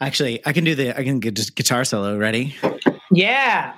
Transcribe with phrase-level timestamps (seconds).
[0.00, 2.18] Actually, I can do the I can get just guitar solo.
[2.18, 2.54] Ready?
[3.10, 3.74] Yeah.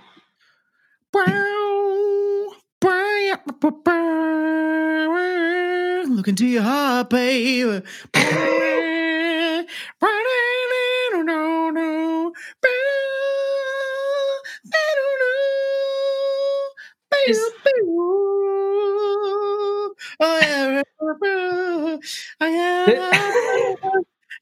[6.09, 7.83] Look into your heart, baby.
[17.29, 17.51] Is-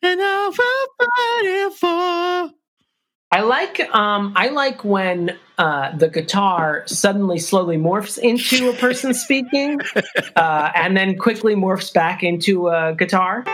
[0.02, 0.52] And I'll
[3.30, 9.12] I like um I like when uh the guitar suddenly slowly morphs into a person
[9.26, 9.78] speaking
[10.34, 13.44] uh and then quickly morphs back into a guitar.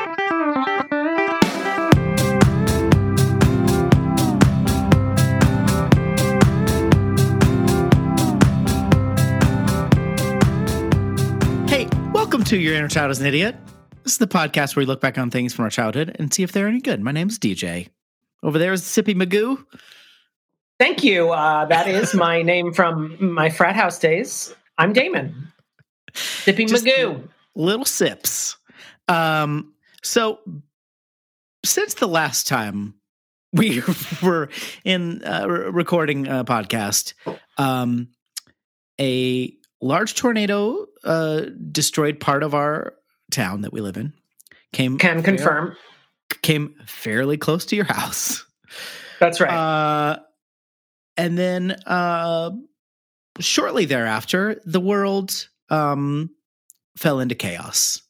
[11.67, 13.57] Hey, welcome to Your Inner Child is an Idiot.
[14.05, 16.42] This is the podcast where we look back on things from our childhood and see
[16.42, 17.01] if they're any good.
[17.01, 17.88] My name is DJ.
[18.42, 19.65] Over there is Sippy Magoo.
[20.80, 21.30] Thank you.
[21.30, 24.55] Uh that is my name from my frat house days.
[24.78, 25.53] I'm Damon.
[26.12, 27.28] Sippy Just- Magoo.
[27.55, 28.56] Little Sips.
[29.09, 30.39] Um, so,
[31.64, 32.94] since the last time
[33.53, 33.83] we
[34.22, 34.48] were
[34.84, 37.12] in uh, recording a podcast,
[37.59, 38.09] um,
[38.98, 42.94] a large tornado uh, destroyed part of our
[43.33, 44.12] town that we live in.
[44.72, 45.77] Came Can confirm.
[46.42, 48.44] came fairly close to your house.
[49.20, 49.52] That's right.
[49.52, 50.19] Uh,
[51.16, 52.50] and then uh,
[53.41, 56.30] shortly thereafter, the world um,
[56.97, 58.03] fell into chaos.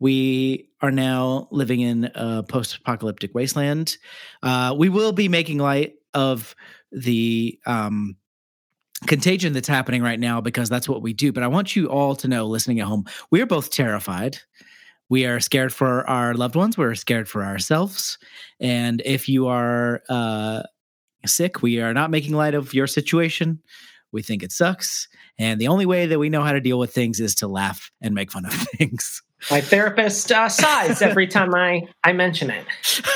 [0.00, 3.96] We are now living in a post apocalyptic wasteland.
[4.42, 6.54] Uh, we will be making light of
[6.92, 8.16] the um,
[9.06, 11.32] contagion that's happening right now because that's what we do.
[11.32, 14.38] But I want you all to know, listening at home, we are both terrified.
[15.10, 16.76] We are scared for our loved ones.
[16.76, 18.18] We're scared for ourselves.
[18.60, 20.62] And if you are uh,
[21.26, 23.60] sick, we are not making light of your situation.
[24.12, 25.08] We think it sucks.
[25.38, 27.90] And the only way that we know how to deal with things is to laugh
[28.00, 29.22] and make fun of things.
[29.50, 32.66] My therapist uh, sighs every time I, I mention it.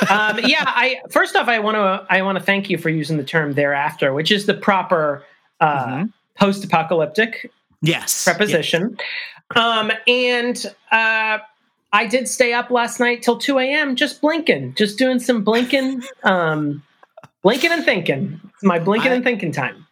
[0.09, 3.17] Um, yeah, I first off, I want to I want to thank you for using
[3.17, 5.25] the term thereafter, which is the proper
[5.61, 6.13] uh, Mhm.
[6.37, 7.51] post-apocalyptic
[7.81, 8.23] Yes.
[8.25, 8.97] preposition.
[9.57, 11.39] Um, and uh,
[11.93, 13.97] I did stay up last night till two a.m.
[13.97, 16.83] just blinking, just doing some blinking, um,
[17.43, 18.41] blinking and thinking.
[18.55, 19.87] It's my blinking I- and thinking time.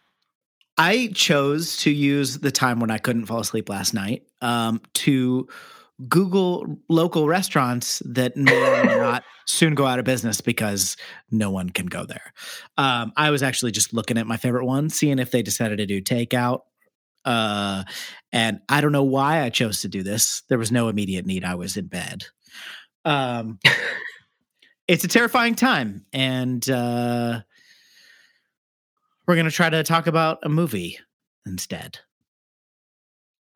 [0.77, 5.47] I chose to use the time when I couldn't fall asleep last night um, to
[6.07, 10.97] Google local restaurants that may or may not soon go out of business because
[11.29, 12.33] no one can go there.
[12.77, 15.85] Um, I was actually just looking at my favorite ones, seeing if they decided to
[15.85, 16.61] do takeout.
[17.25, 17.83] Uh,
[18.31, 20.43] and I don't know why I chose to do this.
[20.49, 21.43] There was no immediate need.
[21.43, 22.25] I was in bed.
[23.05, 23.59] Um,
[24.87, 27.41] it's a terrifying time, and uh,
[29.27, 30.99] we're going to try to talk about a movie
[31.45, 31.99] instead.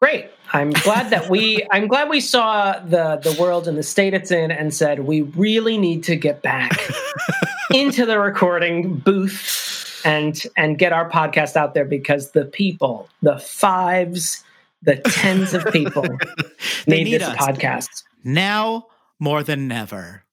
[0.01, 0.29] Great.
[0.53, 4.31] I'm glad that we I'm glad we saw the the world and the state it's
[4.31, 6.89] in and said we really need to get back
[7.73, 9.74] into the recording booth
[10.05, 14.43] and and get our podcast out there because the people, the fives,
[14.81, 16.03] the tens of people
[16.85, 17.35] They need, need this us.
[17.37, 18.03] podcast.
[18.23, 18.87] now
[19.19, 20.23] more than never.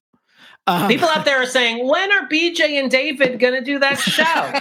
[0.68, 3.98] Um, People out there are saying, "When are BJ and David going to do that
[3.98, 4.52] show?"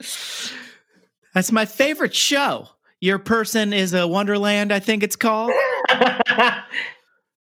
[1.34, 2.68] That's my favorite show.
[3.00, 5.52] Your person is a Wonderland, I think it's called.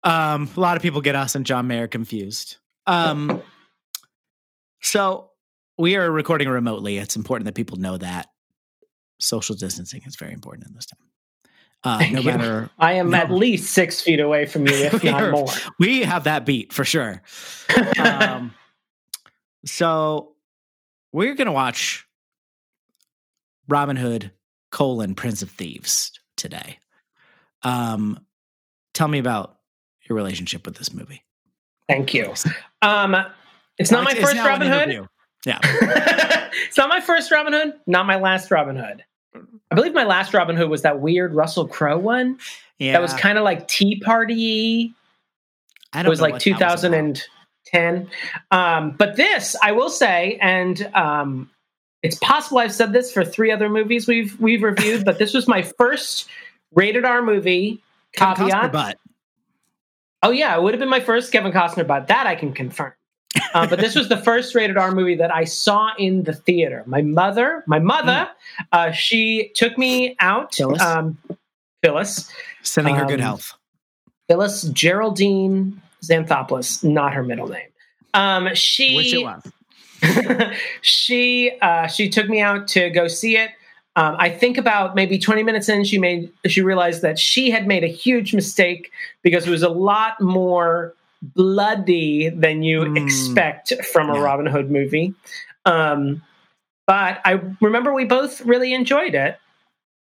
[0.02, 2.56] Um, a lot of people get us and John Mayer confused.
[2.86, 3.42] Um,
[4.80, 5.29] so
[5.80, 6.98] we are recording remotely.
[6.98, 8.28] It's important that people know that
[9.18, 10.98] social distancing is very important in this time.
[11.82, 13.16] Uh, no matter I am No.
[13.18, 15.46] at least six feet away from you, if not We're- more.
[15.78, 17.22] we have that beat for sure.
[17.98, 18.54] Um,
[19.64, 20.34] so
[21.12, 22.06] we're gonna watch
[23.68, 24.30] Robin Hood
[24.70, 26.78] colon Prince of Thieves today.
[27.62, 28.20] Um,
[28.92, 29.56] tell me about
[30.08, 31.24] your relationship with this movie.
[31.88, 32.34] Thank you.
[32.82, 33.16] Um,
[33.78, 34.82] it's not my It's first Robin Hood.
[34.82, 35.06] interview.
[35.46, 35.58] Yeah.
[36.66, 37.74] it's not my first Robin Hood.
[37.86, 39.04] Not my last Robin Hood.
[39.70, 42.38] I believe my last Robin Hood was that weird Russell Crowe one.
[42.78, 42.92] Yeah.
[42.92, 44.92] That was kind of like Tea Party.
[45.92, 47.14] I It don't was know like what that was about.
[47.72, 48.08] 2010.
[48.50, 51.50] Um, but this, I will say, and um,
[52.02, 55.46] it's possible I've said this for three other movies we've we've reviewed, but this was
[55.46, 56.28] my first
[56.74, 57.82] rated R movie.
[58.12, 58.98] Kevin Costner butt.
[60.22, 62.92] Oh yeah, it would have been my first Kevin Costner, but that I can confirm.
[63.54, 66.84] Uh, but this was the first rated R movie that I saw in the theater.
[66.86, 68.28] My mother, my mother,
[68.72, 70.54] uh, she took me out.
[70.54, 70.80] Phyllis?
[70.82, 71.18] Um,
[71.82, 72.30] Phyllis,
[72.62, 73.54] Sending her good Um, health.
[74.28, 77.68] Phyllis Geraldine Xanthopoulos, not her middle name.
[78.14, 79.42] Um, she Which it was.
[80.82, 83.50] she uh, she took me out to go see it.
[83.96, 87.66] Um, I think about maybe 20 minutes in, she made she realized that she had
[87.66, 88.92] made a huge mistake
[89.22, 93.02] because it was a lot more bloody than you Mm.
[93.04, 94.22] expect from a Yeah.
[94.22, 95.14] Robin Hood movie.
[95.66, 96.22] Um,
[96.86, 99.38] but I remember we both really enjoyed it,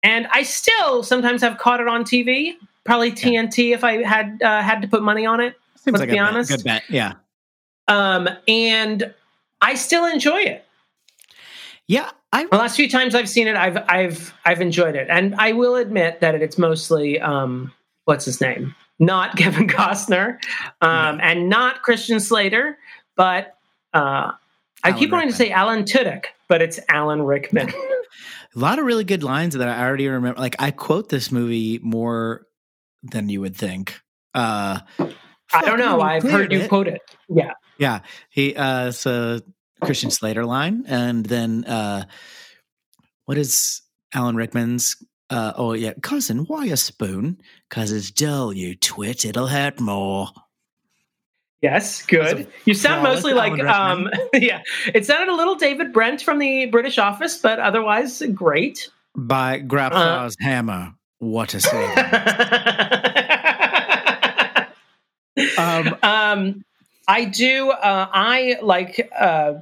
[0.03, 2.57] and I still sometimes have caught it on TV.
[2.85, 5.55] Probably TNT if I had uh, had to put money on it.
[5.77, 6.51] Seems Let's like be a bet- honest.
[6.51, 6.83] good bet.
[6.91, 7.13] Yeah.
[7.89, 9.15] Um, and
[9.61, 10.65] I still enjoy it.
[11.87, 12.11] Yeah.
[12.33, 15.53] I The last few times I've seen it, I've I've I've enjoyed it, and I
[15.53, 17.73] will admit that it's mostly um,
[18.07, 20.39] what's his name, not Kevin Costner,
[20.81, 22.79] um, and not Christian Slater,
[23.17, 23.57] but
[23.93, 24.33] uh,
[24.83, 27.71] I keep wanting to say Alan Tudyk, but it's Alan Rickman.
[28.57, 30.41] a lot of really good lines that I already remember.
[30.41, 32.47] Like I quote this movie more
[33.03, 34.01] than you would think.
[34.35, 36.01] Uh I don't know.
[36.01, 37.01] I've cleared heard you quote it.
[37.29, 37.53] Yeah.
[37.79, 38.01] Yeah,
[38.31, 39.43] he uh, it's a
[39.83, 42.05] Christian Slater line, and then uh,
[43.25, 43.83] what is
[44.13, 44.97] Alan Rickman's?
[45.31, 47.41] Uh, oh yeah, cousin, why a spoon?
[47.71, 49.25] Cause it's dull, you twit.
[49.25, 50.29] It'll hurt more.
[51.63, 52.47] Yes, good.
[52.67, 54.61] You sound flawless mostly like um yeah.
[54.95, 58.91] It sounded a little David Brent from the British Office, but otherwise great.
[59.17, 60.93] By Grandpa's hammer.
[61.21, 61.99] What a save!
[65.59, 66.65] um, um,
[67.09, 67.71] I do.
[67.71, 69.55] Uh, I like uh,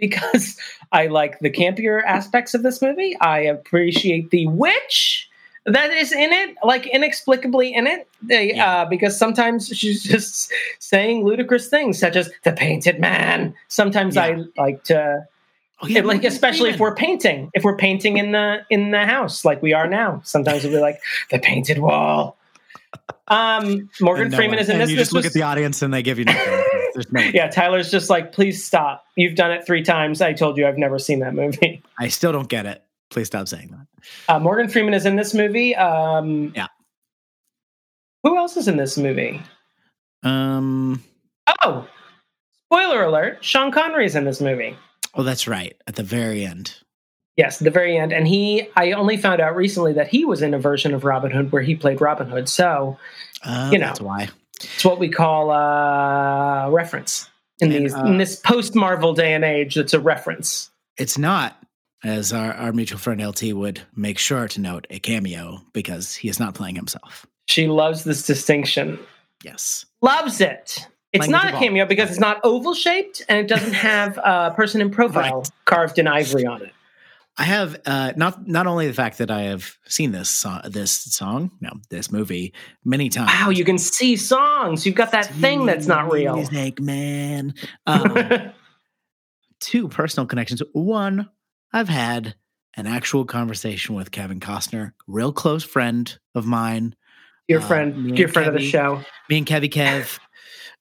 [0.00, 0.56] because
[0.92, 3.16] I like the campier aspects of this movie.
[3.20, 5.28] I appreciate the witch
[5.66, 8.80] that is in it, like inexplicably in it, they, Yeah.
[8.80, 13.54] uh, because sometimes she's just saying ludicrous things, such as the painted man.
[13.68, 14.22] Sometimes Yeah.
[14.24, 15.26] I like to,
[15.82, 19.06] Oh, yeah, like, Morgan especially if we're painting, if we're painting in the in the
[19.06, 20.20] house like we are now.
[20.24, 20.98] Sometimes we'll be like
[21.30, 22.36] the painted wall.
[23.28, 24.90] Um, Morgan no Freeman one- is in and this.
[24.90, 26.64] You This just look was- at the audience and they give you nothing.
[26.94, 27.20] There's no.
[27.20, 29.04] yeah, Tyler's just like, please stop.
[29.16, 30.20] You've done it three times.
[30.20, 31.82] I told you I've never seen that movie.
[31.98, 32.82] I still don't get it.
[33.10, 34.34] Please stop saying that.
[34.34, 35.74] Uh, Morgan Freeman is in this movie.
[35.76, 36.68] Um, Yeah.
[38.22, 39.40] Who else is in this movie?
[40.22, 41.02] Um.
[41.62, 41.86] Oh,
[42.66, 44.76] spoiler alert: Sean Connery is in this movie.
[45.14, 45.74] Oh, that's right.
[45.86, 46.76] At the very end.
[47.36, 48.68] Yes, the very end, and he.
[48.76, 51.62] I only found out recently that he was in a version of Robin Hood where
[51.62, 52.48] he played Robin Hood.
[52.48, 52.98] So
[53.42, 53.86] Uh, You know.
[53.86, 54.28] that's why.
[54.62, 57.28] It's what we call a reference
[57.60, 59.76] in And, these uh, in this post Marvel day and age.
[59.76, 60.70] It's a reference.
[60.96, 61.62] It's not,
[62.04, 66.28] as our, our mutual friend LT would make sure to note, a cameo because he
[66.28, 67.26] is not playing himself.
[67.46, 68.98] She loves this distinction.
[69.44, 69.86] Yes.
[70.02, 70.86] loves it.
[71.12, 74.52] It's Language not a cameo because it's not oval shaped and it doesn't have a
[74.54, 75.50] person in profile Right.
[75.64, 76.72] carved in ivory on it.
[77.38, 80.92] I have uh, not not only the fact that I have seen this song, this
[80.92, 82.52] song, no, this movie
[82.84, 83.30] many times.
[83.32, 84.84] Wow, you can see songs.
[84.84, 86.34] You've got that thing that's not real.
[86.36, 87.54] Music, man.
[87.86, 88.52] Um,
[89.60, 90.62] two personal connections.
[90.72, 91.28] One,
[91.72, 92.34] I've had
[92.76, 96.94] an actual conversation with Kevin Costner, real close friend of mine.
[97.48, 99.02] Your Uh, friend, me your friend of the show.
[99.28, 100.18] Me and Kevy Kev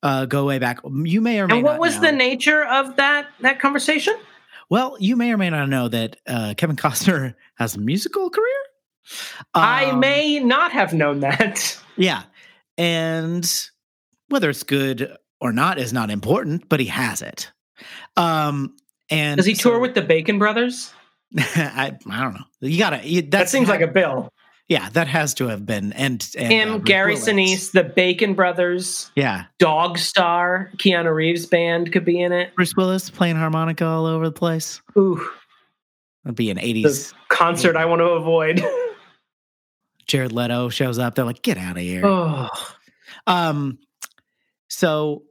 [0.04, 0.80] uh, go way back.
[0.86, 2.02] You may or may And what was know.
[2.04, 4.16] the nature of that that conversation?
[4.70, 8.46] Well, you may or may not know that uh, Kevin Costner has a musical career.
[9.54, 11.78] I Um, may not have known that.
[11.98, 12.24] yeah,
[12.78, 13.50] and
[14.28, 17.52] whether it's good or not is not important, but he has it.
[18.18, 18.76] Um,
[19.10, 20.94] and Does he tour so- with the Bacon Brothers?
[21.38, 22.46] I, I don't know.
[22.62, 23.08] You gotta.
[23.08, 24.30] You, That seems like a bill.
[24.70, 24.88] Yeah.
[24.90, 27.16] That has to have been and, and Him, uh, Gary.
[27.16, 32.56] Sinise, the Bacon Brothers, Yeah, Dogstar, Keanu Reeves band could be in it.
[32.56, 34.82] Bruce Willis playing harmonica all over the place.
[34.98, 35.28] Ooh,
[36.24, 37.14] That'd be an the eighties.
[37.30, 38.64] concert I want to avoid.
[40.08, 41.16] Jared Leto shows up.
[41.16, 42.06] They're like, get out of here.
[42.06, 42.48] oh.
[43.28, 43.78] Um,
[44.70, 45.24] so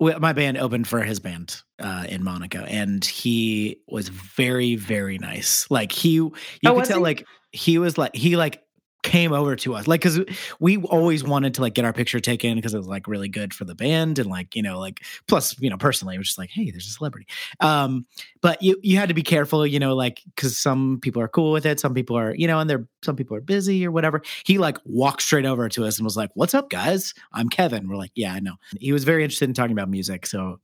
[0.00, 5.18] we, my band opened for his band uh, in Monaco, and he was very, very
[5.18, 5.66] nice.
[5.70, 6.32] Like he, you
[6.64, 7.02] Oh, could tell, he?
[7.02, 8.62] like he was like he like
[9.06, 10.20] came over to us, like because
[10.60, 13.54] we always wanted to like get our picture taken because it was like really good
[13.54, 16.38] for the band, and like you know, like plus you know personally, it was just
[16.38, 17.26] like, hey, there's a celebrity.
[17.60, 18.06] Um,
[18.42, 21.52] but you you had to be careful, you know, like because some people are cool
[21.52, 24.22] with it, some people are, you know, and they're some people are busy or whatever.
[24.44, 27.14] He like walked straight over to us and was like, "What's up, guys?
[27.32, 30.26] I'm Kevin." We're like, "Yeah, I know." He was very interested in talking about music,
[30.26, 30.58] so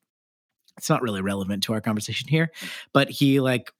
[0.76, 2.50] it's not really relevant to our conversation here.
[2.92, 3.72] But he like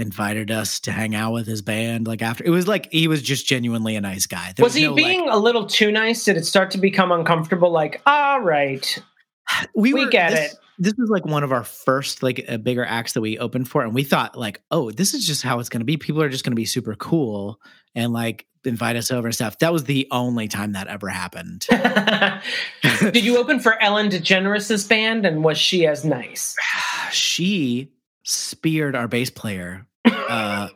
[0.00, 2.06] invited us to hang out with his band.
[2.06, 4.52] Like after it was like he was just genuinely a nice guy.
[4.56, 6.24] There was he no, like- being a little too nice?
[6.24, 7.70] Did it start to become uncomfortable?
[7.70, 8.98] Like, all right,
[9.74, 10.58] we were- get this- it.
[10.78, 13.82] this was like one of our first like a bigger acts that we opened for,
[13.82, 15.96] and we thought like, oh, this is just how it's going to be.
[15.96, 17.60] People are just going to be super cool
[17.94, 19.58] and like invite us over and stuff.
[19.60, 21.66] That was the only time that ever happened.
[22.82, 26.54] Did you open for Ellen DeGeneres' band, and was she as nice?
[27.10, 27.90] she
[28.22, 29.86] speared our bass player.
[30.04, 30.68] Uh,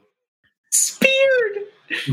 [0.71, 1.59] Speared.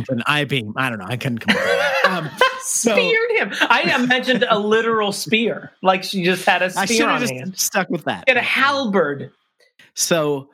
[0.10, 0.74] an I beam.
[0.78, 1.06] I don't know.
[1.08, 2.06] I couldn't come up.
[2.12, 2.30] Um,
[2.62, 3.52] so- Speared him.
[3.70, 7.58] I imagined a literal spear, like she just had a spear have on just hand.
[7.58, 8.26] stuck with that.
[8.28, 9.32] Had a halberd.
[9.96, 10.50] So,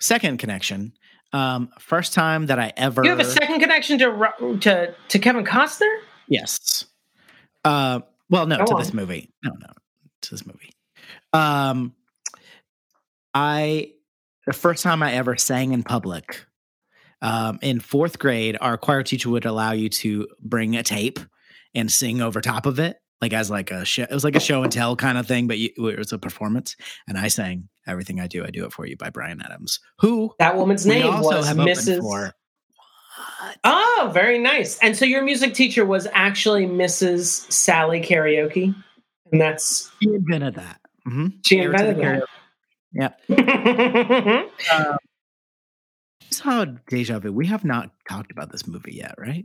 [0.00, 0.92] second connection.
[1.32, 3.02] Um, first time that I ever.
[3.04, 5.92] You have a second connection to to to Kevin Costner.
[6.28, 6.84] Yes.
[7.64, 8.78] Uh, well, no, Go to on.
[8.80, 9.30] this movie.
[9.44, 9.66] No, no,
[10.22, 10.72] to this movie.
[11.32, 11.94] Um,
[13.32, 13.92] I
[14.50, 16.44] the first time I ever sang in public.
[17.22, 21.20] Um, in fourth grade, our choir teacher would allow you to bring a tape
[21.72, 24.02] and sing over top of it, like as like a show.
[24.02, 26.18] It was like a show and tell kind of thing, but you, it was a
[26.18, 26.74] performance.
[27.06, 30.34] And I sang "Everything I Do, I Do It For You" by Bryan Adams, who
[30.40, 32.32] That woman's name was Mrs.
[33.62, 34.78] Oh, very nice.
[34.78, 37.52] And so your music teacher was actually Mrs.
[37.52, 38.74] Sally Karaoke,
[39.30, 40.80] and that's He invented that.
[41.04, 42.24] hmm she invented that.
[42.98, 44.96] Uh,
[46.30, 47.32] saw Deja Vu.
[47.32, 49.44] We have not talked about this movie yet, right?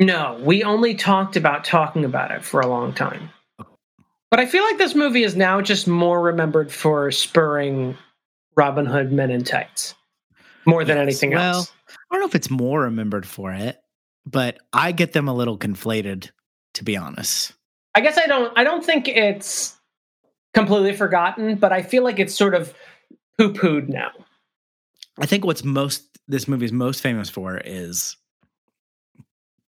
[0.00, 3.30] no, we only talked about talking about it for a long time.
[4.30, 7.96] But I feel like this movie is now just more remembered for spurring
[8.56, 9.94] Robin Hood Men in Tights
[10.66, 11.02] more than Yes.
[11.02, 11.72] anything well, else.
[11.88, 13.78] I don't know if it's more remembered for it,
[14.26, 16.30] but I get them a little conflated,
[16.74, 17.52] to be honest.
[17.94, 18.52] I guess I don't.
[18.58, 19.73] I don't think it's
[20.54, 22.74] completely forgotten, but I feel like it's sort of
[23.36, 24.10] poo pooed now.
[25.18, 28.16] I think what's most this movie is most famous for is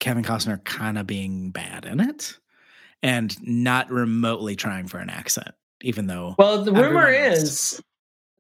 [0.00, 2.36] Kevin Costner kind of being bad in it
[3.02, 7.80] and not remotely trying for an accent, even though Well, the rumor is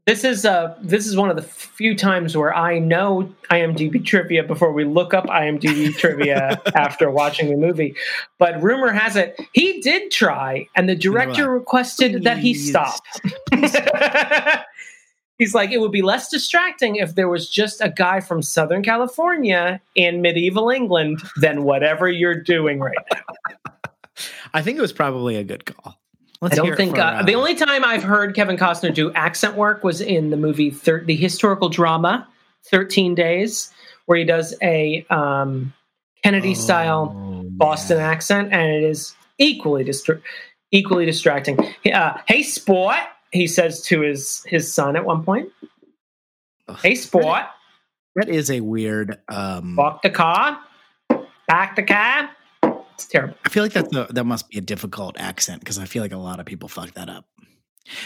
[0.06, 4.42] this is uh this is one of the few times where I know IMDb trivia
[4.42, 7.94] before we look up IMDb trivia after watching the movie.
[8.38, 13.00] But rumor has it he did try, and the director requested that he stop.
[15.38, 18.82] He's like, it would be less distracting if there was just a guy from Southern
[18.84, 23.64] California in medieval England than whatever you're doing right now.
[24.54, 25.98] I think it was probably a good call.
[26.42, 29.54] Let's I don't think for, uh, the only time I've heard Kevin Costner do accent
[29.54, 32.26] work was in the movie, thir- the historical drama,
[32.64, 33.72] Thirteen Days,
[34.06, 35.72] where he does a um,
[36.24, 38.10] Kennedy style Oh, Boston yeah.
[38.10, 40.20] accent, and it is equally distra-
[40.72, 41.58] equally distracting.
[41.94, 42.96] Uh, hey, sport,
[43.30, 45.48] he says to his his son at one point.
[46.82, 47.44] Hey, sport,
[48.16, 49.16] That is a weird.
[49.28, 50.58] Um, walk the car,
[51.46, 52.30] back the car.
[53.02, 53.36] It's terrible.
[53.44, 56.12] I feel like that's a, that must be a difficult accent because I feel like
[56.12, 57.26] a lot of people fuck that up.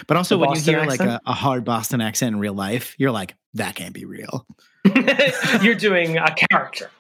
[0.07, 3.11] But also, when you hear like a, a hard Boston accent in real life, you're
[3.11, 4.47] like, that can't be real.
[5.63, 6.91] You're doing a character.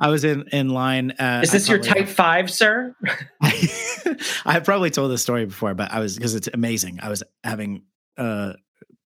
[0.00, 1.12] I was in in line.
[1.12, 2.96] Uh, Is this your type five, sir?
[3.42, 7.00] I have probably told this story before, but I was because it's amazing.
[7.02, 7.82] I was having
[8.16, 8.54] uh,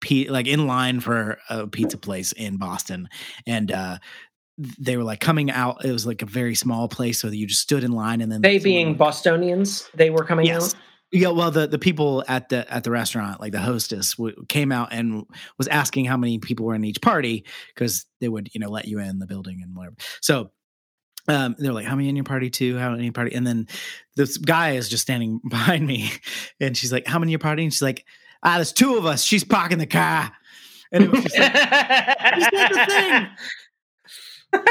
[0.00, 3.08] pe- like in line for a pizza place in Boston,
[3.46, 3.98] and uh,
[4.58, 5.84] they were like coming out.
[5.84, 8.40] It was like a very small place, so you just stood in line, and then
[8.42, 10.74] They being would- Bostonians, they were coming Yes.
[10.74, 10.80] out.
[11.12, 14.72] Yeah, well, the the people at the at the restaurant, like the hostess, w- came
[14.72, 15.24] out and
[15.56, 17.44] was asking how many people were in each party
[17.74, 19.94] because they would, you know, let you in the building and whatever.
[20.20, 20.50] So
[21.28, 22.50] um, they're like, "How many in your party?
[22.50, 22.76] Two?
[22.76, 23.68] How many in your party?" And then
[24.16, 26.10] this guy is just standing behind me,
[26.60, 28.04] and she's like, "How many in your party?" And she's like,
[28.42, 29.22] "Ah, there's two of us.
[29.22, 30.32] She's parking the car."
[30.92, 33.26] And it was just like, Is that the thing?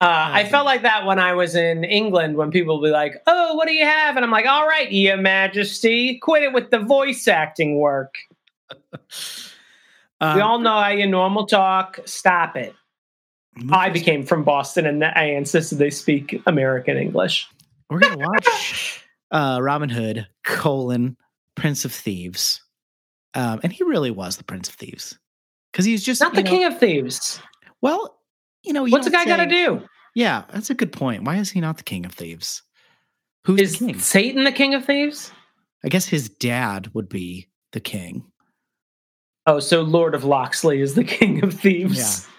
[0.00, 3.22] Uh, I felt like that when I was in England, when people would be like,
[3.26, 6.70] "Oh, what do you have?" and I'm like, "All right, Your Majesty, quit it with
[6.70, 8.14] the voice acting work.
[10.20, 12.00] um, we all know how you normal talk.
[12.04, 12.74] Stop it."
[13.70, 17.48] I became from Boston, and I insisted they speak American English.
[17.88, 21.16] We're gonna watch uh, Robin Hood colon
[21.54, 22.62] Prince of Thieves,
[23.34, 25.18] um, and he really was the Prince of Thieves
[25.72, 27.40] because he's just Not the know- King of Thieves.
[27.80, 28.13] Well,
[28.64, 29.82] you know, you What's the guy got to do?
[30.14, 31.24] Yeah, that's a good point.
[31.24, 32.62] Why is he not the King of Thieves?
[33.44, 33.98] Who's Is the king?
[33.98, 35.32] Satan the King of Thieves?
[35.84, 38.24] I guess his dad would be the king.
[39.46, 41.98] Oh, so Lord of Loxley is the King of Thieves.
[41.98, 42.30] Yeah.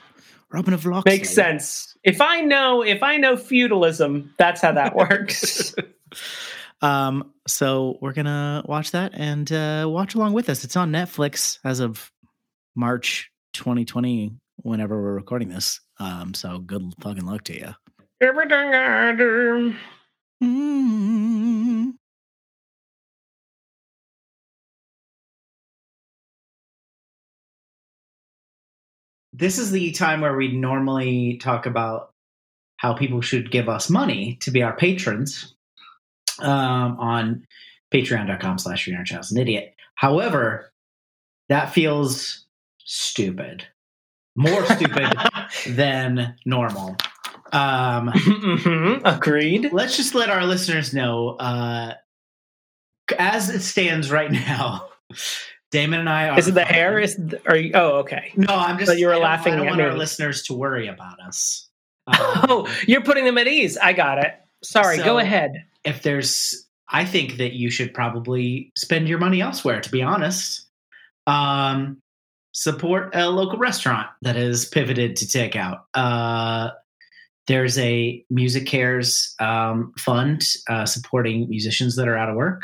[0.52, 1.18] Robin of Locksley.
[1.18, 1.96] Makes sense.
[2.04, 5.76] If I know, if I know feudalism, that's how that works.
[6.82, 10.64] Um, so we're gonna watch that and uh, watch along with us.
[10.64, 12.12] It's on Netflix as of
[12.76, 15.80] March 2020, whenever we're recording this.
[16.00, 17.76] Um, so good fucking luck to you.
[18.22, 19.76] Everything I do.
[20.44, 21.92] Mm-hmm.
[29.34, 32.14] This is the time where we normally talk about
[32.78, 35.56] how people should give us money to be our patrons
[36.40, 37.46] um, on
[37.94, 39.76] patreon.com slash your child's an idiot.
[39.96, 40.72] However,
[41.50, 42.46] that feels
[42.80, 43.68] stupid.
[44.36, 45.08] More stupid
[45.68, 46.96] than normal.
[47.54, 49.70] Um, Mhm, Agreed.
[49.72, 51.94] let's just let our listeners know uh,
[53.18, 54.90] as it stands right now,
[55.72, 56.40] Damon and I are.
[56.40, 57.00] Is it the hair?
[57.00, 57.72] Is are you?
[57.74, 58.32] Oh, okay.
[58.36, 58.90] No, I'm just.
[58.90, 61.70] But you were I laughing I don't want our listeners to worry about us.
[62.08, 62.16] Um,
[62.48, 63.78] Oh, you're putting them at ease.
[63.78, 64.34] I got it.
[64.64, 64.98] Sorry.
[64.98, 65.64] So- go ahead.
[65.84, 70.68] if there's i think that you should probably spend your money elsewhere to be honest
[71.26, 72.00] um
[72.56, 75.82] support a local restaurant that is pivoted to takeout.
[75.94, 76.70] Uh
[77.48, 82.64] there's a MusiCares um, fund uh, supporting musicians that are out of work.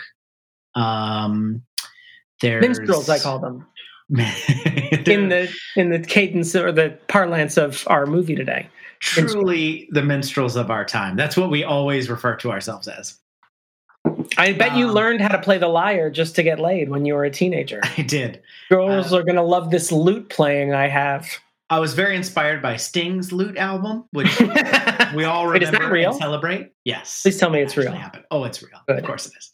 [0.76, 1.62] Um
[2.42, 3.68] there's Minstrels, I call them.
[4.12, 8.68] In the in the cadence or the parlance of our movie today.
[9.00, 11.16] truly the minstrels of our time.
[11.16, 13.18] That's what we always refer to ourselves as
[14.38, 17.06] I bet you Um, learned how to play the lyre just to get laid when
[17.06, 17.82] you were a teenager.
[17.98, 21.28] i did Girls Uh, are gonna love this lute playing I have.
[21.70, 24.40] I was very inspired by Sting's lute album, which
[25.16, 26.10] we all Wait, is remember real?
[26.12, 26.72] and celebrate.
[26.84, 27.22] Yes.
[27.24, 27.92] Please tell me it's real.
[27.92, 28.26] Happened.
[28.32, 28.80] Oh, it's real.
[28.88, 29.00] Good.
[29.00, 29.52] Of course it is.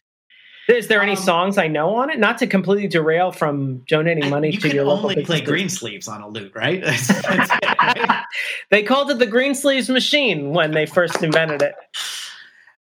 [0.68, 2.20] Is there any Um, songs I know on it?
[2.20, 5.42] Not to completely derail from donating money you to your local You can only play
[5.42, 6.82] green sleeves on a lute, right?
[6.84, 8.24] That's- that's it, right?
[8.72, 11.76] they called it the Greensleeves machine when they first invented it.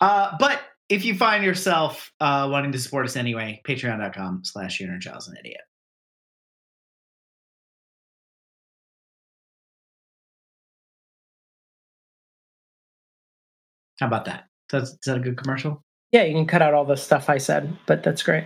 [0.02, 4.98] Uh, but if you find yourself uh, wanting to support us anyway, patreon.com slash your
[5.00, 5.62] child's an idiot.
[14.00, 14.46] How about that?
[14.74, 15.84] Is is that a good commercial?
[16.12, 18.46] Yeah, you can cut out all the stuff I said, but that's great.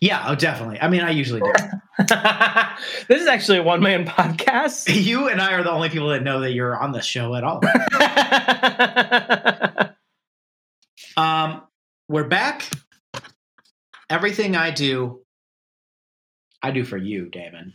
[0.00, 0.78] Yeah, oh, definitely.
[0.80, 1.52] I mean, I usually do.
[3.08, 4.94] this is actually a one man podcast.
[5.04, 7.42] you and I are the only people that know that you're on the show at
[7.42, 7.60] all.
[11.18, 11.62] Um,
[12.08, 12.70] we're back.
[14.08, 15.20] Everything I do,
[16.62, 17.74] I do for you, Damon.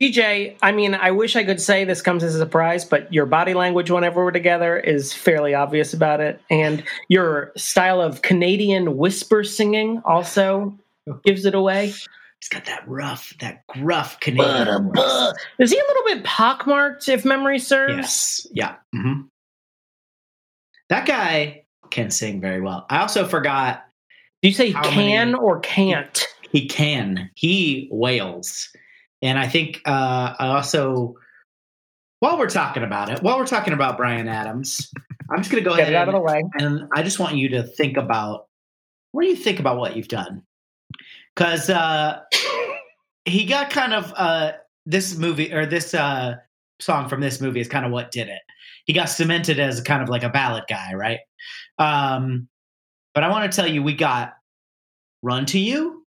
[0.00, 3.26] DJ, I mean, I wish I could say this comes as a surprise, but your
[3.26, 6.40] body language whenever we're together is fairly obvious about it.
[6.48, 10.74] And your style of Canadian whisper singing also
[11.22, 11.88] gives it away.
[11.88, 15.34] He's got that rough, that gruff Canadian voice.
[15.58, 17.94] Is he a little bit pockmarked, if memory serves?
[17.94, 18.46] Yes.
[18.52, 18.76] Yeah.
[18.94, 19.22] hmm
[20.88, 22.86] That guy can sing very well.
[22.90, 23.84] I also forgot
[24.42, 24.96] Do you say can
[25.30, 26.26] many- or can't?
[26.52, 27.30] he can.
[27.34, 28.68] He wails.
[29.22, 31.14] And I think uh, I also,
[32.20, 34.90] while we're talking about it, while we're talking about Bryan Adams,
[35.30, 36.42] I'm just going to go ahead out of the way.
[36.60, 38.46] and I just want you to think about
[39.12, 40.42] what do you think about what you've done?
[41.34, 42.20] Because uh,
[43.24, 44.52] he got kind of uh,
[44.84, 46.36] this movie or this uh,
[46.78, 48.42] song from this movie is kind of what did it.
[48.84, 51.18] He got cemented as kind of like a ballad guy, right?
[51.78, 52.48] Um,
[53.14, 54.34] but I want to tell you, we got
[55.22, 56.04] "Run to You."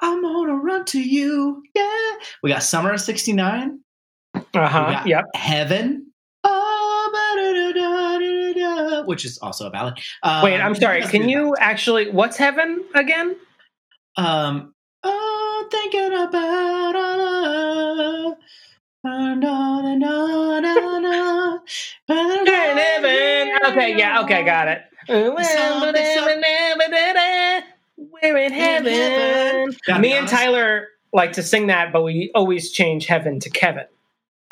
[0.00, 2.12] I'm gonna run to you, yeah.
[2.42, 3.80] We got "Summer of '69."
[4.34, 5.02] Uh huh.
[5.04, 5.24] Yep.
[5.34, 6.06] Heaven.
[6.44, 6.90] Oh,
[9.06, 9.98] which is also a ballad.
[10.22, 11.02] Um, Wait, I'm sorry.
[11.02, 12.10] Can you actually?
[12.10, 13.36] What's heaven again?
[14.16, 14.74] Um.
[15.02, 18.36] Oh, thinking about our
[19.02, 19.40] Oh.
[23.66, 24.82] Okay, yeah, okay, got it.
[28.22, 29.74] We're in heaven.
[30.00, 30.28] Me and.
[30.28, 33.86] Tyler like to sing that, but we always change heaven to Kevin.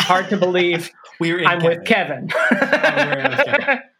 [0.01, 2.25] Hard to believe We were in I'm with Kevin.
[2.25, 3.81] in Kevin.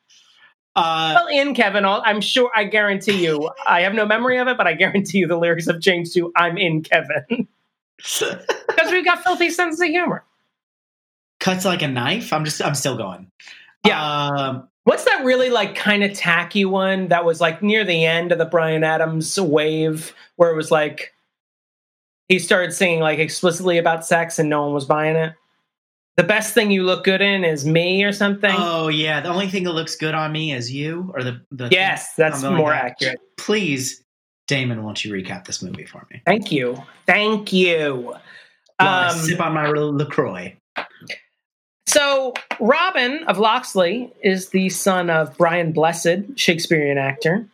[0.77, 4.57] Uh, well, in Kevin, I'm sure, I guarantee you, I have no memory of it,
[4.57, 7.49] but I guarantee you the lyrics have changed to I'm in Kevin.
[7.99, 10.23] Because we've got filthy sense of humor.
[11.49, 12.33] Cuts like a knife.
[12.33, 12.61] I'm just.
[12.61, 13.31] I'm still going.
[13.87, 14.03] Yeah.
[14.05, 18.33] Um, What's that really like kind of tacky one that was like near the end
[18.33, 21.13] of the Bryan Adams wave where it was like
[22.29, 25.35] he started singing like explicitly about sex and no one was buying it?
[26.17, 28.55] The best thing you look good in is me or something.
[28.55, 29.21] oh yeah.
[29.21, 31.69] The only thing that looks good on me is you, or the the.
[31.71, 32.85] yes, that's something like more that.
[32.85, 33.21] accurate.
[33.39, 34.03] Please,
[34.49, 36.21] Damon, won't you recap this movie for me?
[36.27, 36.77] Thank you.
[37.07, 38.15] Thank you.
[38.79, 40.55] While I Um, sip on my Lacroix.
[41.89, 47.47] So, Robin of Loxley is the son of Brian Blessed, Shakespearean actor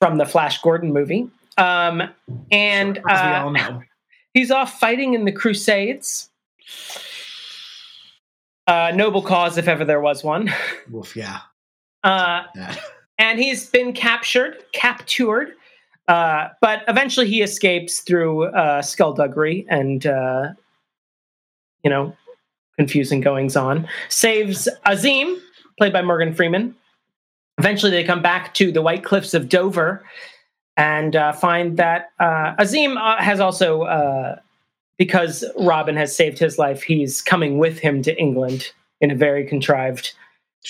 [0.00, 1.30] from the Flash Gordon movie.
[1.56, 2.02] Um,
[2.50, 3.78] and uh,
[4.34, 6.30] he's off fighting in the Crusades.
[8.66, 10.52] Uh, noble cause, if ever there was one.
[10.90, 11.38] Woof, yeah.
[12.02, 12.80] Uh, That.
[13.18, 15.52] and he's been captured, captured,
[16.08, 20.48] uh, but eventually he escapes through uh, skullduggery and uh,
[21.84, 22.16] you know,
[22.78, 25.38] confusing goings on, saves Azeem,
[25.76, 26.74] played by Morgan Freeman.
[27.58, 30.04] Eventually, they come back to the White Cliffs of Dover
[30.76, 34.36] and uh, find that uh, Azeem uh, has also, uh,
[34.96, 39.44] because Robin has saved his life, he's coming with him to England in a very
[39.44, 40.14] contrived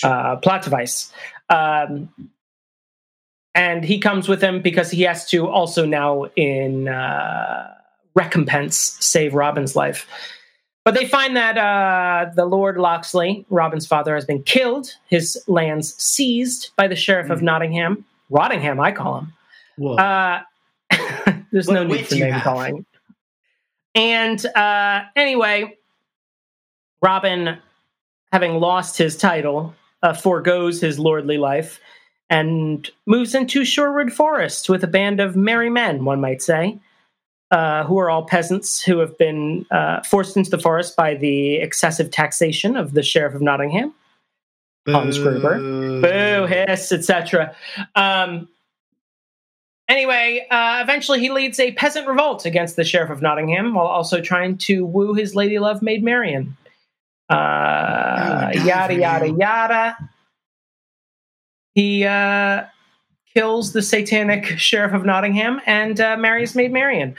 [0.02, 1.12] uh, plot device.
[1.50, 2.08] Um,
[3.54, 7.74] and he comes with him because he has to also now, in uh,
[8.14, 10.06] recompense, save Robin's life.
[10.88, 15.94] But they find that uh, the Lord Locksley, Robin's father, has been killed, his lands
[16.02, 17.32] seized by the sheriff mm.
[17.32, 17.44] of hmm.
[17.44, 18.06] Nottingham.
[18.30, 19.98] Rottingham, I call him.
[19.98, 20.40] Uh,
[21.52, 22.86] there's what no need for name calling.
[23.94, 25.76] And uh, anyway,
[27.02, 27.58] Robin,
[28.32, 31.80] having lost his title, uh, foregoes his lordly life
[32.30, 36.80] and moves into Sherwood Forest with a band of merry men, one might say
[37.50, 41.56] uh, who are all peasants who have been uh, forced into the forest by the
[41.56, 43.94] excessive taxation of the sheriff of Nottingham,
[44.86, 47.54] Hans Gruber, boo, hiss, etc.
[47.94, 48.48] Um,
[49.88, 54.20] anyway, uh, eventually he leads a peasant revolt against the sheriff of Nottingham while also
[54.20, 56.56] trying to woo his lady love, Maid Marian.
[57.30, 59.96] Uh, yada yada yada.
[61.74, 62.64] He uh,
[63.34, 67.14] kills the satanic sheriff of Nottingham and uh, marries Maid Marian.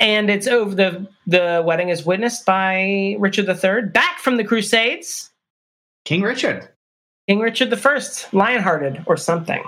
[0.00, 0.74] And it's over.
[0.74, 5.30] the The wedding is witnessed by Richard III, back from the Crusades.
[6.04, 6.68] King Richard.
[7.28, 9.62] King Richard the First, Lionhearted or something.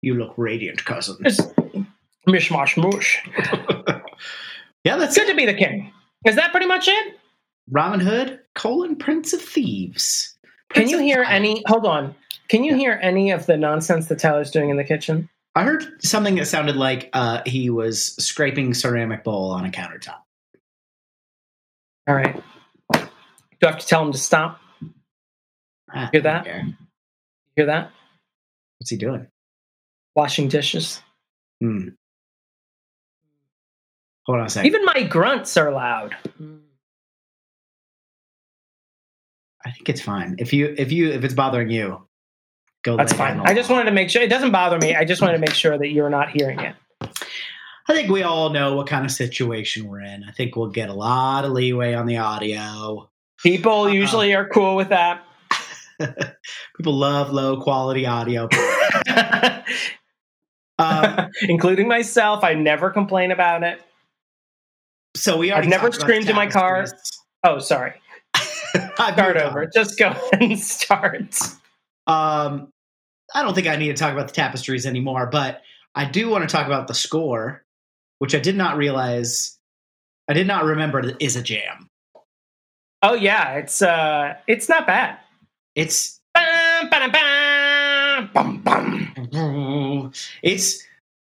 [0.00, 1.16] You look radiant, cousin.
[2.26, 3.22] mishmash mush.
[4.84, 5.32] yeah, that's good it.
[5.32, 5.92] to be the king.
[6.24, 7.18] Is that pretty much it?
[7.70, 10.34] Robin Hood, colon Prince of Thieves.
[10.70, 11.62] Prince Can you hear any?
[11.66, 12.14] Hold on.
[12.50, 15.28] Can you hear any of the nonsense that Tyler's doing in the kitchen?
[15.54, 20.18] I heard something that sounded like uh, he was scraping ceramic bowl on a countertop.
[22.08, 22.42] All right.
[22.92, 22.98] Do
[23.62, 24.60] I have to tell him to stop?
[25.94, 26.44] Ah, hear that?
[27.54, 27.92] Hear that?
[28.78, 29.28] What's he doing?
[30.16, 31.00] Washing dishes.
[31.60, 31.90] Hmm.
[34.26, 34.66] Hold on a second.
[34.66, 36.16] Even my grunts are loud.
[39.64, 40.34] I think it's fine.
[40.38, 42.08] If you if you if it's bothering you,
[42.82, 42.96] go.
[42.96, 43.40] That's fine.
[43.40, 44.94] I just wanted to make sure it doesn't bother me.
[44.94, 46.74] I just wanted to make sure that you're not hearing it.
[47.88, 50.24] I think we all know what kind of situation we're in.
[50.24, 53.10] I think we'll get a lot of leeway on the audio.
[53.42, 55.24] People uh usually are cool with that.
[56.76, 58.48] People love low quality audio.
[60.78, 62.44] um, Including myself.
[62.44, 63.82] I never complain about it.
[65.16, 65.60] So we are.
[65.60, 66.86] I've never screamed in my car.
[67.44, 67.94] Oh, sorry.
[68.94, 69.66] Start over.
[69.66, 71.36] Just go and start.
[72.10, 72.72] Um,
[73.34, 75.62] I don't think I need to talk about the tapestries anymore, but
[75.94, 77.64] I do want to talk about the score,
[78.18, 79.56] which I did not realize,
[80.28, 81.88] I did not remember is a jam.
[83.02, 85.18] Oh yeah, it's uh, it's not bad.
[85.74, 86.20] It's
[90.42, 90.86] it's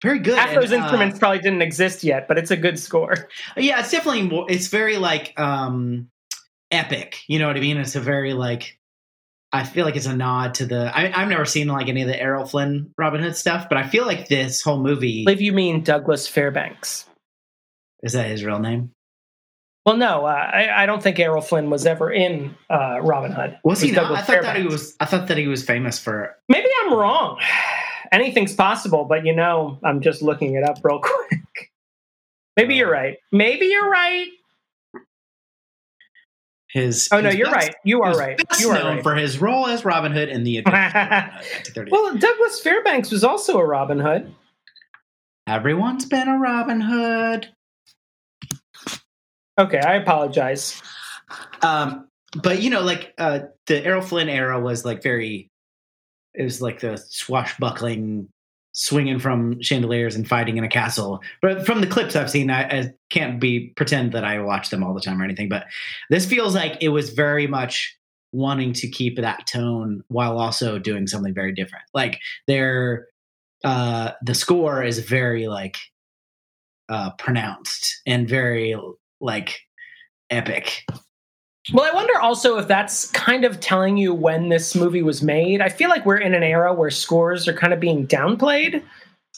[0.03, 0.39] very good.
[0.39, 3.29] Half those and, uh, instruments probably didn't exist yet, but it's a good score.
[3.57, 4.47] Yeah, it's definitely more.
[4.49, 6.09] It's very like um
[6.71, 7.23] epic.
[7.27, 7.79] You know what I mean?
[7.79, 8.79] It's a very like
[9.57, 10.93] I feel like it's a nod to the.
[10.95, 13.89] I, have never seen like any of the Errol Flynn Robin Hood stuff, but I
[13.89, 15.23] feel like this whole movie.
[15.23, 17.07] I believe you mean Douglas Fairbanks.
[18.03, 18.93] Is that his real name?
[19.87, 23.59] Well, no, uh, I, I, don't think Errol Flynn was ever in uh, Robin Hood.
[23.65, 23.93] Was he?
[23.93, 24.19] Douglas not?
[24.19, 24.59] I thought Fairbanks.
[24.59, 24.97] that he was.
[25.01, 26.37] I thought that he was famous for.
[26.49, 27.41] Maybe I'm wrong.
[28.13, 31.73] Anything's possible, but you know, I'm just looking it up real quick.
[32.57, 33.17] Maybe you're right.
[33.33, 34.29] Maybe you're right.
[36.77, 37.77] His oh no, you're best, right.
[37.85, 38.39] You are right.
[38.61, 39.03] You are known right.
[39.03, 40.63] for his role as Robin Hood in the
[41.91, 44.35] well, Douglas Fairbanks was also a Robin Hood.
[45.47, 47.49] Everyone's been a Robin Hood.
[49.59, 50.83] Okay, I apologize.
[51.63, 52.09] Um,
[52.43, 55.51] but you know, like uh, the Errol Flynn era was like very.
[56.35, 58.29] It was like the swashbuckling
[58.77, 61.23] swinging from chandeliers and fighting in a castle.
[61.41, 64.85] But from the clips I've seen, I, I, can't be pretend that I watch them
[64.85, 65.49] all the time or anything.
[65.49, 65.65] But
[66.11, 67.97] this feels like it was very much
[68.33, 71.85] wanting to keep that tone while also doing something very different.
[71.95, 73.07] Like their
[73.65, 75.79] uh, the score is very like
[76.91, 78.79] uh, pronounced and very
[79.21, 79.59] like
[80.29, 80.85] epic.
[81.73, 85.61] Well, I wonder also if that's kind of telling you when this movie was made.
[85.61, 88.83] I feel like we're in an era where scores are kind of being downplayed.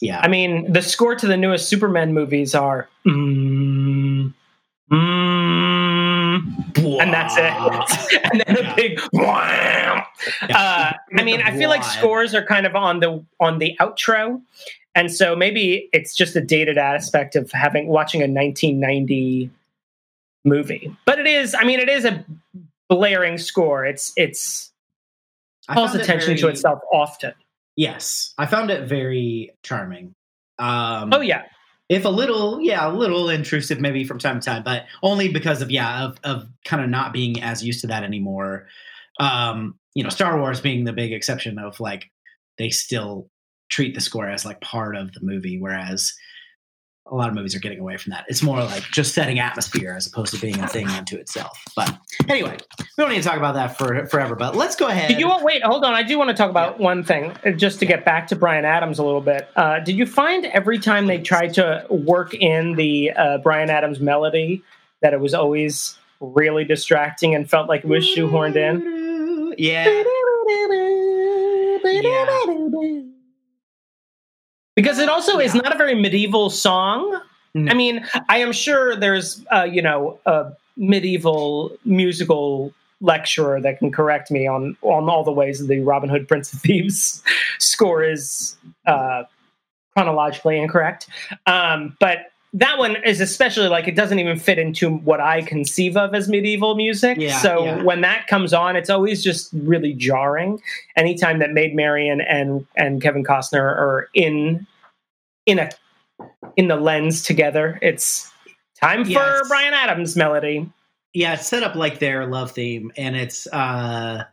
[0.01, 0.21] Yeah.
[0.21, 4.33] I mean, the score to the newest Superman movies are mm,
[4.93, 8.23] mm, and that's it.
[8.33, 9.01] and then a big
[10.55, 14.41] uh, I mean, I feel like scores are kind of on the on the outro.
[14.95, 19.51] And so maybe it's just a dated aspect of having watching a 1990
[20.49, 20.95] movie.
[21.05, 22.25] But it is, I mean, it is a
[22.89, 23.85] blaring score.
[23.85, 24.73] It's it's
[25.71, 27.35] calls attention it very, to itself often.
[27.77, 30.15] Yes, I found it very charming.
[30.59, 31.45] Um, oh yeah,
[31.89, 35.63] if a little, yeah, a little intrusive maybe from time to time, but only because
[35.63, 38.67] of yeah of of kind of not being as used to that anymore.
[39.21, 42.11] Um, you know, Star Wars being the big exception of like
[42.57, 43.29] they still
[43.71, 46.15] treat the score as like part of the movie, whereas
[47.11, 48.25] a lot of movies are getting away from that.
[48.29, 51.59] It's more like just setting atmosphere as opposed to being a thing unto itself.
[51.75, 51.97] But
[52.29, 54.35] anyway, we don't need to talk about that for forever.
[54.35, 55.09] But let's go ahead.
[55.09, 55.63] Did you wait?
[55.63, 55.95] Hold on.
[55.95, 56.85] I do want to talk about yeah.
[56.85, 59.49] one thing, uh, just to get back to Bryan Adams a little bit.
[59.57, 64.01] Uh, did you find every time they tried to work in the uh, Bryan Adams
[64.01, 64.63] melody
[65.01, 69.55] that it was always really distracting and felt like it was shoehorned in?
[69.57, 69.87] Yeah.
[71.85, 73.18] yeah
[74.79, 75.47] because it also yeah.
[75.47, 77.21] is not a very medieval song.
[77.53, 77.73] No.
[77.73, 83.91] I mean, I am sure there's, uh, you know, a medieval musical lecturer that can
[83.91, 87.25] correct me on on all the ways the Robin Hood Prince of Thieves
[87.59, 89.25] score is uh,
[89.97, 91.09] chronologically incorrect.
[91.47, 95.97] Um, but that one is especially like it doesn't even fit into what I conceive
[95.97, 97.19] of as medieval music.
[97.19, 97.83] Yeah, so yeah.
[97.83, 100.61] when that comes on, it's always just really jarring.
[100.97, 104.67] Anytime that Maid Marian and and Kevin Costner are in
[105.47, 105.71] in a
[106.57, 107.79] in the lens together.
[107.83, 108.31] It's
[108.81, 109.49] time for yes.
[109.49, 110.71] Bryan Adams melody.
[111.15, 114.25] Yeah, it's set up like their love theme, and it's uh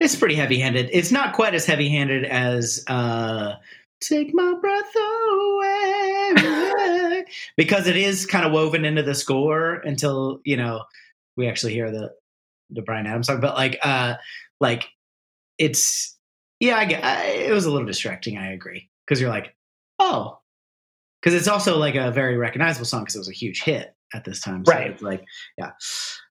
[0.00, 0.90] it's pretty heavy handed.
[0.92, 3.54] It's not quite as heavy handed as uh
[4.00, 6.32] Take My Breath Away
[7.56, 10.82] because it is kind of woven into the score until, you know,
[11.36, 12.12] we actually hear the
[12.70, 13.40] the Bryan Adams song.
[13.40, 14.14] But like uh
[14.60, 14.88] like
[15.58, 16.16] it's
[16.60, 18.88] yeah, I, I it was a little distracting, I agree.
[19.06, 19.54] Because you're like,
[19.98, 20.38] oh,
[21.20, 24.24] because it's also like a very recognizable song because it was a huge hit at
[24.24, 24.64] this time.
[24.64, 24.90] So right.
[24.90, 25.24] It's like,
[25.56, 25.70] yeah.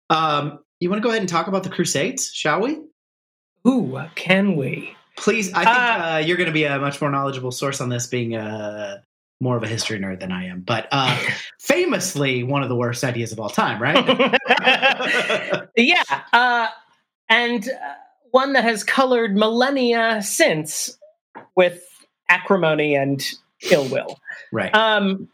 [0.10, 2.80] Um, you want to go ahead and talk about the Crusades, shall we?
[3.68, 4.96] Ooh, can we?
[5.18, 7.90] Please, I think uh, uh, you're going to be a much more knowledgeable source on
[7.90, 9.04] this, being a
[9.40, 10.62] more of a history nerd than I am.
[10.62, 11.18] But uh,
[11.60, 14.06] famously, one of the worst ideas of all time, right?
[15.76, 16.68] yeah, uh,
[17.30, 17.94] and uh,
[18.32, 20.98] one that has colored millennia since
[21.56, 21.84] with
[22.30, 23.24] acrimony and
[23.72, 24.20] ill will.
[24.52, 24.74] Right.
[24.74, 25.30] Um,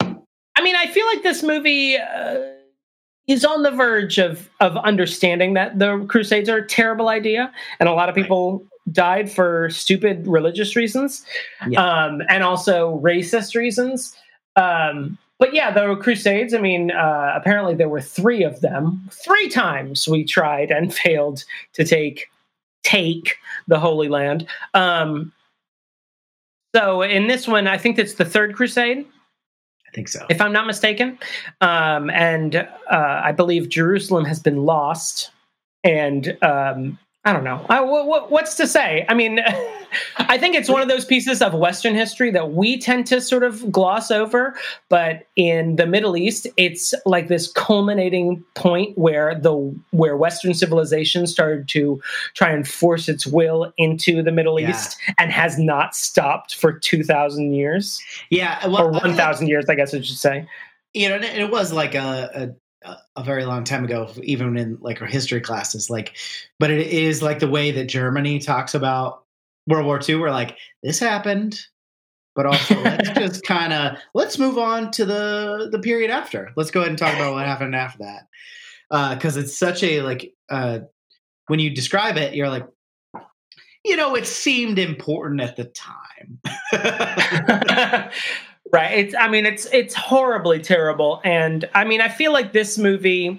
[0.00, 2.40] I mean, I feel like this movie uh,
[3.26, 7.88] is on the verge of of understanding that the Crusades are a terrible idea, and
[7.88, 8.68] a lot of people right.
[8.90, 11.24] Died for stupid religious reasons,
[11.68, 11.80] yeah.
[11.82, 14.16] um, and also racist reasons.
[14.56, 16.54] Um, but yeah, the Crusades.
[16.54, 19.08] I mean, uh, apparently there were three of them.
[19.10, 22.28] Three times we tried and failed to take
[22.82, 23.36] take
[23.68, 24.46] the Holy Land.
[24.74, 25.32] Um,
[26.74, 29.06] so in this one, I think it's the third crusade.
[29.86, 30.24] I think so.
[30.30, 31.18] If I'm not mistaken.
[31.60, 35.30] Um, and uh, I believe Jerusalem has been lost.
[35.84, 37.64] And um, I don't know.
[37.68, 39.06] I, what's to say?
[39.08, 39.38] I mean,
[40.16, 43.44] I think it's one of those pieces of Western history that we tend to sort
[43.44, 44.56] of gloss over.
[44.88, 49.54] But in the Middle East, it's like this culminating point where the
[49.90, 52.02] where Western civilization started to
[52.34, 54.70] try and force its will into the Middle yeah.
[54.70, 58.02] East and has not stopped for two thousand years.
[58.30, 60.48] Yeah, well, or one thousand years, I guess I should say.
[60.92, 62.54] You know, it was like a, a
[63.24, 65.90] very long time ago, even in like our history classes.
[65.90, 66.16] Like,
[66.58, 69.24] but it is like the way that Germany talks about
[69.66, 70.16] World War II.
[70.16, 71.60] We're like, this happened,
[72.34, 76.52] but also let's just kind of let's move on to the the period after.
[76.56, 78.26] Let's go ahead and talk about what happened after that,
[79.16, 80.80] because uh, it's such a like uh,
[81.46, 82.66] when you describe it, you're like,
[83.84, 86.40] you know, it seemed important at the time.
[88.72, 88.98] Right.
[88.98, 93.38] It's I mean it's it's horribly terrible and I mean I feel like this movie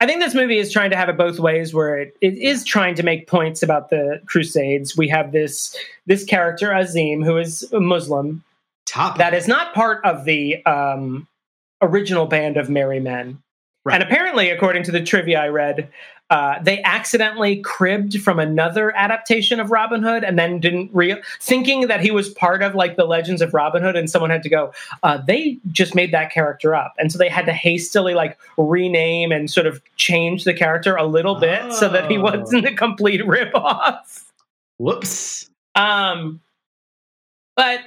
[0.00, 2.64] I think this movie is trying to have it both ways where it, it is
[2.64, 4.96] trying to make points about the crusades.
[4.96, 8.42] We have this this character Azeem who is a Muslim
[8.86, 11.28] Top that is not part of the um,
[11.80, 13.40] original band of merry men.
[13.84, 13.94] Right.
[13.94, 15.88] And apparently according to the trivia I read
[16.34, 21.86] uh, they accidentally cribbed from another adaptation of Robin Hood and then didn't real thinking
[21.86, 24.48] that he was part of like the Legends of Robin Hood, and someone had to
[24.48, 24.72] go.
[25.04, 29.30] Uh, they just made that character up, and so they had to hastily like rename
[29.30, 31.70] and sort of change the character a little bit oh.
[31.70, 34.24] so that he wasn't a complete ripoff.
[34.78, 35.48] Whoops.
[35.76, 36.40] Um,
[37.54, 37.78] but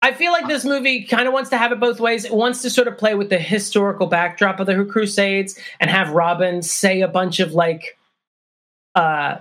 [0.00, 2.24] I feel like this movie kind of wants to have it both ways.
[2.24, 6.10] It wants to sort of play with the historical backdrop of the Crusades and have
[6.10, 7.98] Robin say a bunch of like
[8.94, 9.38] uh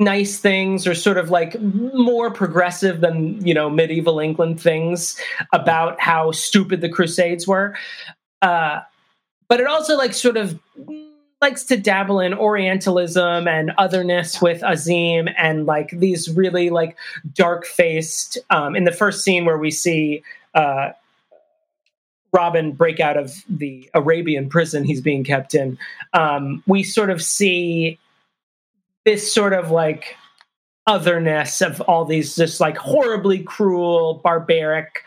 [0.00, 5.16] nice things or sort of like more progressive than, you know, medieval England things
[5.52, 7.76] about how stupid the Crusades were.
[8.42, 8.80] Uh
[9.48, 10.58] but it also like sort of
[11.44, 16.96] likes to dabble in Orientalism and otherness with Azeem and like these really like
[17.34, 18.38] dark faced.
[18.48, 20.22] Um, in the first scene where we see
[20.54, 20.92] uh,
[22.32, 25.76] Robin break out of the Arabian prison he's being kept in,
[26.14, 27.98] um, we sort of see
[29.04, 30.16] this sort of like
[30.86, 35.02] otherness of all these just like horribly cruel, barbaric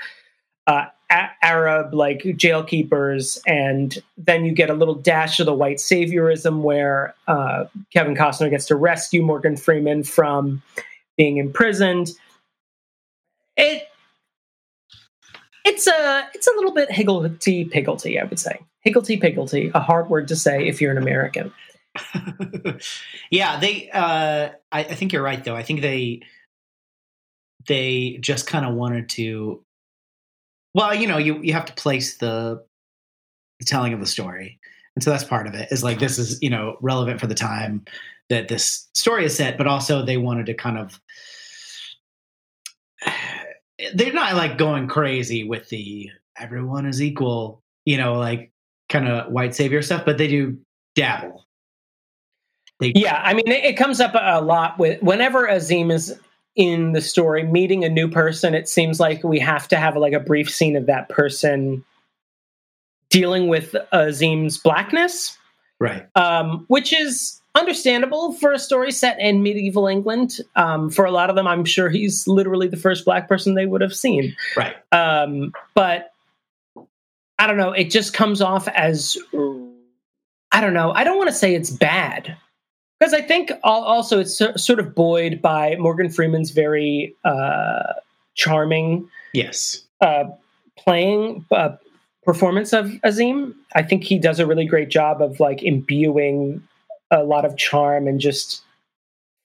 [0.67, 5.78] uh, Arab like jail keepers, and then you get a little dash of the white
[5.78, 10.62] saviorism where uh, Kevin Costner gets to rescue Morgan Freeman from
[11.17, 12.12] being imprisoned.
[13.56, 13.88] It
[15.65, 18.60] it's a it's a little bit higgledy piggledy, I would say.
[18.82, 21.52] Higgledy piggledy, a hard word to say if you're an American.
[23.32, 23.89] yeah, they.
[23.91, 25.56] Uh, I, I think you're right, though.
[25.56, 26.22] I think they
[27.67, 29.63] they just kind of wanted to.
[30.78, 32.63] Well, you know, you you have to place the,
[33.60, 34.60] the telling of the story,
[34.96, 35.72] and so that's part of it.
[35.72, 37.84] Is like this is you know relevant for the time
[38.30, 41.02] that this story is set, but also they wanted to kind of.
[43.94, 46.10] They're not like going crazy with the
[46.40, 48.52] everyone is equal, you know, like
[48.90, 50.58] kind of white savior stuff, but they do
[50.96, 51.48] dabble
[52.80, 56.18] they, yeah, I mean, it, it comes up a lot with whenever Azeem is
[56.58, 58.54] in the story meeting a new person.
[58.54, 61.86] It seems like we have to have like a brief scene of that person
[63.10, 65.38] dealing with Azeem's blackness,
[65.80, 66.08] right?
[66.15, 70.39] Um, which is understandable for a story set in medieval England.
[70.56, 73.67] Um, for a lot of them, I'm sure he's literally the first black person they
[73.67, 74.76] would have seen, right?
[74.91, 76.12] Um, but
[77.39, 77.72] I don't know.
[77.72, 79.15] It just comes off as
[80.52, 80.91] I don't know.
[80.91, 82.36] I don't want to say it's bad
[82.99, 87.93] because I think also it's sort of buoyed by Morgan Freeman's very uh,
[88.36, 90.25] charming, yes, uh,
[90.77, 91.75] playing uh,
[92.23, 93.53] performance of Azeem.
[93.75, 96.62] I think he does a really great job of like imbuing
[97.12, 98.63] a lot of charm and just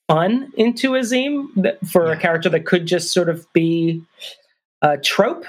[0.08, 1.48] fun into Azeem
[1.90, 2.12] for yeah.
[2.12, 4.02] a character that could just sort of be
[4.80, 5.44] a trope.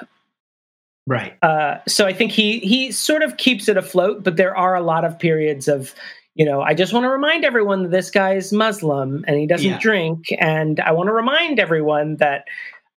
[1.07, 1.33] Right.
[1.41, 4.81] Uh, so I think he he sort of keeps it afloat, but there are a
[4.81, 5.93] lot of periods of
[6.35, 9.45] you know, I just want to remind everyone that this guy is Muslim and he
[9.45, 9.79] doesn't yeah.
[9.79, 10.27] drink.
[10.39, 12.45] And I want to remind everyone that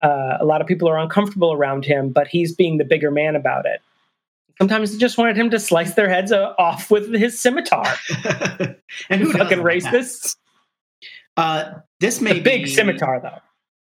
[0.02, 3.34] uh, a lot of people are uncomfortable around him, but he's being the bigger man
[3.34, 3.80] about it.
[4.58, 7.86] Sometimes they just wanted him to slice their heads off with his scimitar.
[9.10, 10.36] and who fucking racists?
[11.36, 13.40] Uh, this may be a big scimitar, though.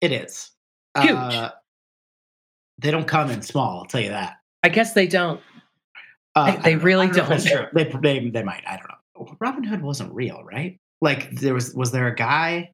[0.02, 0.52] It is
[1.00, 1.16] huge.
[1.16, 1.52] Uh,
[2.78, 3.80] they don't come in small.
[3.80, 4.38] I'll tell you that.
[4.62, 5.42] I guess they don't.
[6.36, 7.28] Uh, they, they really don't.
[7.28, 7.74] don't.
[7.74, 8.64] They, they, they might.
[8.68, 8.96] I don't know.
[9.40, 10.80] Robin Hood wasn't real, right?
[11.02, 12.72] Like there was was there a guy?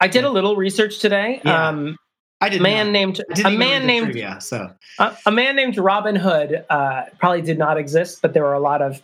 [0.00, 1.40] I did a little research today.
[1.44, 1.68] Yeah.
[1.68, 1.96] Um,
[2.40, 2.92] I did man not.
[2.92, 7.58] named a man named trivia, so a, a, man named Robin Hood uh, probably did
[7.58, 9.00] not exist, but there were a lot of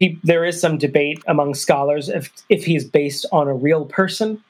[0.00, 4.42] he, there is some debate among scholars if if he's based on a real person,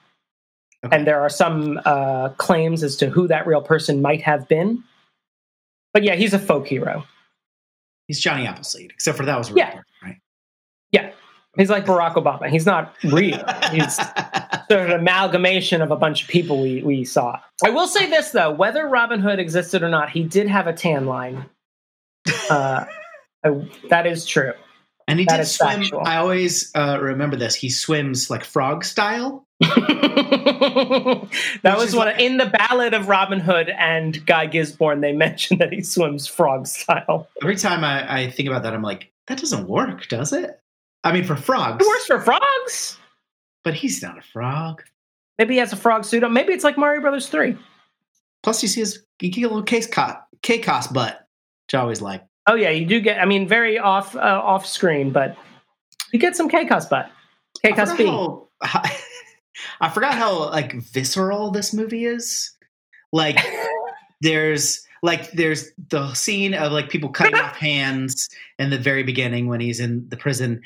[0.84, 0.96] okay.
[0.96, 4.82] and there are some uh, claims as to who that real person might have been.
[5.92, 7.04] But yeah, he's a folk hero.
[8.06, 9.70] He's Johnny Appleseed, except for that was real yeah.
[9.70, 10.16] Person, right?
[10.90, 11.12] Yeah,
[11.56, 12.48] He's like Barack Obama.
[12.48, 13.42] He's not real.
[13.70, 13.96] He's
[14.70, 17.40] sort of an amalgamation of a bunch of people we, we saw.
[17.64, 20.72] I will say this though, whether Robin Hood existed or not, he did have a
[20.72, 21.46] tan line.
[22.50, 22.84] Uh,
[23.44, 24.52] I, that is true.
[25.08, 25.80] And he that did swim.
[25.80, 26.02] Factual.
[26.04, 27.54] I always uh, remember this.
[27.54, 29.46] He swims like frog style.
[29.60, 31.28] that
[31.76, 35.00] was one like, in the ballad of Robin Hood and Guy Gisborne.
[35.00, 37.28] They mentioned that he swims frog style.
[37.42, 40.60] Every time I, I think about that, I'm like, that doesn't work, does it?
[41.06, 41.84] I mean, for frogs.
[41.84, 42.98] It works for frogs.
[43.62, 44.82] But he's not a frog.
[45.38, 46.32] Maybe he has a frog suit on.
[46.32, 47.56] Maybe it's like Mario Brothers 3.
[48.42, 49.88] Plus, you see his you get a little case
[50.42, 51.28] K-Cos butt,
[51.66, 52.24] which I always like.
[52.48, 55.36] Oh, yeah, you do get, I mean, very off uh, off screen, but
[56.12, 57.08] you get some K-Cos butt.
[57.64, 58.06] K-Cos B.
[58.06, 58.82] How, how,
[59.80, 62.50] I forgot how, like, visceral this movie is.
[63.12, 63.38] Like,
[64.22, 69.46] there's like there's the scene of like people cutting off hands in the very beginning
[69.46, 70.60] when he's in the prison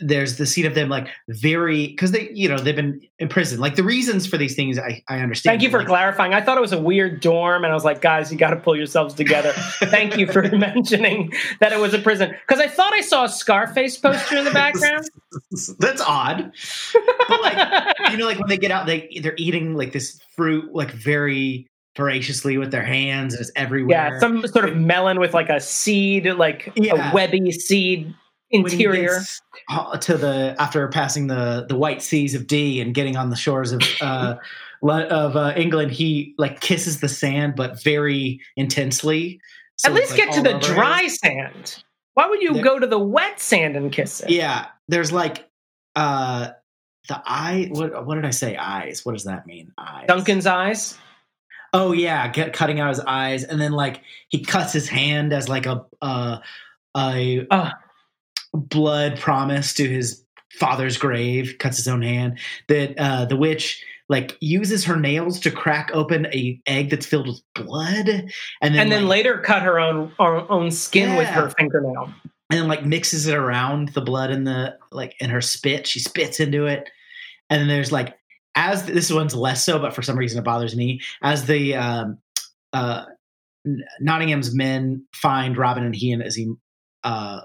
[0.00, 3.60] there's the scene of them like very because they you know they've been in prison.
[3.60, 5.52] Like the reasons for these things i, I understand.
[5.52, 6.34] Thank you for like, clarifying.
[6.34, 8.56] I thought it was a weird dorm and i was like guys you got to
[8.56, 9.52] pull yourselves together.
[9.52, 12.34] Thank you for mentioning that it was a prison.
[12.46, 15.08] Because i thought i saw a scarface poster in the background.
[15.78, 16.52] That's odd.
[17.28, 20.74] But like you know like when they get out they they're eating like this fruit
[20.74, 24.12] like very voraciously with their hands and it's everywhere.
[24.14, 27.10] Yeah, some sort of melon with like a seed, like yeah.
[27.10, 28.14] a webby seed
[28.52, 29.20] interior.
[30.00, 33.72] To the after passing the the white seas of D and getting on the shores
[33.72, 34.36] of uh,
[34.82, 39.40] of uh, England, he like kisses the sand, but very intensely.
[39.76, 41.82] So At least like get to the dry sand.
[42.14, 44.30] Why would you There- go to the wet sand and kiss it?
[44.30, 45.48] Yeah, there's like
[45.96, 46.50] uh
[47.08, 47.68] the eye.
[47.72, 48.56] What what did I say?
[48.56, 49.04] Eyes.
[49.04, 49.72] What does that mean?
[49.78, 50.06] Eyes.
[50.08, 50.98] Duncan's eyes.
[51.72, 55.48] Oh yeah, get cutting out his eyes, and then like he cuts his hand as
[55.48, 56.38] like a uh,
[56.96, 57.72] a Ah.
[58.52, 61.56] Blood promise to his father's grave.
[61.58, 62.38] Cuts his own hand.
[62.68, 67.28] That uh, the witch like uses her nails to crack open a egg that's filled
[67.28, 71.28] with blood, and then and then like, later cut her own her own skin with
[71.28, 72.12] her fingernail.
[72.50, 75.86] and then like mixes it around the blood in the like in her spit.
[75.86, 76.90] She spits into it,
[77.48, 78.16] and then there's like
[78.54, 81.00] as this one's less so, but for some reason it bothers me.
[81.22, 82.18] As the um,
[82.72, 83.06] uh,
[84.00, 86.52] Nottingham's men find Robin and he and as he
[87.04, 87.42] uh,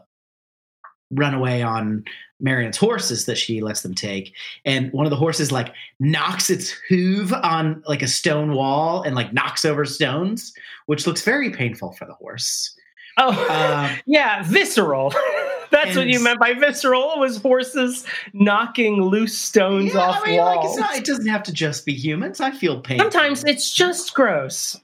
[1.12, 2.03] run away on
[2.39, 4.34] Marion's horses that she lets them take,
[4.66, 9.16] and one of the horses like knocks its hoof on like a stone wall and
[9.16, 10.53] like knocks over stones,
[10.86, 12.76] which looks very painful for the horse.
[13.18, 15.12] Oh, Um, yeah, visceral.
[15.72, 17.20] That's what you meant by visceral.
[17.20, 20.78] Was horses knocking loose stones Yeah, off I mean, like, walls.
[20.78, 22.39] it's not, it doesn't have to just be humans.
[22.39, 22.99] I feel pain.
[22.99, 24.80] Sometimes it's just gross.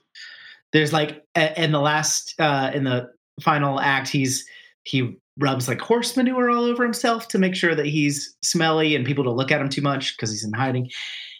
[0.71, 4.45] there's like in the last uh in the final act, he's
[4.83, 9.05] he rubs like horse manure all over himself to make sure that he's smelly and
[9.05, 10.89] people don't look at him too much because he's in hiding.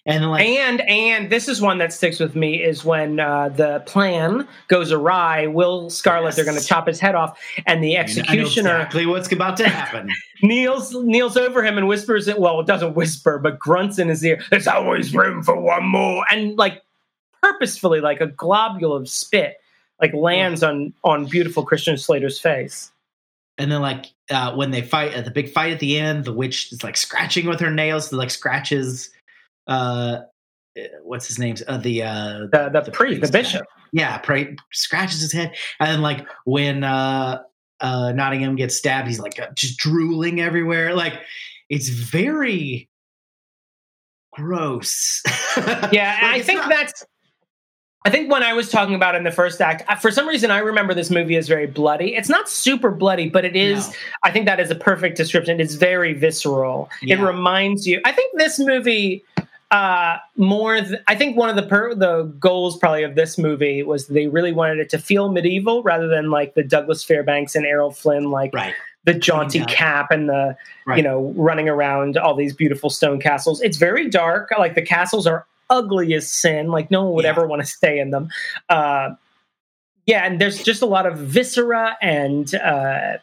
[0.06, 3.82] And like And and this is one that sticks with me is when uh, the
[3.86, 5.48] plan goes awry.
[5.48, 6.36] Will Scarlet Yes.
[6.36, 9.70] they're going to chop his head off, and the I executioner exactly what's about to
[9.70, 10.10] happen.
[10.44, 12.38] kneels kneels over him and whispers it.
[12.38, 14.42] Well, it doesn't whisper, but grunts in his ear.
[14.50, 16.82] There's always room for one more, and like
[17.42, 19.56] purposefully, like a globule of spit,
[20.02, 22.92] like lands on on beautiful Christian Slater's face.
[23.58, 26.34] And then like uh when they fight at the big fight at the end, the
[26.34, 29.10] witch is like scratching with her nails, so like scratches
[29.68, 30.18] uh
[31.04, 31.56] what's his name?
[31.68, 33.66] Uh, the uh The the, priest, the priest, bishop.
[33.92, 37.44] yeah, pray, scratches his head, and then like when uh,
[37.80, 40.96] uh, Nottingham gets stabbed, he's like uh, just drooling everywhere.
[40.96, 41.14] Like
[41.70, 42.90] it's very
[44.32, 45.22] gross.
[45.92, 47.06] Yeah, and Like, I think not- that's.
[48.06, 50.58] I think when I was talking about in the first act, for some reason I
[50.60, 52.16] remember this movie as very bloody.
[52.16, 53.88] It's not super bloody, but it is.
[53.90, 53.96] No.
[54.24, 55.62] I think that is a perfect description.
[55.62, 56.90] It's very visceral.
[57.02, 58.02] It reminds you.
[58.06, 59.24] I think this movie.
[59.72, 60.80] Uh, more.
[60.82, 64.28] Th- I think one of the per- the goals probably of this movie was they
[64.28, 68.30] really wanted it to feel medieval rather than like the Douglas Fairbanks and Errol Flynn,
[68.30, 68.76] like right,
[69.06, 69.66] the jaunty Yeah.
[69.66, 70.98] cap and the right.
[70.98, 75.26] you know running around all these beautiful stone castles it's very dark like the castles
[75.26, 75.46] are
[75.78, 77.32] ugly as sin like no one would Yeah.
[77.32, 78.30] ever want to stay in them
[78.70, 79.10] uh
[80.06, 83.18] yeah and there's just a lot of viscera and uh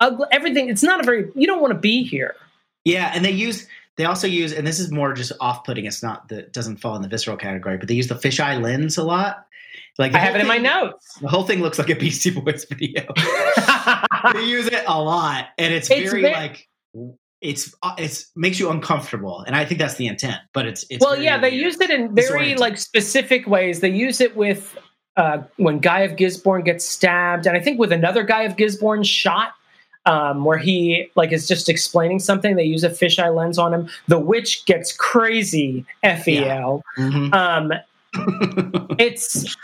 [0.00, 2.34] ugly everything it's not a very you don't want to be here
[2.84, 5.84] Yeah, and they use they also use, and this is more just off putting.
[5.84, 8.96] It's not that doesn't fall in the visceral category, but they use the fisheye lens
[8.96, 9.44] a lot.
[9.98, 12.30] Like i have it whole in my notes The whole thing looks like a Beastie
[12.30, 13.02] Boys video.
[14.34, 16.68] they use it a lot, and it's, It's very ve- like
[17.40, 20.38] it's uh, it's makes you uncomfortable, and I think that's the intent.
[20.52, 24.20] But it's it's well yeah they used it in very like specific ways they use
[24.20, 24.76] it with
[25.16, 29.02] uh, when guy of gisborne gets stabbed and i think with another guy of gisborne
[29.02, 29.52] shot
[30.06, 33.88] um, where he like is just explaining something they use a fisheye lens on him
[34.06, 37.34] the witch gets crazy fel Mhm.
[37.34, 37.72] um,
[38.98, 39.56] it's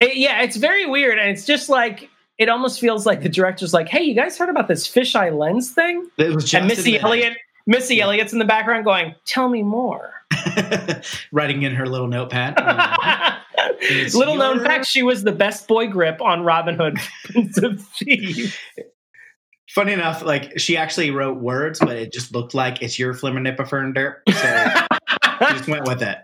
[0.00, 2.08] it- yeah it's very weird and it's just like
[2.40, 5.70] it almost feels like the director's like hey you guys heard about this fisheye lens
[5.70, 7.36] thing It was just and missy elliott
[7.66, 8.04] missy Yeah.
[8.06, 10.12] elliott's in the background going tell me more
[11.32, 12.54] writing in her little notepad.
[13.60, 13.72] Uh,
[14.14, 18.56] Little known fact: she was the best boy grip on Robin Hood, Prince of Thieves.
[19.68, 24.16] funny enough, like she actually wrote words, but it just looked like it's your flimmernipifernder.
[24.30, 24.86] So
[25.48, 26.16] she just went with it.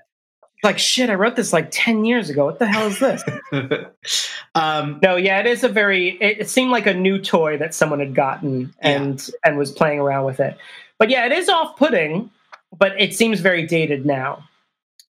[0.67, 2.45] Like shit, I wrote this like ten years ago.
[2.45, 3.23] What the hell is this?
[4.55, 6.19] um, no, yeah, it is a very.
[6.21, 10.01] It, it seemed like a new toy that someone had gotten and and was playing
[10.01, 10.59] around with it.
[10.99, 12.31] But yeah, it is off-putting,
[12.79, 14.45] but it seems very dated now.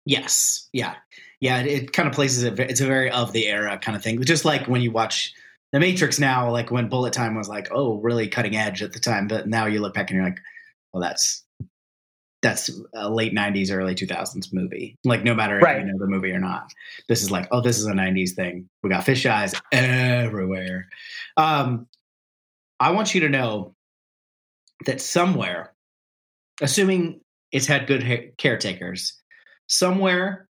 [0.04, 0.94] yes, yeah,
[1.40, 1.61] yeah.
[1.61, 2.59] It, it kind of places it.
[2.59, 4.22] It's a very of the era kind of thing.
[4.22, 5.32] Just like when you watch
[5.72, 9.00] The Matrix now, like when Bullet Time was like, oh, really cutting edge at the
[9.00, 10.40] time, but now you look back and you're like,
[10.92, 11.42] well, that's
[12.43, 14.97] that's a late '90s, early 2000s movie.
[15.05, 16.72] Like, no matter if you know the movie or not,
[17.09, 18.68] this is like, oh, this is a '90s thing.
[18.82, 20.89] We got fish eyes everywhere.
[21.37, 21.87] Um,
[22.78, 23.74] I want you to know
[24.84, 25.72] that somewhere,
[26.61, 27.20] assuming
[27.53, 29.20] it's had good ha- caretakers,
[29.68, 30.49] somewhere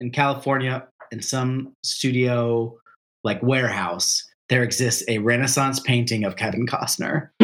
[0.00, 2.76] in California, in some studio
[3.24, 7.30] like warehouse, there exists a Renaissance painting of Kevin Costner.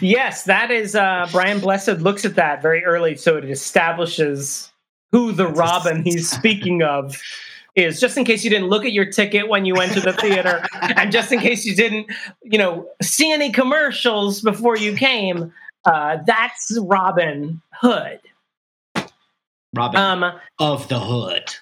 [0.00, 0.94] yes, that is.
[0.94, 4.70] Uh, Brian Blessed looks at that very early, so it establishes
[5.12, 7.20] who the Robin he's speaking of
[7.74, 10.12] is just in case you didn't look at your ticket when you went to the
[10.14, 10.64] theater
[10.96, 12.06] and just in case you didn't
[12.42, 15.52] you know see any commercials before you came
[15.84, 18.20] uh, that's robin hood
[19.74, 21.54] Robin um, of the Hood.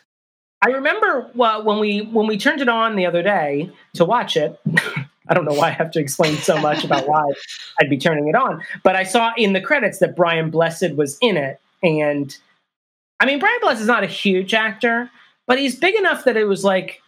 [0.63, 4.59] i remember when we when we turned it on the other day to watch it
[5.31, 7.25] i don't know why i have to explain so much about why
[7.81, 11.17] i'd be turning it on but i saw in the credits that brian blessed was
[11.23, 12.37] in it and
[13.21, 15.11] i mean brian blessed is not a huge actor
[15.51, 17.03] but he's big enough that it was like,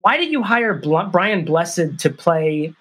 [0.00, 2.72] why did you hire Bl- Brian Blessed to play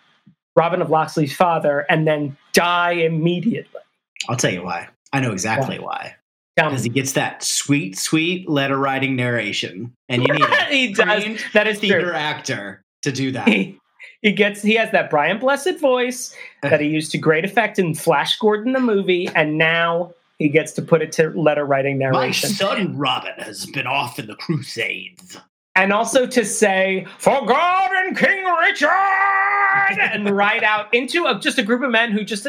[0.55, 3.81] Robin of Locksley's father and then die immediately?
[4.29, 4.88] I'll tell you why.
[5.11, 6.15] I know exactly why.
[6.55, 11.25] Because he gets that sweet, sweet letter writing narration, and you need a he does.
[11.51, 12.13] That is theater true.
[12.13, 13.49] actor to do that.
[13.49, 13.77] He,
[14.24, 16.69] he gets he has that Brian Blessed voice eh.
[16.69, 20.71] that he used to great effect in Flash Gordon the movie, and now he gets
[20.74, 22.49] to put it to letter writing narration.
[22.49, 25.38] My son Robin has been off in the Crusades.
[25.76, 28.89] and also to say for God and King Richard,
[29.99, 32.47] and ride out into a, just a group of men who just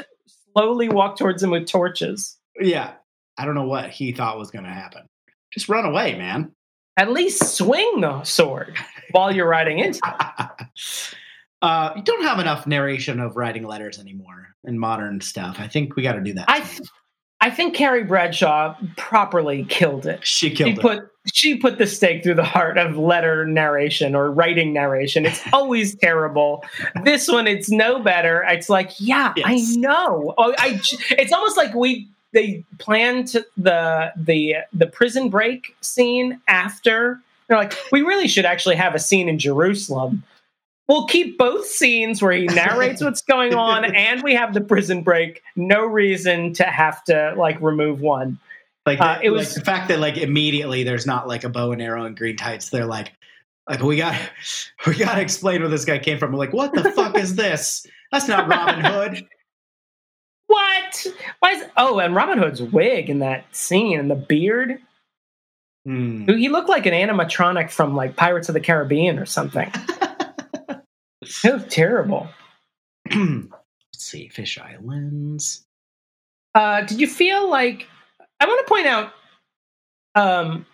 [0.52, 2.38] slowly walk towards him with torches.
[2.60, 2.92] Yeah,
[3.36, 5.06] I don't know what he thought was going to happen.
[5.52, 6.52] Just run away, man.
[6.96, 8.76] At least swing the sword
[9.10, 9.98] while you're riding into
[10.60, 11.14] it.
[11.64, 15.56] Uh, you don't have enough narration of writing letters anymore in modern stuff.
[15.58, 16.44] I think we got to do that.
[16.48, 16.88] I, th-
[17.40, 20.26] I think Carrie Bradshaw properly killed it.
[20.26, 20.80] she She killed it.
[20.80, 25.24] put she put the stake through the heart of letter narration or writing narration.
[25.24, 26.62] It's always terrible.
[27.02, 28.44] This one, it's no better.
[28.46, 29.46] It's like, yeah, Yes.
[29.46, 30.34] I know.
[30.36, 30.78] Oh, I.
[31.10, 37.18] It's almost like we they planned the the the prison break scene after.
[37.48, 40.22] They're like, we really should actually have a scene in Jerusalem.
[40.86, 45.02] We'll keep both scenes where he narrates what's going on, and we have the prison
[45.02, 45.42] break.
[45.56, 48.38] No reason to have to like remove one.
[48.84, 51.72] like, uh, it like was- the fact that like immediately there's not like a bow
[51.72, 52.68] and arrow and green tights.
[52.68, 53.12] They're like,
[53.68, 54.14] like we got
[54.86, 56.32] we got to explain where this guy came from.
[56.32, 57.86] We're like, what the fuck is this?
[58.12, 59.26] That's not Robin Hood.
[60.46, 61.06] What?
[61.40, 64.78] Why is oh, and Robin Hood's wig in that scene and the beard.
[65.84, 66.28] Hmm.
[66.28, 69.72] He looked like an animatronic from like Pirates of the Caribbean or something.
[71.44, 72.28] It was terrible.
[73.14, 73.48] Let's
[73.96, 75.64] see, Fish Islands.
[76.54, 77.86] Uh, did you feel like
[78.40, 79.12] I want to point out
[80.14, 80.66] um,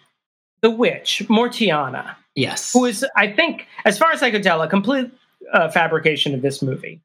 [0.60, 2.72] the witch Mortianna, Yes.
[2.72, 5.10] who is I think, as far as I could tell, a complete
[5.52, 7.00] uh, fabrication of this movie.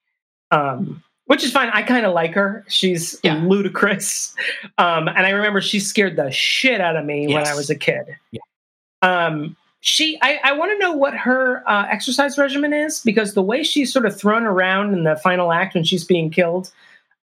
[0.52, 1.70] Um, which is fine.
[1.74, 2.64] I kind of like her.
[2.68, 3.42] She's Yeah.
[3.44, 4.36] ludicrous.
[4.78, 7.76] Um, and I remember she scared the shit out of me when I was a
[7.76, 8.06] kid.
[8.32, 8.42] Yeah.
[9.02, 9.56] Um,
[9.86, 13.62] she, I, I want to know what her uh, exercise regimen is because the way
[13.62, 16.72] she's sort of thrown around in the final act when she's being killed,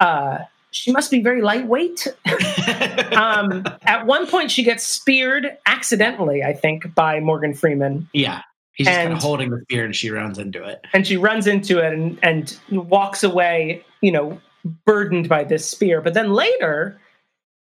[0.01, 0.39] uh,
[0.73, 2.09] she must be very lightweight.
[3.13, 8.43] um, at one point, she gets speared accidentally, I think, by Morgan Freeman, yeah.
[8.73, 10.85] He's just kind of holding the spear and she runs into it.
[10.93, 14.41] and she runs into it and, and walks away, you know,
[14.85, 16.01] burdened by this spear.
[16.01, 17.01] But then later,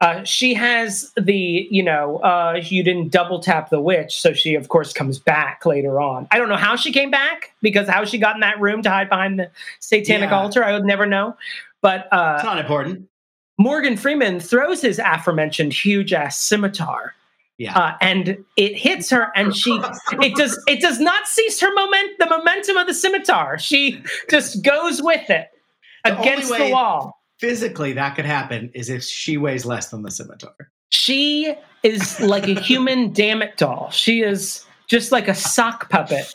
[0.03, 4.57] uh, she has the, you know, uh, you didn't double tap the witch, so she
[4.57, 6.27] of course comes back later on.
[6.33, 8.91] I don't know how she came back because how she got in that room to
[8.91, 10.39] hide behind the satanic Yeah.
[10.41, 11.37] altar, I would never know.
[11.83, 13.09] But It's uh, not important.
[13.59, 17.15] Morgan Freeman throws his aforementioned huge ass scimitar.
[17.59, 17.79] Yeah.
[17.79, 19.71] Uh, and it hits her, and she
[20.21, 23.57] it does it does not cease her moment the momentum of the scimitar.
[23.59, 25.49] She just goes with it
[26.05, 27.22] The against only the wall.
[27.43, 30.55] Physically, that could happen is if she weighs less than the scimitar.
[30.91, 33.91] She is like a human damn it doll.
[33.91, 36.33] She is just like a sock puppet.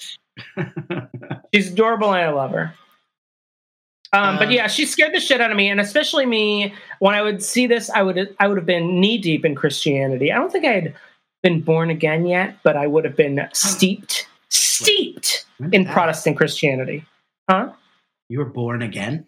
[1.53, 2.74] She's adorable and I love her.
[4.12, 7.16] Um, but Um, yeah, she scared the shit out of me, and especially me when
[7.16, 10.34] I would see this, I would I would have been knee deep in Christianity.
[10.34, 10.95] I don't think I had
[11.41, 17.05] been born again yet, but I would have been steeped, steeped in Protestant Christianity.
[17.49, 17.72] Huh?
[18.28, 19.26] You were born again?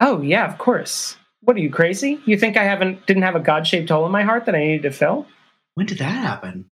[0.00, 1.16] Oh yeah, of course.
[1.40, 2.20] What are you crazy?
[2.26, 4.58] You think I haven't didn't have a God shaped hole in my heart that I
[4.58, 5.26] needed to fill?
[5.74, 6.68] When did that happen?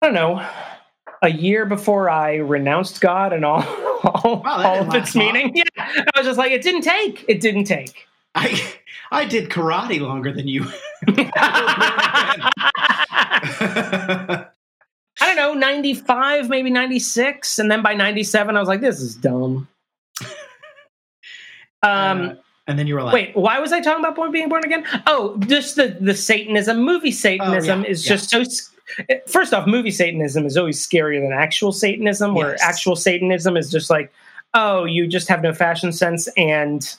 [0.00, 0.46] I don't know.
[1.22, 3.62] A year before I renounced God and all
[4.04, 5.32] all, Wow, all of its long.
[5.32, 5.52] meaning.
[5.56, 7.24] Yeah, I was just like, it didn't take.
[7.28, 8.06] It didn't take.
[8.34, 8.60] I
[9.10, 10.66] I did karate longer than you.
[15.20, 17.58] I don't know, 95, maybe 96.
[17.58, 19.68] And then by 97, I was like, this is dumb.
[21.82, 22.34] Um, Uh,
[22.68, 24.84] and then you were like, wait, why was I talking about born, being born again?
[25.06, 26.82] Oh, just the, the Satanism.
[26.82, 28.16] Movie Satanism Oh, yeah, is yeah.
[28.16, 28.44] just so.
[29.26, 32.62] First off, movie Satanism is always scarier than actual Satanism, where Yes.
[32.62, 34.12] actual Satanism is just like,
[34.54, 36.94] oh, you just have no fashion sense and,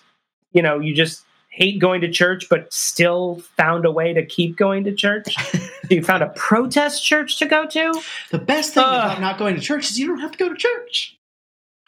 [0.54, 4.58] you know, you just hate going to church, but still found a way to keep
[4.58, 5.36] going to church.
[5.90, 8.02] You found a protest church to go to?
[8.32, 8.94] The best thing Ugh.
[9.06, 11.18] about not going to church is you don't have to go to church.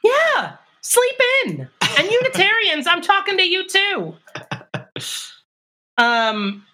[0.03, 1.15] Yeah, sleep
[1.45, 1.69] in.
[1.97, 4.15] And Unitarians, I'm talking to you too.
[5.97, 6.65] Um,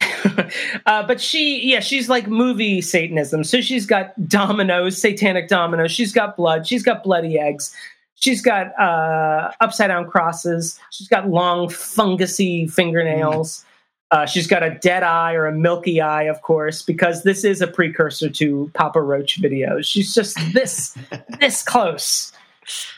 [0.86, 3.44] uh, but she, yeah, she's like movie Satanism.
[3.44, 5.92] So she's got dominoes, satanic dominoes.
[5.92, 6.66] She's got blood.
[6.66, 7.74] She's got bloody eggs.
[8.16, 10.78] She's got uh, upside down crosses.
[10.90, 13.64] She's got long fungusy fingernails.
[14.10, 17.60] Uh, she's got a dead eye or a milky eye, of course, because this is
[17.60, 19.86] a precursor to Papa Roach videos.
[19.86, 20.96] She's just this
[21.40, 22.32] this close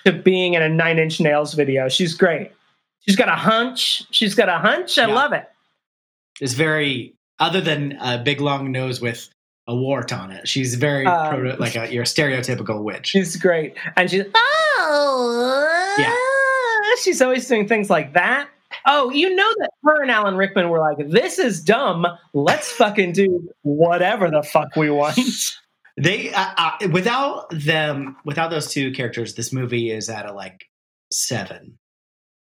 [0.05, 1.89] to being in a Nine Inch Nails video.
[1.89, 2.53] She's great.
[3.01, 4.05] She's got a hunch.
[4.11, 4.99] She's got a hunch.
[4.99, 5.15] I Yeah.
[5.15, 5.49] love it.
[6.41, 9.29] It's very other than a big long nose with
[9.69, 10.49] a wart on it.
[10.49, 13.09] She's very Um, proto, like a, your stereotypical witch.
[13.09, 16.15] She's great, and she's oh Yeah.
[17.03, 18.49] She's always doing things like that.
[18.87, 22.07] Oh, you know that her and Alan Rickman were like, "This is dumb.
[22.33, 25.19] Let's fucking do whatever the fuck we want."
[25.97, 30.67] They uh, uh, without them, without those two characters, this movie is at a like
[31.11, 31.79] seven.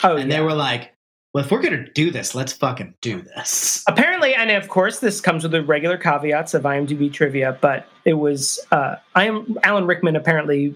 [0.02, 0.36] Oh, and yeah.
[0.36, 0.92] they were like,
[1.32, 3.82] "Well, if we're gonna do this, let's fucking do this."
[4.26, 8.14] apparently and of course this comes with the regular caveats of imdb trivia but it
[8.14, 10.74] was uh, i am alan rickman apparently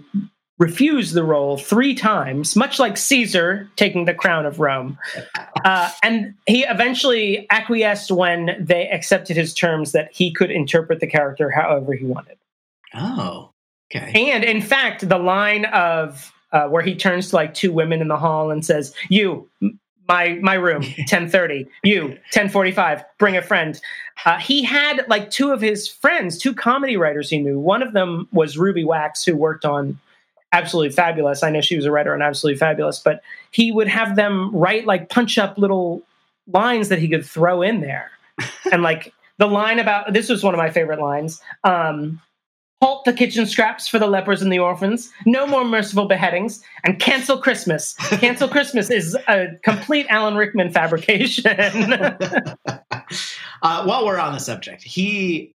[0.59, 4.99] refused the role three times much like caesar taking the crown of rome
[5.64, 11.07] uh, and he eventually acquiesced when they accepted his terms that he could interpret the
[11.07, 12.37] character however he wanted
[12.95, 13.51] Oh,
[13.95, 14.30] okay.
[14.30, 18.09] and in fact, the line of uh, where he turns to like two women in
[18.09, 19.49] the hall and says, "You,
[20.09, 21.66] my my room, ten thirty.
[21.82, 23.05] You, ten forty five.
[23.18, 23.80] Bring a friend."
[24.24, 27.59] Uh, he had like two of his friends, two comedy writers he knew.
[27.59, 29.99] One of them was Ruby Wax, who worked on
[30.53, 31.43] Absolutely Fabulous.
[31.43, 34.86] I know she was a writer on Absolutely Fabulous, but he would have them write
[34.86, 36.03] like punch up little
[36.53, 38.11] lines that he could throw in there,
[38.72, 41.41] and like the line about this was one of my favorite lines.
[41.64, 42.20] Um,
[42.81, 46.99] halt the kitchen scraps for the lepers and the orphans, no more merciful beheadings, and
[46.99, 47.95] cancel Christmas.
[47.95, 51.59] Cancel Christmas is a complete Alan Rickman fabrication.
[51.59, 52.57] uh,
[53.62, 55.55] while we're on the subject, he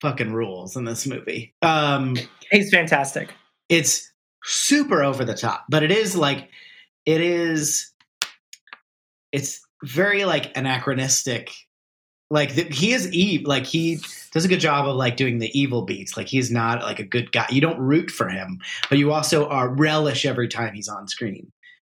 [0.00, 1.54] fucking rules in this movie.
[1.62, 2.16] Um,
[2.50, 3.34] He's fantastic.
[3.68, 4.10] it's
[4.44, 6.48] super over the top, but it is like
[7.04, 7.92] it is.
[9.32, 11.50] It's very like anachronistic.
[12.30, 13.48] Like the, he is evil.
[13.48, 14.00] Like he
[14.32, 16.16] does a good job of like doing the evil beats.
[16.16, 17.46] Like he's not like a good guy.
[17.50, 21.52] You don't root for him, but you also are relish every time he's on screen.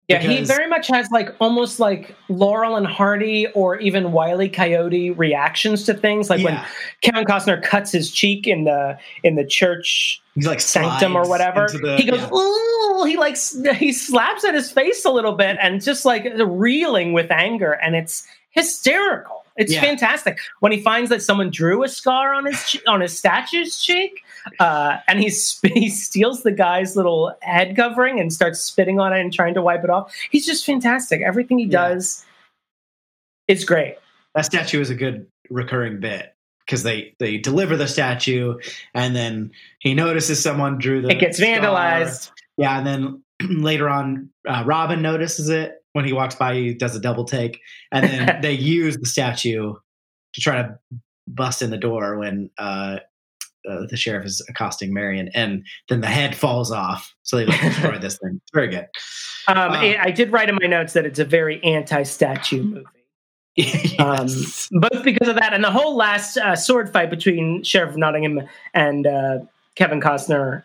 [0.10, 5.12] Yeah, he very much has like almost like Laurel and Hardy or even Wiley Coyote
[5.12, 6.32] reactions to things.
[6.32, 6.60] Like when
[7.02, 11.68] Kevin Costner cuts his cheek in the in the church he's like sanctum or whatever.
[11.72, 12.34] the- he goes, yeah.
[12.34, 13.38] ooh, he like
[13.78, 17.96] he slaps at his face a little bit and just like reeling with anger, and
[17.96, 19.44] it's hysterical.
[19.60, 19.82] It's Yeah.
[19.82, 23.78] fantastic when he finds that someone drew a scar on his che- on his statue's
[23.80, 24.24] cheek,
[24.60, 29.14] uh, and he sp- he steals the guy's little head covering and starts spitting on
[29.14, 30.12] it and trying to wipe it off.
[30.32, 31.22] He's just fantastic.
[31.22, 31.90] Everything he Yeah.
[31.90, 32.26] does
[33.48, 33.96] is great.
[34.36, 36.34] that statue is a good recurring bit
[36.66, 38.56] because they they deliver the statue
[38.94, 41.48] and then he notices someone drew the It gets star.
[41.48, 42.30] vandalized.
[42.58, 43.24] yeah and then
[43.62, 47.60] later on uh, robin notices it when he walks by he does a double take
[47.92, 49.74] and then they use the statue
[50.34, 50.78] to try to
[51.28, 52.98] bust in the door when uh,
[53.70, 57.62] uh, the sheriff is accosting marion and then the head falls off so they like
[57.62, 58.88] destroy this thing it's very good
[59.48, 59.96] Um, Wow.
[60.00, 62.86] I did write in my notes that it's a very anti-statue movie.
[64.00, 64.28] Um,
[64.72, 69.06] both because of that and the whole last uh, sword fight between Sheriff Nottingham and
[69.06, 69.40] uh,
[69.76, 70.64] Kevin Costner.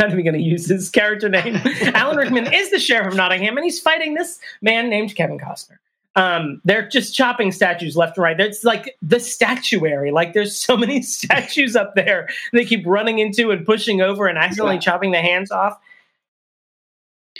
[0.00, 1.56] I'm not even going to use his character name.
[1.94, 5.76] Alan Rickman is the Sheriff of Nottingham, and he's fighting this man named Kevin Costner.
[6.16, 8.38] Um, they're just chopping statues left and right.
[8.40, 10.12] It's like the statuary.
[10.12, 14.38] Like there's so many statues up there they keep running into and pushing over and
[14.38, 14.80] accidentally Yeah.
[14.80, 15.76] chopping the hands off.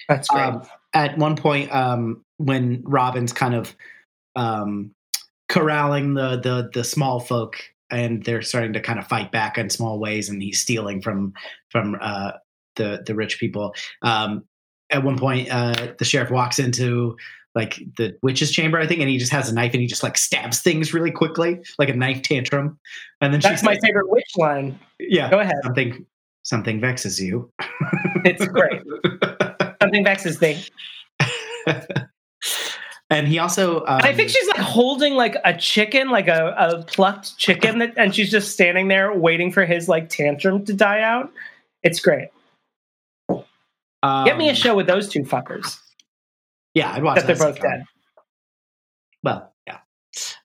[0.08, 0.42] That's great.
[0.42, 3.74] um, at one point um, when Robin's kind of
[4.36, 4.90] um,
[5.48, 7.56] corralling the, the the small folk
[7.90, 11.32] and they're starting to kind of fight back in small ways and he's stealing from
[11.70, 12.32] from uh,
[12.76, 13.74] the the rich people.
[14.02, 14.44] Um,
[14.90, 17.16] at one point, uh, the sheriff walks into
[17.54, 20.02] like the witch's chamber, I think, and he just has a knife and he just
[20.02, 22.78] like stabs things really quickly, like a knife tantrum.
[23.20, 24.78] And then That's my like, favorite witch line.
[24.98, 25.54] yeah, Go ahead.
[25.62, 26.04] something
[26.42, 27.50] something vexes you.
[28.24, 28.82] It's great.
[29.82, 30.64] Something vexes me.
[33.10, 36.54] and he also, um, And I think she's like holding like a chicken, like a,
[36.58, 40.72] a plucked chicken, that, and she's just standing there waiting for his like tantrum to
[40.72, 41.30] die out.
[41.82, 42.28] It's great.
[44.24, 45.78] Get me a um, show with those two fuckers
[46.74, 47.84] Yeah, I'd watch that they're both dead.
[49.22, 49.78] Well, yeah.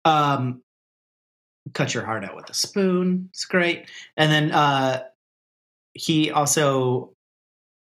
[0.05, 0.63] Um,
[1.73, 3.27] cut your heart out with a spoon.
[3.31, 3.89] It's great.
[4.15, 5.03] And then uh,
[5.93, 7.13] he also,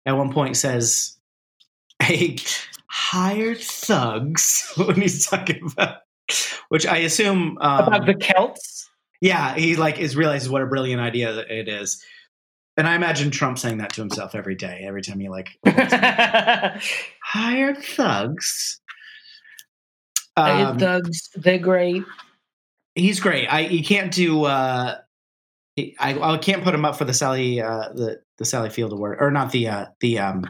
[0.04, 1.16] at one point, says,
[2.00, 2.36] "I
[2.88, 6.00] hired thugs." when he's talking about,
[6.68, 8.90] which I assume um, About the Celts.
[9.20, 12.04] yeah, he like is realizes what a brilliant idea it is.
[12.76, 15.50] And I imagine Trump saying that to himself every day, every time he like
[17.22, 18.80] hired thugs.
[20.36, 22.02] Um, thugs, they're great.
[22.94, 23.46] he's great.
[23.48, 24.44] I you can't do.
[24.44, 24.96] Uh,
[25.78, 29.18] I I can't put him up for the Sally uh, the the Sally Field Award
[29.20, 30.46] or not the uh, the um,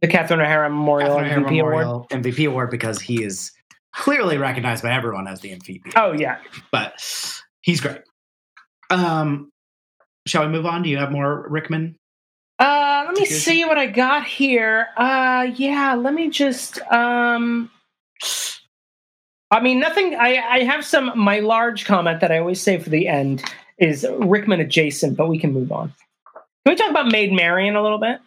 [0.00, 1.74] The Catherine O'Hara Memorial Catherine O'Hara MVP Award.
[1.74, 3.50] Memorial MVP award because he is
[3.92, 5.92] clearly recognized by everyone as the MVP.
[5.96, 6.38] Oh yeah.
[6.70, 6.94] But
[7.62, 8.02] he's great.
[8.90, 9.50] Um,
[10.26, 10.82] shall we move on?
[10.82, 11.96] Do you have more Rickman?
[12.58, 14.88] Uh, let me Here's- see what I got here.
[14.96, 16.80] Uh, yeah, let me just.
[16.90, 17.70] Um,
[19.50, 20.14] I mean, nothing.
[20.16, 21.12] I I have some.
[21.18, 23.44] My large comment that I always say for the end
[23.78, 25.92] is Rickman adjacent, but we can move on.
[26.64, 28.18] Can we talk about Maid Marian a little bit?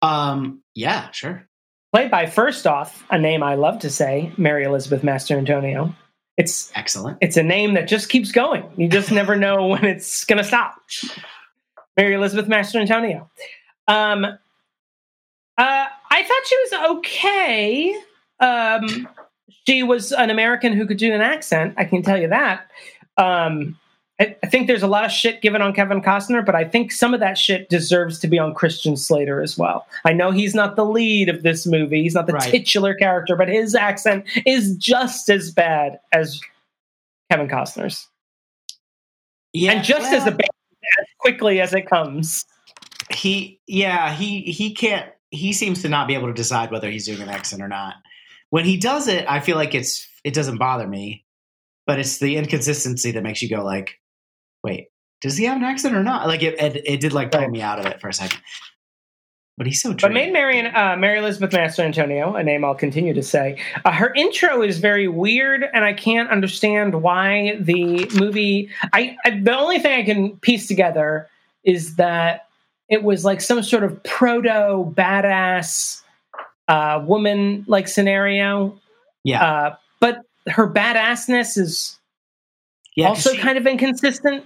[0.00, 1.46] Um, yeah, sure.
[1.92, 5.94] Played by first off a name I love to say, Mary Elizabeth Mastrantonio.
[6.36, 7.18] It's Excellent.
[7.20, 8.64] it's a name that just keeps going.
[8.76, 10.76] You just never know when it's going to stop.
[11.96, 13.28] Mary Elizabeth Mastrantonio.
[13.86, 14.38] Um, uh,
[15.58, 17.94] I thought she was okay.
[18.40, 19.08] Um,
[19.66, 21.74] she was an American who could do an accent.
[21.76, 22.70] I can tell you that.
[23.18, 23.78] Um,
[24.22, 26.92] I, I think there's a lot of shit given on Kevin Costner, but I think
[26.92, 29.86] some of that shit deserves to be on Christian Slater as well.
[30.04, 32.50] I know he's not the lead of this movie; he's not the Right.
[32.50, 36.40] titular character, but his accent is just as bad as
[37.30, 38.08] Kevin Costner's,
[39.52, 42.44] Yeah, and just as bad as quickly as it comes.
[43.10, 47.06] he yeah he he can't he seems to not be able to decide whether he's
[47.06, 47.94] doing an accent or not
[48.50, 51.24] when he does it i feel like it's it doesn't bother me
[51.86, 53.98] but it's the inconsistency that makes you go like
[54.62, 54.88] wait
[55.20, 57.60] does he have an accent or not like it it, it did like pull me
[57.62, 58.40] out of it for a second
[59.58, 60.14] but he's so But trained.
[60.14, 64.62] Maid Marian, uh, Mary Elizabeth Mastrantonio, a name I'll continue to say, uh, her intro
[64.62, 68.70] is very weird, and I can't understand why the movie.
[68.94, 71.28] I, I the only thing I can piece together
[71.64, 72.48] is that
[72.88, 76.02] it was like some sort of proto badass
[76.68, 78.80] uh, woman like scenario.
[79.22, 81.98] yeah Uh, but her badassness is
[82.96, 84.44] yeah also she- kind of inconsistent.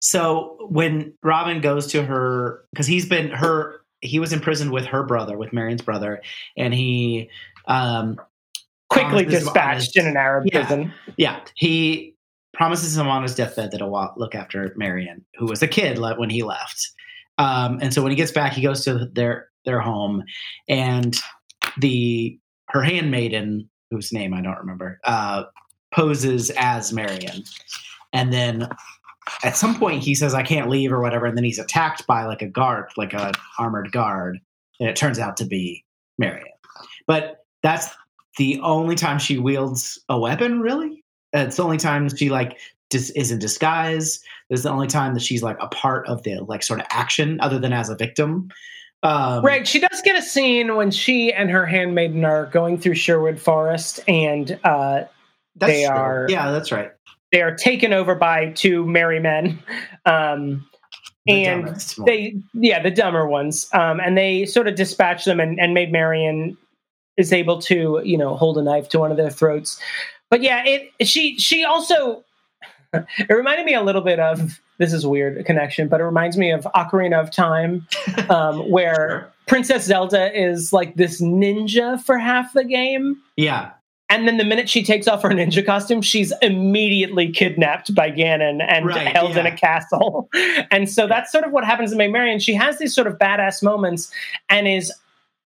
[0.00, 4.84] so when robin goes to her because he's been her he was in prison with
[4.86, 6.20] her brother with marion's brother
[6.56, 7.28] and he
[7.66, 8.18] um
[8.90, 10.60] Quickly dispatched in an Arab Yeah.
[10.66, 10.94] prison.
[11.18, 12.14] Yeah, he
[12.54, 16.30] promises him on his deathbed that he'll look after Marion, who was a kid when
[16.30, 16.88] he left.
[17.36, 20.24] Um, and so when he gets back, he goes to their their home,
[20.70, 21.20] and
[21.78, 22.38] the
[22.70, 25.44] her handmaiden, whose name I don't remember, uh,
[25.98, 27.42] poses as Marion,
[28.12, 28.68] and then
[29.42, 32.24] at some point he says, "I can't leave" or whatever, and then he's attacked by
[32.24, 34.38] like a guard, like a armored guard,
[34.78, 35.84] and it turns out to be
[36.16, 36.46] Marion.
[37.08, 37.88] But that's
[38.36, 41.02] the only time she wields a weapon, really.
[41.32, 42.58] It's the only time she like
[42.90, 44.20] dis- is in disguise.
[44.50, 46.86] This is the only time that she's like a part of the like sort of
[46.90, 48.50] action, other than as a victim.
[49.02, 49.66] Um, Right.
[49.66, 54.00] She does get a scene when she and her handmaiden are going through Sherwood Forest
[54.06, 55.04] and uh,
[55.58, 55.94] that's they true.
[55.94, 56.92] are- Yeah, that's right.
[57.32, 59.58] they are taken over by two merry men.
[60.06, 60.66] Um,
[61.26, 63.68] The and they, yeah, the dumber ones.
[63.74, 66.56] Um, and they sort of dispatch them, and, and Maid Marian
[67.18, 69.78] is able to, you know, hold a knife to one of their throats.
[70.30, 72.24] But yeah, it she she also
[72.94, 76.36] it reminded me a little bit of this is a weird connection, but it reminds
[76.38, 77.86] me of Ocarina of Time,
[78.30, 79.32] um, where Sure.
[79.46, 83.16] Princess Zelda is like this ninja for half the game.
[83.36, 83.70] yeah,
[84.10, 88.64] And then the minute she takes off her ninja costume, she's immediately kidnapped by Ganon
[88.66, 90.28] and Right, held in a castle.
[90.70, 92.38] And so that's sort of what happens to Maid Marian.
[92.38, 94.10] She has these sort of badass moments
[94.48, 94.92] and is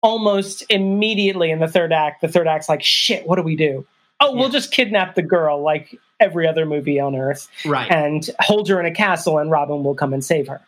[0.02, 2.20] almost immediately in the third act.
[2.20, 3.86] The third act's like, shit, what do we do?
[4.20, 7.90] Oh, we'll just kidnap the girl like every other movie on Earth right.
[7.90, 10.60] and hold her in a castle, and Robin will come and save her.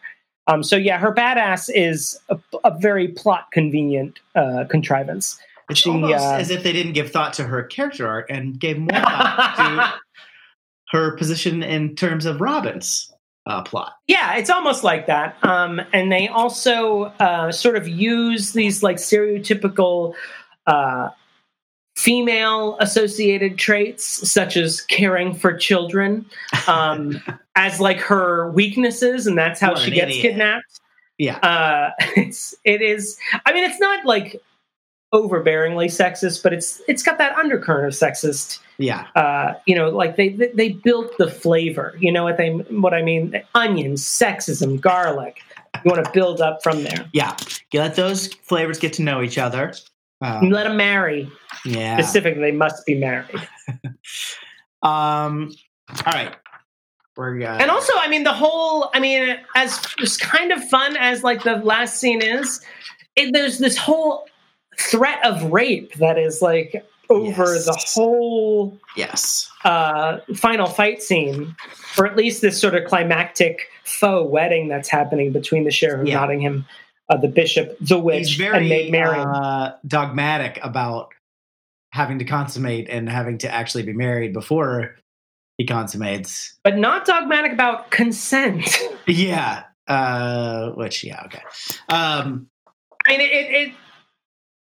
[0.47, 5.39] Um, so yeah, her badass is a, a very plot convenient uh, contrivance.
[5.71, 8.59] It's she, almost uh, as if they didn't give thought to her character arc and
[8.59, 13.11] gave more thought to her position in terms of Robin's
[13.47, 13.95] uh, plot.
[14.07, 15.37] Yeah, it's almost like that.
[15.45, 20.15] Um, and they also uh, sort of use these like stereotypical
[20.67, 21.09] uh,
[21.97, 26.27] female associated traits, such as caring for children,
[26.67, 27.23] um,
[27.57, 30.23] as like her weaknesses, and that's how What she gets idiot.
[30.23, 30.81] kidnapped.
[31.19, 31.37] Yeah.
[31.39, 33.19] Uh, it's it is.
[33.45, 34.41] I mean, it's not like
[35.13, 38.59] overbearingly sexist, but it's it's got that undercurrent of sexist.
[38.79, 39.07] Yeah.
[39.15, 41.95] Uh, you know, like they they built the flavor.
[42.01, 43.41] You know what they what I mean?
[43.55, 45.41] Onions, sexism, garlic.
[45.85, 47.07] You want to build up from there.
[47.13, 47.37] Yeah.
[47.73, 49.73] You let those flavors get to know each other.
[50.23, 51.31] You Um, let them marry.
[51.65, 51.97] yeah.
[51.97, 53.49] Specifically, they must be married.
[54.83, 55.55] Um.
[56.07, 56.35] All right.
[57.17, 60.97] We're uh, And also, I mean, the whole, I mean, as as kind of fun
[60.97, 62.61] as like the last scene is,
[63.17, 64.27] it, there's this whole
[64.79, 67.67] threat of rape that is like over Yes.
[67.67, 69.51] the whole yes.
[69.65, 71.55] uh, final fight scene,
[71.99, 76.09] or at least this sort of climactic faux wedding that's happening between the sheriff of
[76.09, 76.21] Yeah.
[76.21, 76.65] Nottingham,
[77.11, 79.27] uh, the bishop, the witch, He's and very Maid Marian.
[79.29, 81.13] uh, dogmatic about
[81.91, 84.97] having to consummate and having to actually be married before
[85.59, 86.55] he consummates.
[86.65, 88.79] but not dogmatic about consent.
[89.07, 89.65] Yeah.
[89.87, 90.71] Uh.
[90.71, 91.05] Which.
[91.05, 91.23] Yeah.
[91.27, 91.43] Okay.
[91.91, 92.47] Um.
[93.07, 93.75] I mean, it, it, it.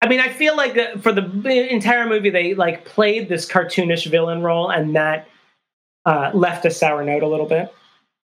[0.03, 4.43] I mean, I feel like for the entire movie, they like played this cartoonish villain
[4.43, 5.29] role, and that
[6.05, 7.73] uh, left a sour note a little bit.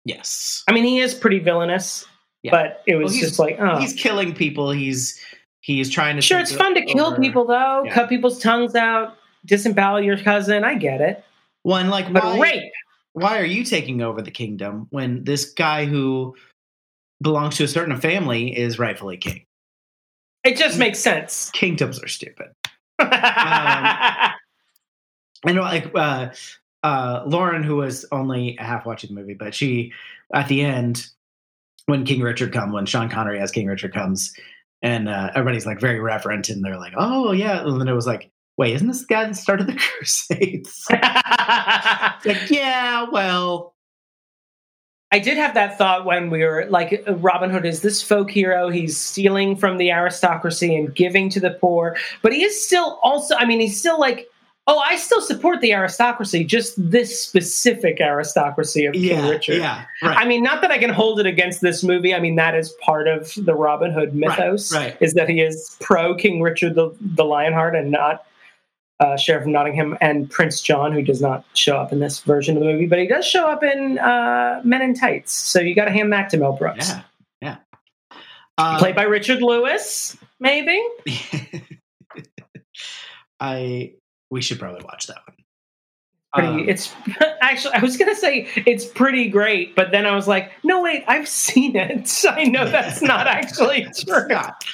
[0.05, 0.65] Yes.
[0.69, 2.05] I mean, he is pretty villainous,
[2.43, 2.51] Yeah.
[2.51, 4.71] but it was Well, just like, oh, He's killing people.
[4.73, 5.21] He's
[5.61, 6.23] he's trying to.
[6.23, 7.95] sure, it's fun to kill people though, Yeah.
[7.95, 10.65] cut people's tongues out, disembowel your cousin.
[10.65, 11.25] I get it,
[11.63, 12.73] One like but why, rape.
[13.13, 16.35] why are you taking over the kingdom when this guy who
[17.23, 19.45] belongs to a certain family is rightfully king?
[20.49, 21.51] It just makes sense.
[21.51, 22.47] Kingdoms are stupid.
[22.99, 24.33] I
[25.45, 26.31] know, like uh,
[26.83, 29.93] uh, Lauren, who was only half watching the movie, but she
[30.33, 31.07] at the end
[31.85, 34.33] when King Richard comes, when Sean Connery as King Richard comes,
[34.81, 38.07] and uh, everybody's like very reverent, and they're like, "Oh yeah," and then it was
[38.07, 40.87] like, "Wait, isn't this the guy that started the Crusades?"
[42.25, 43.75] Like, yeah, well,
[45.11, 48.31] I did have that thought when we were like, uh, Robin Hood is this folk
[48.31, 48.69] hero.
[48.69, 53.35] He's stealing from the aristocracy and giving to the poor, but he is still also,
[53.37, 54.29] I mean, he's still like,
[54.67, 59.57] oh, I still support the aristocracy, just this specific aristocracy of King Richard.
[59.57, 60.19] yeah, right.
[60.19, 62.15] I mean, not that I can hold it against this movie.
[62.15, 64.95] I mean, that is part of the Robin Hood mythos, right.
[65.01, 68.27] is that he is pro King Richard the, the Lionheart and not
[69.01, 72.57] uh, Sheriff of Nottingham and Prince John, who does not show up in this version
[72.57, 75.33] of the movie, but he does show up in uh, Men in Tights.
[75.33, 76.91] So you got to hand that to Mel Brooks.
[76.91, 77.03] yeah,
[77.41, 77.57] yeah.
[78.59, 80.83] Um, Played by Richard Lewis, maybe.
[83.41, 83.93] I
[84.31, 85.37] we should probably watch that one.
[86.35, 86.49] Pretty.
[86.49, 86.95] Um, it's
[87.41, 87.75] actually.
[87.75, 91.29] I was gonna say it's pretty great, but then I was like, no, wait, I've
[91.29, 92.25] seen it.
[92.29, 94.29] I know that's not actually true.
[94.29, 94.65] not.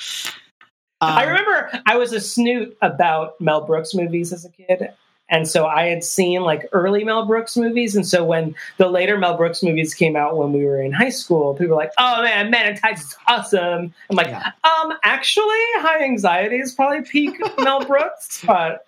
[1.05, 4.89] I Um, remember I was a snoot about Mel Brooks movies as a kid.
[5.31, 7.97] And so I had seen like early Mel Brooks movies.
[7.97, 11.09] And so when the later Mel Brooks movies came out when we were in high
[11.09, 13.95] school, people were like, oh man, Man in Tights is awesome.
[14.11, 14.51] I'm like, Yeah.
[14.65, 18.45] um, actually, High Anxiety is probably peak Mel Brooks.
[18.47, 18.87] But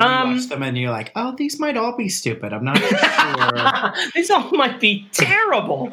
[0.00, 2.54] you um, watch them and you're like, oh, these might all be stupid.
[2.54, 2.78] I'm not
[3.94, 4.10] sure.
[4.14, 5.92] these all might be terrible.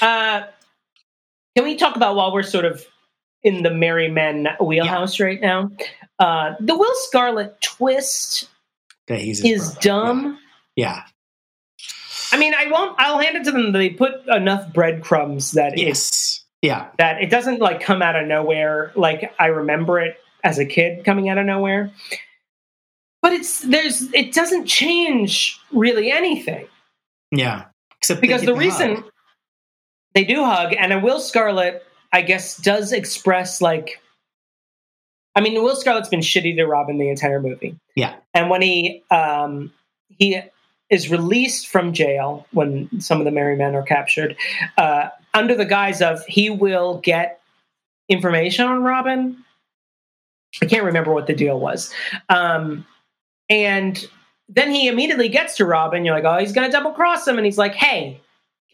[0.00, 0.42] Uh,
[1.56, 2.84] can we talk about while we're sort of
[3.46, 5.70] in the Merry Men wheelhouse right now?
[6.18, 8.48] Uh, the Will Scarlet twist
[9.06, 9.80] that he's is brother.
[9.80, 10.38] dumb.
[10.74, 11.04] Yeah.
[12.32, 12.96] I mean, I won't.
[12.98, 13.70] I'll hand it to them.
[13.72, 15.88] They put enough breadcrumbs that yeah.
[15.90, 16.88] it Yeah.
[16.98, 18.90] that it doesn't like come out of nowhere.
[18.96, 21.92] Like I remember it as a kid coming out of nowhere.
[23.22, 26.66] But it's there's it doesn't change really anything.
[27.30, 27.66] Yeah.
[27.98, 29.04] Except because the reason hug.
[30.14, 34.00] they do hug and a will scarlet i guess does express like
[35.34, 38.14] i mean will scarlet's been shitty to robin the entire movie Yeah.
[38.34, 39.72] and when he um
[40.08, 40.40] he
[40.90, 44.36] is released from jail when some of the merry men are captured
[44.78, 47.40] uh under the guise of he will get
[48.08, 49.36] information on robin
[50.62, 51.92] i can't remember what the deal was
[52.28, 52.86] um
[53.48, 54.06] and
[54.48, 57.44] then he immediately gets to robin you're like oh he's gonna double cross him and
[57.44, 58.20] he's like hey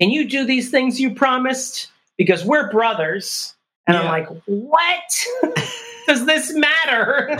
[0.00, 1.91] can you do these things you promised?
[2.18, 3.54] Because we're brothers.
[3.86, 5.26] And I'm like, what
[6.06, 7.38] does this matter?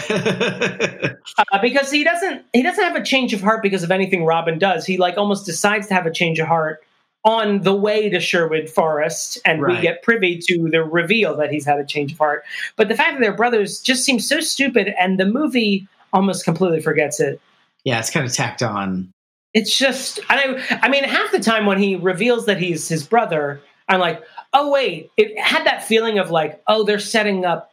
[1.53, 4.59] Uh, because he doesn't he doesn't have a change of heart because of anything Robin
[4.59, 4.85] does.
[4.85, 6.83] He like almost decides to have a change of heart
[7.25, 11.65] on the way to Sherwood Forest, and we get privy to the reveal that he's
[11.65, 12.45] had a change of heart.
[12.77, 16.81] But the fact that they're brothers just seems so stupid, and the movie almost completely
[16.81, 17.41] forgets it.
[17.85, 19.13] yeah, it's kind of tacked on.
[19.55, 23.61] It's just, I, I mean half the time when he reveals that he's his brother,
[23.89, 27.73] I'm like, oh wait, it had that feeling of like, oh, they're setting up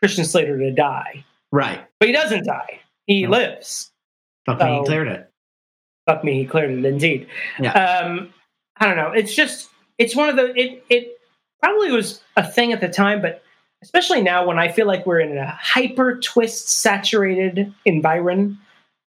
[0.00, 1.24] Christian Slater to die.
[1.52, 1.80] Right.
[2.00, 2.80] But he doesn't die.
[3.06, 3.30] He No.
[3.30, 3.90] lives.
[4.46, 5.30] Fuck me, he cleared it.
[6.06, 7.26] Fuck me, he cleared it indeed.
[7.60, 7.72] Yeah.
[7.72, 8.32] Um
[8.78, 9.12] I don't know.
[9.12, 11.18] It's just it's one of the it it
[11.62, 13.42] probably was a thing at the time, but
[13.82, 18.56] especially now when I feel like we're in a hyper twist saturated environment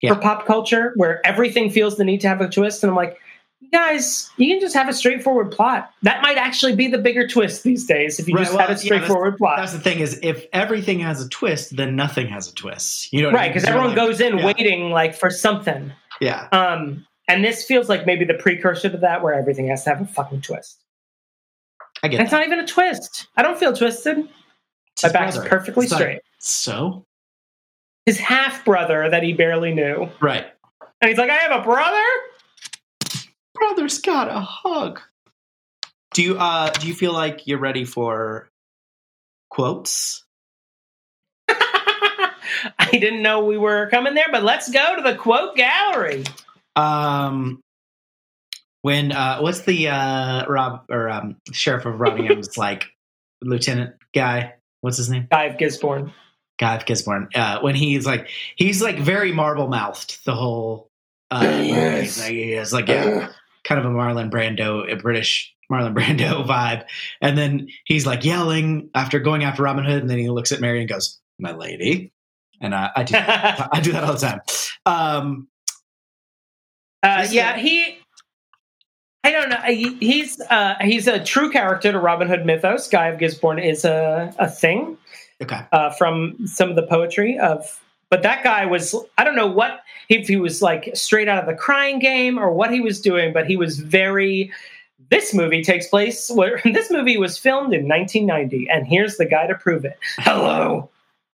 [0.00, 0.14] Yeah.
[0.14, 2.82] for pop culture where everything feels the need to have a twist.
[2.82, 3.18] And I'm like,
[3.64, 5.90] you guys, you can just have a straightforward plot.
[6.02, 8.68] That might actually be the bigger twist these days if you Right, just well, have
[8.68, 9.58] a yeah, that's- straightforward plot.
[9.58, 13.12] That's the thing is, if everything has a twist, then nothing has a twist.
[13.12, 15.92] You know, what right, because everyone like- goes in yeah, waiting like for something.
[16.20, 19.90] Yeah, Um, and this feels like maybe the precursor to that, where everything has to
[19.90, 20.78] have a fucking twist.
[22.02, 22.38] I get And it's that.
[22.38, 23.26] not even a twist.
[23.36, 24.18] I don't feel twisted.
[25.02, 25.48] My back's brother.
[25.48, 26.20] perfectly It's straight.
[26.38, 27.04] So
[28.06, 30.46] His half brother that he barely knew, right,
[31.00, 32.02] and he's like, "I have a brother."
[33.54, 35.00] Brother's got a hug.
[36.12, 38.48] Do you uh do you feel like you're ready for
[39.50, 40.24] quotes?
[41.48, 46.24] I didn't know we were coming there, but let's go to the quote gallery.
[46.76, 47.60] Um,
[48.82, 52.86] when uh, what's the uh Rob or um sheriff of Robbingham's like
[53.42, 54.54] lieutenant guy?
[54.82, 55.26] What's his name?
[55.30, 56.12] Guy of Gisborne.
[56.60, 57.28] Guy of Gisborne.
[57.34, 60.90] Uh, when he's like he's like very marble mouthed the whole.
[61.30, 62.02] Uh, Yes.
[62.02, 63.28] he's like, he's like yeah,
[63.64, 66.84] kind of a Marlon Brando, a British Marlon Brando vibe,
[67.20, 70.60] and then he's like yelling after going after Robin Hood, and then he looks at
[70.60, 72.12] Mary and goes, "My lady,"
[72.60, 74.40] and uh, I do I do that all the time.
[74.86, 75.48] Um,
[77.02, 77.98] Uh, yeah, he.
[79.24, 79.60] I don't know.
[79.66, 82.88] He, he's uh, he's a true character to Robin Hood mythos.
[82.88, 84.98] Guy of Gisborne is a, a thing
[85.42, 87.80] okay, uh, from some of the poetry of.
[88.10, 91.46] But that guy was I don't know what if he was like straight out of
[91.46, 94.52] the Crying Game or what he was doing, but he was very.
[95.10, 99.46] This movie takes place where this movie was filmed in 1990, and here's the guy
[99.46, 99.98] to prove it.
[100.18, 100.88] Hello,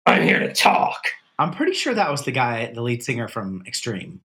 [0.05, 1.07] I'm here to talk.
[1.39, 4.22] I'm pretty sure that was the guy, the lead singer from Extreme.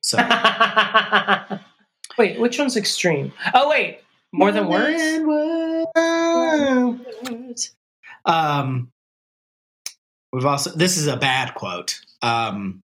[0.00, 0.18] So
[2.18, 3.32] wait, which one's extreme?
[3.54, 4.00] Oh wait,
[4.32, 5.02] more than words.
[7.30, 7.74] words.
[8.24, 8.90] Um,
[10.32, 12.00] we've also this is a bad quote.
[12.22, 12.82] Um,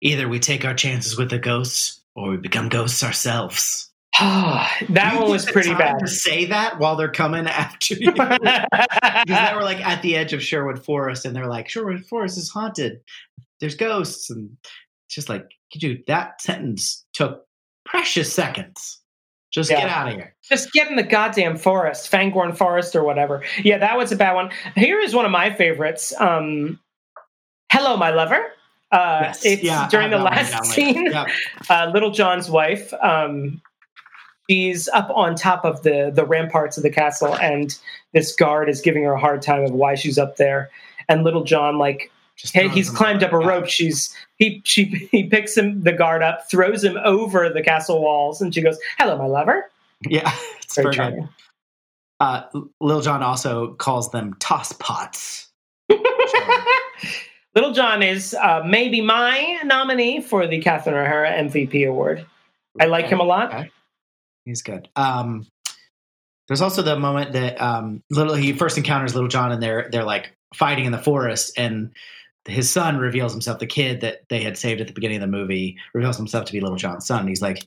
[0.00, 3.90] either we take our chances with the ghosts, or we become ghosts ourselves.
[4.20, 5.98] that one was pretty bad.
[6.00, 8.12] To say that while they're coming after you.
[9.26, 12.38] Because they were like at the edge of Sherwood Forest, and they're like, Sherwood Forest
[12.38, 13.00] is haunted.
[13.60, 14.56] There's ghosts, and
[15.06, 17.44] it's just like, dude, that sentence took
[17.84, 18.99] precious seconds.
[19.50, 19.80] Just Yeah.
[19.80, 20.34] get out of here.
[20.48, 23.42] Just get in the goddamn forest, Fangorn Forest or whatever.
[23.62, 24.50] Yeah, that was a bad one.
[24.76, 26.12] Here is one of my favorites.
[26.20, 26.78] Um,
[27.72, 28.46] Hello, my lover.
[28.92, 29.44] Uh, Yes.
[29.44, 31.06] It's Yeah, during the one last scene.
[31.06, 31.28] Yep.
[31.70, 32.92] uh, Little John's wife.
[33.02, 33.60] Um,
[34.48, 37.76] she's up on top of the the ramparts of the castle, and
[38.12, 40.68] this guard is giving her a hard time of why she's up there.
[41.08, 42.10] And Little John, like,
[42.52, 43.66] hey, he's climbed up a rope.
[43.66, 48.40] She's he she he picks him the guard up, throws him over the castle walls,
[48.40, 49.70] and she goes, "Hello, my lover."
[50.08, 50.30] Yeah,
[50.62, 51.28] it's Very very good.
[52.20, 52.42] Uh,
[52.80, 55.48] Lil John also calls them toss pots.
[57.54, 62.24] Little John is uh, maybe my nominee for the Catherine O'Hara MVP award.
[62.78, 63.52] I like him a lot.
[63.52, 63.70] Okay.
[64.44, 64.88] He's good.
[64.94, 65.46] Um,
[66.46, 70.04] there's also the moment that um, little he first encounters Little John, and they're they're
[70.04, 71.92] like fighting in the forest, and
[72.46, 73.58] his son reveals himself.
[73.58, 76.52] The kid that they had saved at the beginning of the movie reveals himself to
[76.52, 77.28] be Little John's son.
[77.28, 77.66] He's like,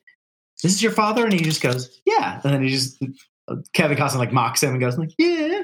[0.61, 3.01] "This is your father," and he just goes, "Yeah," and then he just
[3.73, 5.63] Kevin Costner like mocks him and goes like, "Yeah."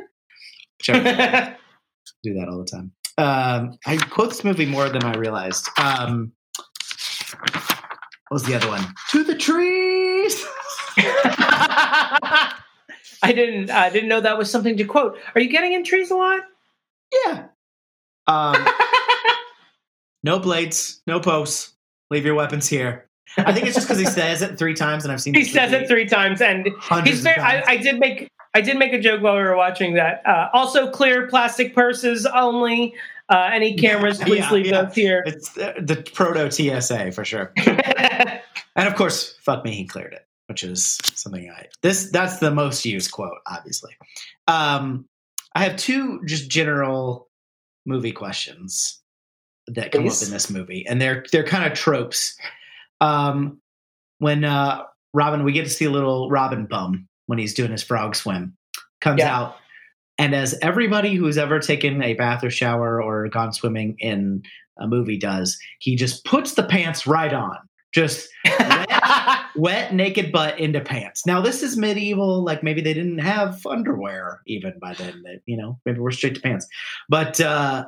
[0.88, 1.55] I
[2.24, 2.91] do that all the time.
[3.18, 5.68] Um, I quote this movie more than I realized.
[5.78, 6.32] Um,
[8.30, 8.86] what was the other one?
[9.12, 10.45] To the trees.
[13.22, 15.18] I didn't I didn't know that was something to quote.
[15.36, 16.41] Are you getting in trees a lot?
[17.26, 17.47] Yeah.
[18.28, 18.68] Um,
[20.24, 21.74] no blades, no posts.
[22.11, 23.07] Leave your weapons here.
[23.38, 25.34] I think it's just because he says it three times, and I've seen.
[25.34, 26.67] he says it three times, and
[27.03, 27.39] he's very.
[27.39, 27.65] I, times.
[27.67, 30.22] I did make I did make a joke while we were watching that.
[30.26, 32.95] Uh, also, clear plastic purses only.
[33.30, 34.82] Uh, any cameras, please Yeah, leave yeah.
[34.84, 35.24] those here.
[35.28, 40.26] It's the, the proto TSA for sure, and of course, fuck me, he cleared it,
[40.47, 43.91] which is something I this that's the most used quote, obviously.
[44.47, 45.05] Um,
[45.53, 47.30] I have two just general
[47.86, 48.99] movie questions
[49.76, 50.22] that come Please.
[50.22, 52.38] up in this movie, and they're they're kind of tropes.
[53.01, 53.59] Um,
[54.20, 57.84] when uh, Robin, we get to see a little Robin bum when he's doing his
[57.84, 58.55] frog swim,
[59.01, 59.36] comes Yeah.
[59.38, 59.55] out,
[60.17, 64.43] and as everybody who's ever taken a bath or shower or gone swimming in
[64.78, 67.57] a movie does, he just puts the pants right on,
[67.93, 68.30] just
[69.55, 71.26] wet naked butt into pants.
[71.26, 75.22] Now this is medieval, like maybe they didn't have underwear even by then.
[75.24, 76.67] That you know, maybe we're straight to pants,
[77.07, 77.86] but uh,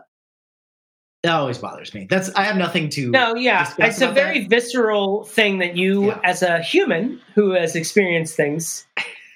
[1.24, 2.08] that always bothers me.
[2.10, 3.12] That's I have nothing to.
[3.12, 6.20] No, yeah, it's a very visceral thing that you, Yeah.
[6.24, 8.88] as a human who has experienced things,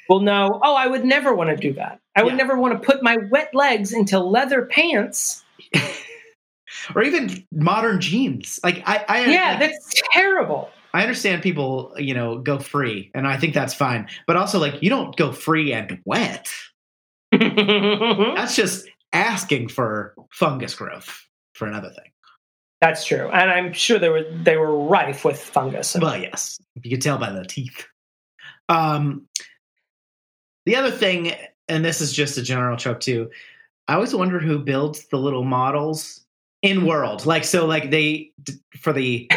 [0.09, 0.59] will know.
[0.63, 1.99] Oh, I would never want to do that.
[2.15, 2.37] I would Yeah.
[2.37, 5.43] never want to put my wet legs into leather pants.
[6.95, 8.59] or even modern jeans.
[8.63, 10.71] Like I, I Yeah, that's terrible.
[10.93, 14.07] I understand people, you know, go free, and I think that's fine.
[14.27, 16.49] But also, like, you don't go free and wet.
[17.33, 21.21] That's just asking for fungus growth
[21.55, 22.11] for another thing.
[22.81, 25.95] That's true, and I'm sure they were they were rife with fungus.
[25.99, 27.87] Well, yes, you can tell by the teeth.
[28.69, 29.27] Um,
[30.65, 31.31] the other thing,
[31.67, 33.31] and this is just a general trope too.
[33.87, 36.21] I always wonder who builds the little models
[36.61, 37.25] in world.
[37.25, 38.31] Like, so, like they
[38.81, 39.27] for the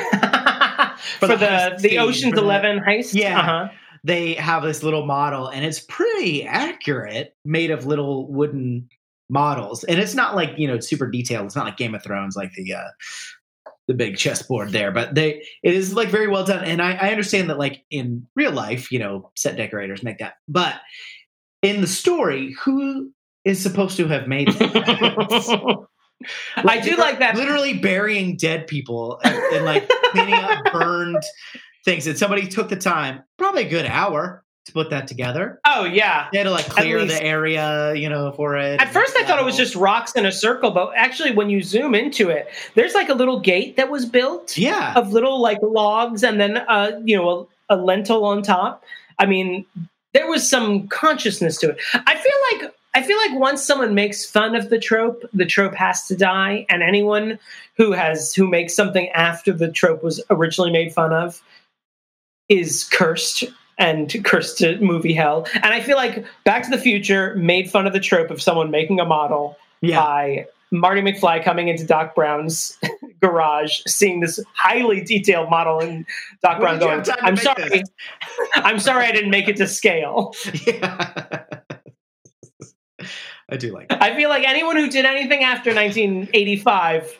[1.21, 3.15] for, the the the scene, Ocean's for the- Eleven heist.
[3.15, 3.39] Yeah.
[3.41, 3.69] Uh-huh.
[4.05, 8.89] they have this little model, and it's pretty accurate, made of little wooden
[9.29, 11.47] models, and it's not like you know super detailed.
[11.47, 12.89] It's not like Game of Thrones, like the uh,
[13.89, 16.65] the big chessboard there, but they it is like very well done.
[16.65, 20.35] And I, I understand that like in real life, you know, set decorators make that,
[20.47, 20.81] but
[21.63, 23.11] in the story, who
[23.45, 25.87] is supposed to have made that?
[26.57, 27.37] I do like that.
[27.37, 31.23] Literally burying dead people and, and like cleaning up burned
[31.85, 32.07] things.
[32.07, 35.61] And somebody took the time, probably a good hour, to put that together.
[35.67, 36.29] Oh yeah.
[36.31, 38.81] They had to like clear the area, you know, for it.
[38.81, 41.63] At first, I thought it was just rocks in a circle, but actually, when you
[41.63, 45.59] zoom into it, there's like a little gate that was built yeah, of little like
[45.63, 48.85] logs, and then uh, you know a, a lentil on top.
[49.19, 49.67] I mean,
[50.13, 51.81] there was some consciousness to it.
[51.95, 55.75] I feel like I feel like once someone makes fun of the trope, the trope
[55.75, 57.39] has to die, and anyone
[57.77, 61.43] who has who makes something after the trope was originally made fun of
[62.51, 63.45] is cursed
[63.79, 65.47] and cursed to movie hell.
[65.55, 68.71] And I feel like Back to the Future made fun of the trope of someone
[68.71, 70.01] making a model yeah.
[70.01, 72.77] by Marty McFly coming into Doc Brown's
[73.21, 76.05] garage, seeing this highly detailed model, and
[76.43, 77.89] Doc When Brown going, have time to "I'm sorry, this?"
[78.55, 80.35] I'm sorry, I didn't make it to scale."
[80.67, 81.45] yeah.
[83.51, 84.03] I do like that.
[84.03, 87.19] I feel like anyone who did anything after 1985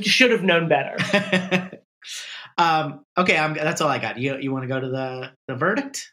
[0.00, 1.78] should have known better.
[2.58, 4.18] Um, okay, I'm, that's all I got.
[4.18, 6.12] You you want to go to the the verdict?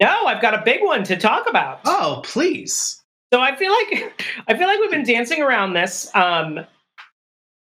[0.00, 1.80] No, I've got a big one to talk about.
[1.84, 3.00] Oh, please.
[3.32, 6.10] So I feel like I feel like we've been dancing around this.
[6.14, 6.60] Um,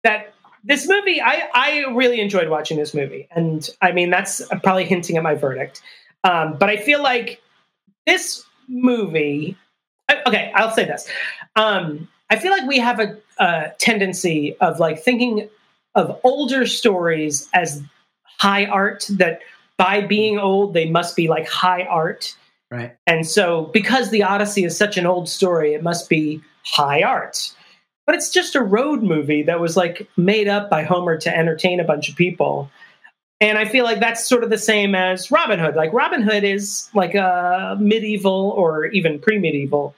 [0.03, 0.34] that
[0.64, 5.18] this movie, I I really enjoyed watching this movie, and I mean that's probably hinting
[5.18, 5.82] at my verdict.
[6.24, 7.41] Um, but I feel like
[8.05, 9.55] this movie.
[10.10, 11.07] I- Okay, I'll say this.
[11.55, 15.49] Um, I feel like we have a, a tendency of like thinking
[15.95, 17.84] of older stories as
[18.40, 19.06] high art.
[19.12, 19.42] That
[19.78, 22.36] by being old, they must be like high art.
[22.72, 22.96] Right.
[23.08, 27.52] And so, because the Odyssey is such an old story, it must be high art.
[28.06, 31.80] But it's just a road movie that was like made up by Homer to entertain
[31.80, 32.70] a bunch of people.
[33.42, 35.76] And I feel like that's sort of the same as Robin Hood.
[35.76, 39.96] Like, Robin Hood is like a medieval or even pre medieval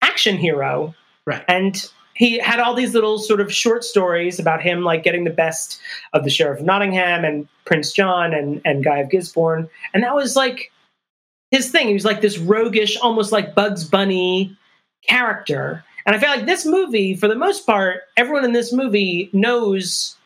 [0.00, 0.94] action hero.
[1.26, 1.44] Right.
[1.48, 5.30] And he had all these little sort of short stories about him like getting the
[5.30, 5.80] best
[6.12, 9.68] of the Sheriff of Nottingham and Prince John and, and Guy of Gisborne.
[9.92, 10.70] And that was like
[11.50, 11.88] his thing.
[11.88, 14.56] He was like this roguish, almost like Bugs Bunny
[15.08, 15.84] character.
[16.06, 20.16] And I feel like this movie, for the most part, everyone in this movie knows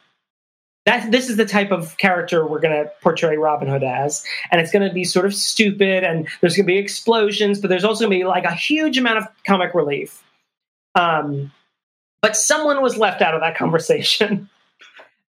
[0.85, 4.25] that this is the type of character we're going to portray Robin Hood as.
[4.51, 7.69] And it's going to be sort of stupid, and there's going to be explosions, but
[7.69, 10.23] there's also going to be like a huge amount of comic relief.
[10.95, 11.53] Um,
[12.21, 14.49] but someone was left out of that conversation.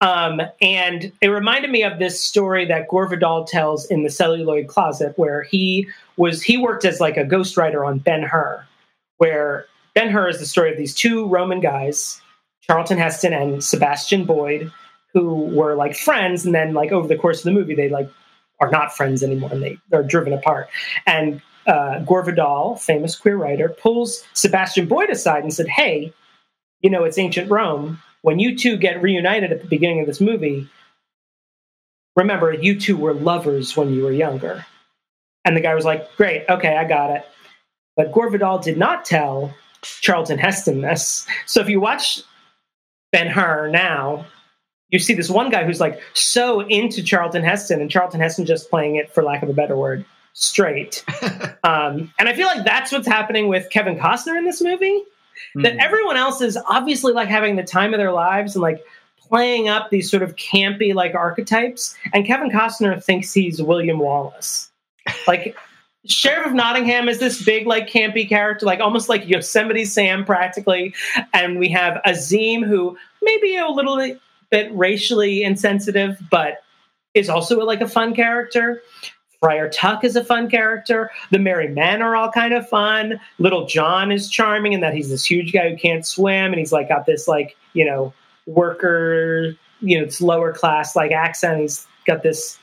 [0.01, 4.67] Um, and it reminded me of this story that Gore Vidal tells in the celluloid
[4.67, 8.65] closet, where he was he worked as like a ghostwriter on Ben Hur,
[9.19, 12.19] where Ben Hur is the story of these two Roman guys,
[12.63, 14.69] Charlton Heston and Sebastian Boyd,
[15.13, 18.09] who were like friends, and then like over the course of the movie, they like
[18.59, 20.67] are not friends anymore, and they are driven apart.
[21.07, 26.11] And uh, Gore Vidal, famous queer writer, pulls Sebastian Boyd aside and said, "Hey,
[26.83, 27.99] you know it's ancient Rome.
[28.21, 30.69] When you two get reunited at the beginning of this movie,
[32.15, 34.65] remember you two were lovers when you were younger."
[35.45, 37.25] And the guy was like, "Great, okay, I got it."
[37.95, 41.27] But Gore Vidal did not tell Charlton Heston this.
[41.45, 42.21] So if you watch
[43.11, 44.25] Ben Hur now,
[44.89, 48.69] you see this one guy who's like so into Charlton Heston, and Charlton Heston just
[48.69, 51.03] playing it, for lack of a better word, straight.
[51.63, 55.01] um, and I feel like that's what's happening with Kevin Costner in this movie.
[55.55, 55.83] That Mhm.
[55.83, 58.83] everyone else is obviously like having the time of their lives and like
[59.17, 64.69] playing up these sort of campy like archetypes, and Kevin Costner thinks he's William Wallace.
[65.27, 65.55] Like
[66.05, 70.93] Sheriff of Nottingham is this big, like, campy character, like almost like Yosemite Sam, practically.
[71.33, 73.95] And we have Azeem, who may be a little
[74.49, 76.61] bit racially insensitive, but
[77.13, 78.81] is also like a fun character.
[79.43, 81.11] Friar Tuck is a fun character.
[81.31, 83.19] The Merry Men are all kind of fun.
[83.39, 86.71] Little John is charming in that he's this huge guy who can't swim, and he's
[86.71, 88.13] like got this like you know
[88.45, 91.59] worker, you know, it's lower class like accent.
[91.59, 92.57] He's got this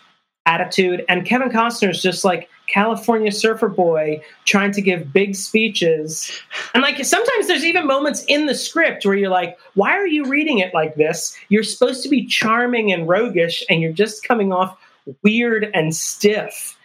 [0.47, 6.31] attitude, and Kevin Costner is just like California surfer boy trying to give big speeches.
[6.73, 10.25] And like sometimes there's even moments in the script where you're like, why are you
[10.25, 11.37] reading it like this?
[11.51, 14.79] You're supposed to be charming and roguish, and you're just coming off
[15.23, 16.79] weird and stiff.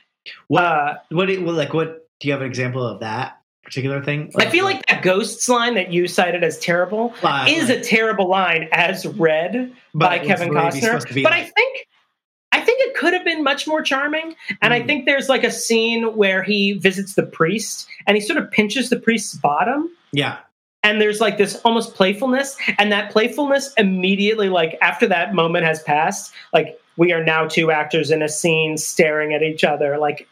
[0.48, 0.64] What?
[0.64, 1.28] Uh, what?
[1.28, 2.08] Do, like what?
[2.20, 4.32] Do you have an example of that particular thing?
[4.34, 7.14] Like, I feel like, like that ghosts line that you cited as terrible
[7.48, 11.02] is a terrible line as read by Kevin Costner.
[11.24, 11.88] But like, I think.
[12.52, 14.34] I think it could have been much more charming.
[14.62, 14.76] And mm.
[14.76, 14.88] I hmm.
[14.88, 18.90] think there's like a scene where he visits the priest and he sort of pinches
[18.90, 19.90] the priest's bottom.
[20.14, 20.38] Yeah
[20.86, 25.82] and there's like this almost playfulness and that playfulness immediately like after that moment has
[25.84, 29.98] passed like we are now two actors in a scene staring at each other.
[29.98, 30.28] Like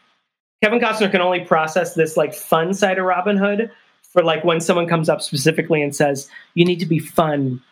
[0.62, 3.70] Kevin Costner can only process this like fun side of Robin Hood
[4.02, 7.62] for like when someone comes up specifically and says, You need to be fun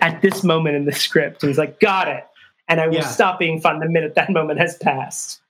[0.00, 1.42] at this moment in the script.
[1.42, 2.24] And he's like, Got it.
[2.68, 3.06] And I will yeah.
[3.06, 5.40] stop being fun the minute that moment has passed.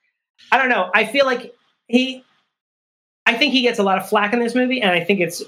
[0.53, 0.91] I don't know.
[0.95, 1.55] I feel like
[1.89, 2.25] he
[3.27, 5.43] I think he gets a lot of flack in this movie, and I think it's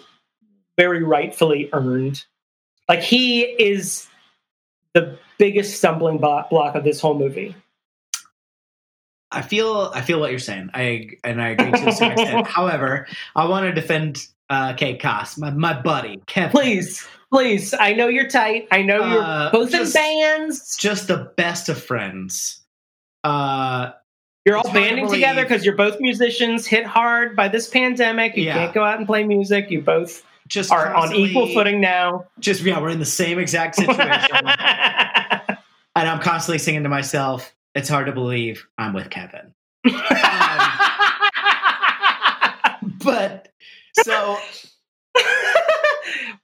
[0.77, 2.25] very rightfully earned.
[2.89, 4.09] Like he is
[4.94, 7.55] the biggest stumbling block of this whole movie.
[9.31, 10.70] I feel I feel what you're saying.
[10.74, 12.47] I and I agree to certain extent.
[12.47, 13.06] However,
[13.36, 16.51] I want to defend uh, Kate Koss, my my buddy Kevin.
[16.51, 17.74] Please, please.
[17.74, 18.69] I know you're tight.
[18.70, 20.77] I know you're uh, both just, in bands.
[20.77, 22.62] Just the best of friends.
[23.23, 23.90] Uh,
[24.49, 26.66] you're all banding together because you're both musicians.
[26.66, 28.35] Hit hard by this pandemic.
[28.35, 28.55] You yeah.
[28.55, 29.70] can't go out and play music.
[29.70, 32.25] You both just are on equal footing now.
[32.39, 34.37] Just yeah, we're in the same exact situation.
[34.47, 35.59] and
[35.95, 39.53] I'm constantly singing to myself, "It's hard to believe I'm with Kevin."
[39.85, 39.93] um,
[43.05, 43.53] but
[44.03, 44.39] so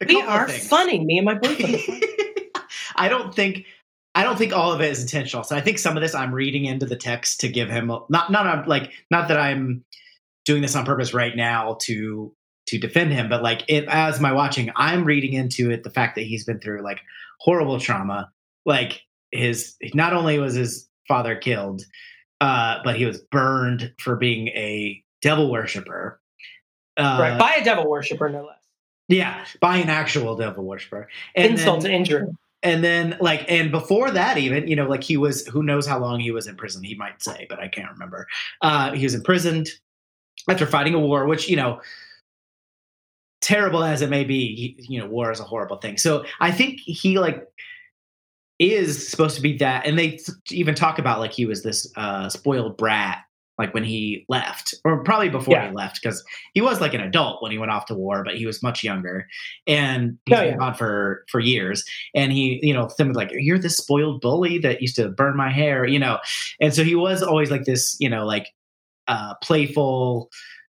[0.06, 1.02] we are funny.
[1.02, 1.80] Me and my boyfriend.
[2.96, 3.64] I don't think
[4.14, 5.42] I don't think all of it is intentional.
[5.42, 8.30] So I think some of this I'm reading into the text to give him not
[8.30, 9.84] not like not that I'm
[10.44, 12.34] doing this on purpose right now to
[12.66, 16.14] to defend him, but like it as my watching, I'm reading into it the fact
[16.14, 17.00] that he's been through like
[17.40, 18.30] horrible trauma,
[18.64, 21.82] like his not only was his father killed,
[22.40, 26.20] uh, but he was burned for being a devil worshiper.
[26.96, 28.58] Uh, right, by a devil worshiper, no less.
[29.08, 31.08] Yeah, by an actual devil worshiper.
[31.34, 32.26] And Insult then, to injury.
[32.64, 35.98] And then, like, and before that, even, you know, like he was, who knows how
[35.98, 38.26] long he was in prison, he might say, but I can't remember.
[38.62, 39.68] Uh, he was imprisoned
[40.48, 41.80] after fighting a war, which, you know,
[43.42, 45.98] terrible as it may be, you know, war is a horrible thing.
[45.98, 47.46] So I think he, like,
[48.58, 50.18] is supposed to be that and they
[50.50, 53.24] even talk about like he was this uh spoiled brat
[53.58, 55.68] like when he left or probably before yeah.
[55.68, 56.24] he left because
[56.54, 58.82] he was like an adult when he went off to war but he was much
[58.82, 59.26] younger
[59.66, 60.50] and he's oh, yeah.
[60.50, 64.58] been gone for for years and he you know them like you're this spoiled bully
[64.58, 66.18] that used to burn my hair you know
[66.60, 68.48] and so he was always like this you know like
[69.08, 70.30] uh playful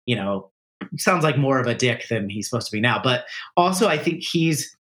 [0.06, 0.52] you know
[0.98, 3.26] sounds like more of a dick than he's supposed to be now but
[3.56, 4.76] also i think he's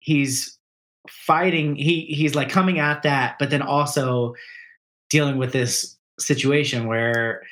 [0.00, 0.58] he's
[1.08, 4.34] fighting he he's like coming at that but then also
[5.10, 7.42] dealing with this situation where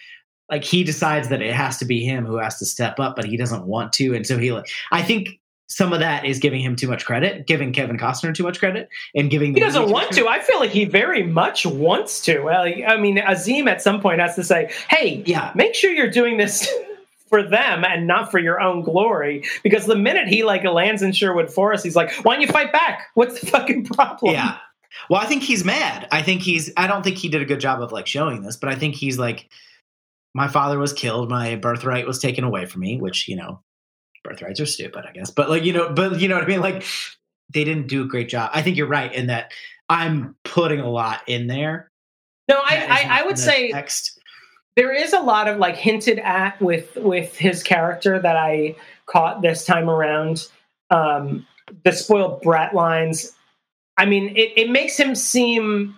[0.50, 3.24] like he decides that it has to be him who has to step up but
[3.24, 6.60] he doesn't want to and so he like i think some of that is giving
[6.60, 10.12] him too much credit, giving Kevin Costner too much credit, and giving he doesn't want
[10.12, 10.28] to.
[10.28, 12.40] I feel like he very much wants to.
[12.40, 16.10] Well, I mean, Azeem at some point has to say, "Hey, yeah, make sure you're
[16.10, 16.72] doing this
[17.28, 19.44] for them and not for your own glory.
[19.62, 22.72] Because the minute he like lands in Sherwood Forest, he's like, "Why don't you fight
[22.72, 23.08] back?
[23.14, 24.58] What's the fucking problem?" Yeah.
[25.08, 26.08] Well, I think he's mad.
[26.10, 26.72] I think he's.
[26.76, 28.94] I don't think he did a good job of like showing this, but I think
[28.94, 29.48] he's like,
[30.34, 33.60] my father was killed, my birthright was taken away from me, which you know,
[34.24, 35.30] birthrights are stupid, I guess.
[35.30, 36.60] But like you know, but you know what I mean.
[36.60, 36.84] Like
[37.52, 38.50] they didn't do a great job.
[38.52, 39.52] I think you're right in that
[39.88, 41.90] I'm putting a lot in there.
[42.48, 44.16] No, I I, I would say text
[44.76, 49.42] there is a lot of like hinted at with with his character that I caught
[49.42, 50.46] this time around.
[50.90, 51.46] Um,
[51.84, 53.32] the spoiled brat lines.
[53.98, 55.94] I mean, it, it makes him seem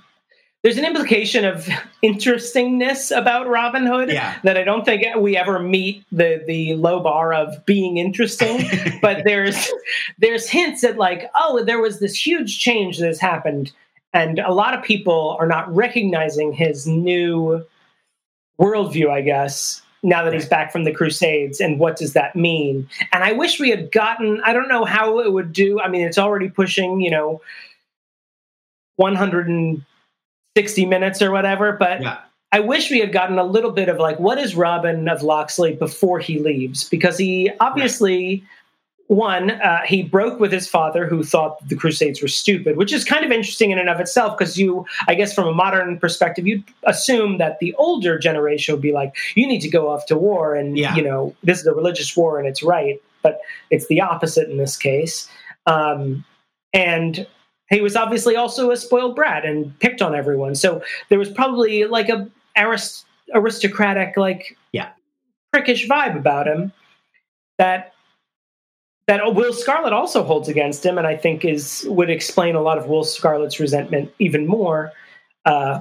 [0.62, 1.68] there's an implication of
[2.02, 4.38] interestingness about Robin Hood yeah.
[4.44, 8.68] that I don't think we ever meet the the low bar of being interesting.
[9.02, 9.70] but there's
[10.18, 13.72] there's hints at like, oh, there was this huge change that has happened,
[14.12, 17.64] and a lot of people are not recognizing his new
[18.60, 22.88] worldview, I guess, now that he's back from the Crusades, and what does that mean?
[23.12, 25.80] And I wish we had gotten, I don't know how it would do.
[25.80, 27.40] I mean, it's already pushing, you know,
[28.98, 32.18] 160 minutes or whatever, but yeah.
[32.52, 35.74] I wish we had gotten a little bit of like, what is Robin of Locksley
[35.74, 36.88] before he leaves?
[36.88, 38.42] Because he obviously,
[39.08, 43.04] one, uh, he broke with his father, who thought the Crusades were stupid, which is
[43.04, 44.36] kind of interesting in and of itself.
[44.36, 48.82] Because you, I guess, from a modern perspective, you'd assume that the older generation would
[48.82, 50.94] be like, you need to go off to war, and Yeah.
[50.96, 53.00] you know, this is a religious war, and it's right.
[53.22, 55.28] But it's the opposite in this case.
[55.66, 56.24] Um,
[56.72, 57.26] and
[57.70, 60.54] he was obviously also a spoiled brat and picked on everyone.
[60.54, 64.90] So there was probably like a arist- aristocratic, like Yeah.
[65.54, 66.72] prickish vibe about him
[67.58, 67.92] that
[69.06, 72.76] that Will Scarlet also holds against him, and I think is would explain a lot
[72.76, 74.92] of Will Scarlet's resentment even more.
[75.46, 75.80] Uh,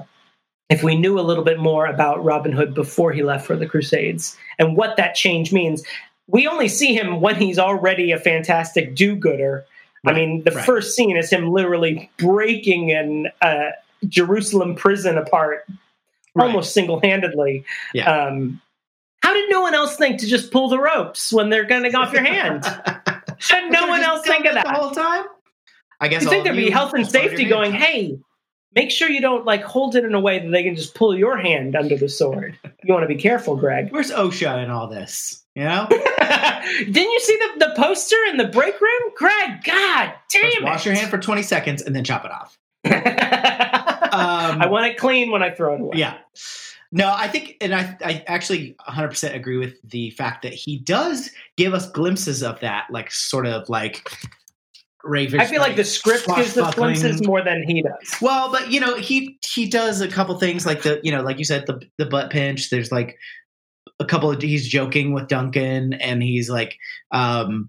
[0.70, 3.66] if we knew a little bit more about Robin Hood before he left for the
[3.66, 5.82] Crusades and what that change means,
[6.26, 9.64] we only see him when he's already a fantastic do-gooder.
[10.08, 10.64] I mean, the right.
[10.64, 13.70] first scene is him literally breaking an uh,
[14.08, 15.66] Jerusalem prison apart
[16.34, 16.46] Right.
[16.46, 17.64] almost single-handedly.
[17.94, 18.10] Yeah.
[18.26, 18.60] Um,
[19.22, 22.12] how did no one else think to just pull the ropes when they're getting off
[22.12, 22.62] your hand?
[23.48, 25.24] Did no one else think of that the whole time?
[26.00, 28.18] I guess You think there'd be health and just hold your safety going, hey,
[28.74, 31.16] make sure you don't like hold it in a way that they can just pull
[31.16, 32.56] your hand under the sword.
[32.84, 33.90] You want to be careful, Greg.
[33.90, 35.42] Where's OSHA in all this?
[35.54, 35.88] You know,
[36.78, 39.12] Didn't you see the, the poster in the break room?
[39.16, 42.58] Greg, God First damn wash your hand for 20 seconds and then chop it off.
[44.10, 45.98] Um, I want it clean when I throw it away.
[45.98, 46.16] Yeah.
[46.90, 51.30] No, I think, and I, I actually 100% agree with the fact that he does
[51.56, 54.10] give us glimpses of that, like sort of like
[55.04, 55.40] Raven.
[55.40, 56.94] I feel like the script gives us swashbuckling.
[57.00, 58.16] glimpses more than he does.
[58.20, 61.38] Well, but you know, he he does a couple things like the you know, like
[61.38, 62.70] you said, the the butt pinch.
[62.70, 63.18] There's like
[64.00, 66.76] a couple of he's joking with Duncan, and he's like,
[67.10, 67.68] um,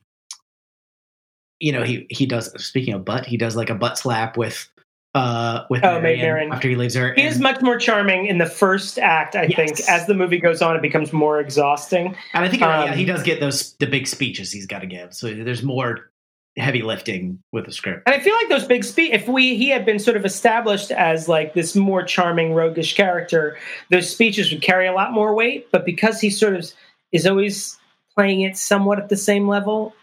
[1.59, 2.51] you know, he he does.
[2.63, 4.69] Speaking of butt, he does like a butt slap with
[5.15, 6.51] uh with Oh, Maid Marion Marian.
[6.53, 7.13] after he leaves her.
[7.15, 9.55] He is much more charming in the first act, I Yes.
[9.55, 9.89] think.
[9.89, 12.15] As the movie goes on, it becomes more exhausting.
[12.33, 14.79] and I think you're yeah, um, he does get those the big speeches he's got
[14.79, 15.13] to give.
[15.13, 16.11] So there's more
[16.59, 18.03] heavy lifting with the script.
[18.05, 20.91] And I feel like those big speech, if we he had been sort of established
[20.91, 23.57] as like this more charming, roguish character,
[23.89, 25.71] those speeches would carry a lot more weight.
[25.71, 26.71] But because he sort of
[27.11, 27.77] is always
[28.15, 29.93] playing it somewhat at the same level,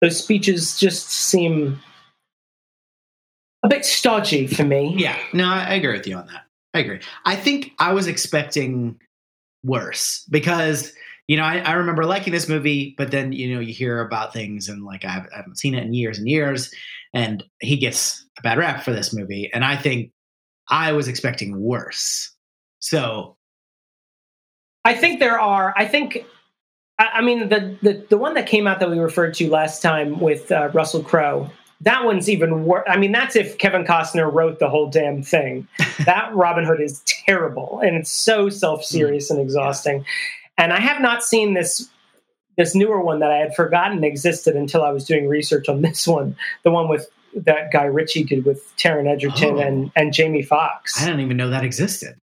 [0.00, 1.80] those speeches just seem
[3.62, 4.94] a bit stodgy for me.
[4.96, 6.44] Yeah, no, I, I agree with you on that.
[6.74, 7.00] I agree.
[7.24, 9.00] I think I was expecting
[9.64, 10.92] worse because
[11.28, 14.32] you know I, I remember liking this movie, but then you know you hear about
[14.32, 16.72] things and like I haven't, I haven't seen it in years and years,
[17.12, 20.10] and he gets a bad rap for this movie, and I think
[20.68, 22.30] I was expecting worse.
[22.80, 23.36] So
[24.84, 25.74] I think there are.
[25.76, 26.24] I think.
[26.98, 29.82] I I mean, the, the the one that came out that we referred to last
[29.82, 31.50] time with uh, Russell Crowe.
[31.80, 32.84] That one's even worse.
[32.88, 35.66] I mean, that's if Kevin Costner wrote the whole damn thing.
[36.06, 40.04] that Robin Hood is terrible, and it's so self serious and exhausting.
[40.58, 41.88] And I have not seen this
[42.56, 46.06] this newer one that I had forgotten existed until I was doing research on this
[46.06, 46.36] one.
[46.62, 49.60] The one with that guy Ritchie did with Taron Egerton Oh.
[49.60, 51.02] and and Jamie Foxx.
[51.02, 52.14] I didn't even know that existed.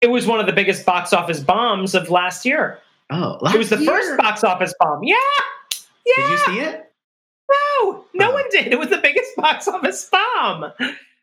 [0.00, 2.78] It was one of the biggest box office bombs of last year.
[3.10, 5.02] Oh, It was the last first box office bomb.
[5.02, 5.16] Yeah.
[6.06, 6.14] Yeah.
[6.16, 6.92] Did you see it?
[7.50, 8.34] No, no Oh.
[8.34, 8.66] one did.
[8.68, 10.72] It was the biggest box office bomb.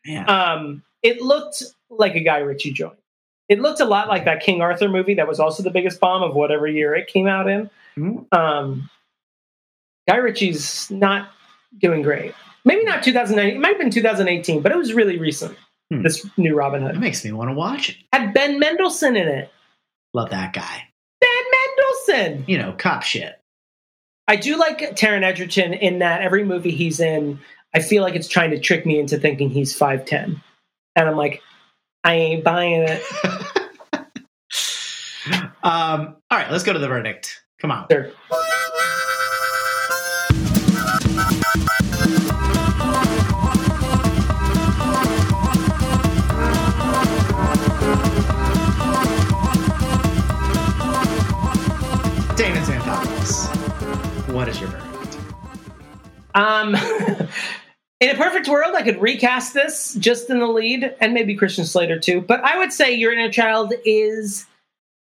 [0.04, 0.24] Yeah.
[0.24, 2.98] Um, it looked like a Guy Ritchie joint.
[3.48, 6.22] It looked a lot like that King Arthur movie that was also the biggest bomb
[6.22, 7.70] of whatever year it came out in.
[7.96, 8.26] Mhm.
[8.36, 8.90] Um,
[10.08, 11.30] Guy Ritchie's not
[11.78, 12.34] doing great.
[12.64, 13.56] Maybe not 2009.
[13.56, 15.56] It might have been 2018, but it was really recent.
[15.92, 16.02] Hmm.
[16.02, 17.96] This new Robin That Hood makes me want to watch it.
[18.12, 19.52] had Ben Mendelsohn in it.
[20.14, 20.88] Love that guy.
[21.20, 21.30] Ben
[22.16, 22.44] Mendelsohn.
[22.48, 23.38] You know, cop shit.
[24.26, 27.38] I do like Taron Egerton in that every movie he's in,
[27.72, 30.40] I feel like it's trying to trick me into thinking he's 5'10.
[30.96, 31.40] And I'm like,
[32.06, 33.02] I ain't buying it.
[35.64, 37.42] um, all right, let's go to the verdict.
[37.58, 37.88] Come on.
[37.90, 38.12] Sure.
[52.36, 53.48] Damon Xanthopoulos.
[54.32, 55.18] What is your verdict?
[56.36, 56.76] Um,
[58.00, 61.64] in a perfect world, I could recast this just in the lead and maybe Christian
[61.64, 62.20] Slater too.
[62.20, 64.46] But I would say Your Inner Child is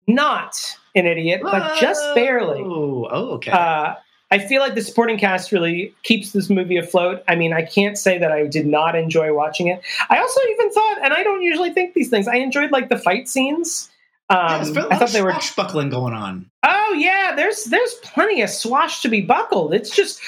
[0.06, 0.59] not
[0.94, 2.62] an idiot, but just barely.
[2.62, 3.51] Oh, okay.
[3.51, 3.94] Uh,
[4.31, 7.23] I feel like the supporting cast really keeps this movie afloat.
[7.28, 9.81] I mean, I can't say that I did not enjoy watching it.
[10.10, 12.98] I also even thought, and I don't usually think these things, I enjoyed like the
[12.98, 13.90] fight scenes.
[14.31, 15.32] yeah, Um, there's a lot I thought of they were.
[15.32, 16.51] swashbuckling going on.
[16.62, 19.73] Oh yeah, there's there's plenty of swash to be buckled.
[19.73, 20.20] It's just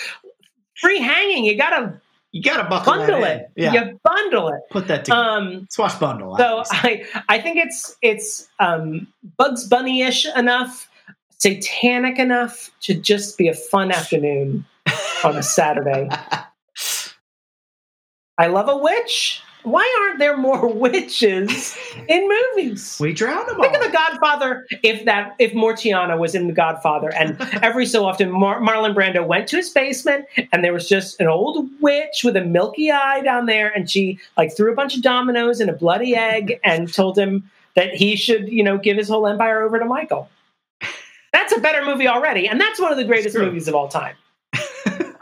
[0.80, 1.44] free hanging.
[1.44, 1.92] You gotta
[2.32, 3.50] You gotta buckle bundle it.
[3.56, 4.60] Yeah, You bundle it.
[4.70, 5.20] put that together.
[5.20, 6.36] Um, Swash bundle.
[6.36, 7.04] so obviously.
[7.14, 10.88] I I think it's it's um, Bugs Bunny ish enough,
[11.38, 14.64] satanic enough to just be a fun afternoon
[15.24, 16.08] on a Saturday.
[18.38, 19.42] I love a witch.
[19.62, 21.76] Why aren't there more witches
[22.08, 22.96] in movies?
[23.00, 23.82] we drown them Think of.
[23.82, 24.66] The Godfather.
[24.82, 29.26] If that, if Mortianna was in The Godfather, and every so often Mar- Marlon Brando
[29.26, 33.20] went to his basement, and there was just an old witch with a milky eye
[33.22, 36.92] down there, and she like threw a bunch of dominoes and a bloody egg, and
[36.92, 40.28] told him that he should, you know, give his whole empire over to Michael.
[41.32, 44.16] That's a better movie already, and that's one of the greatest movies of all time.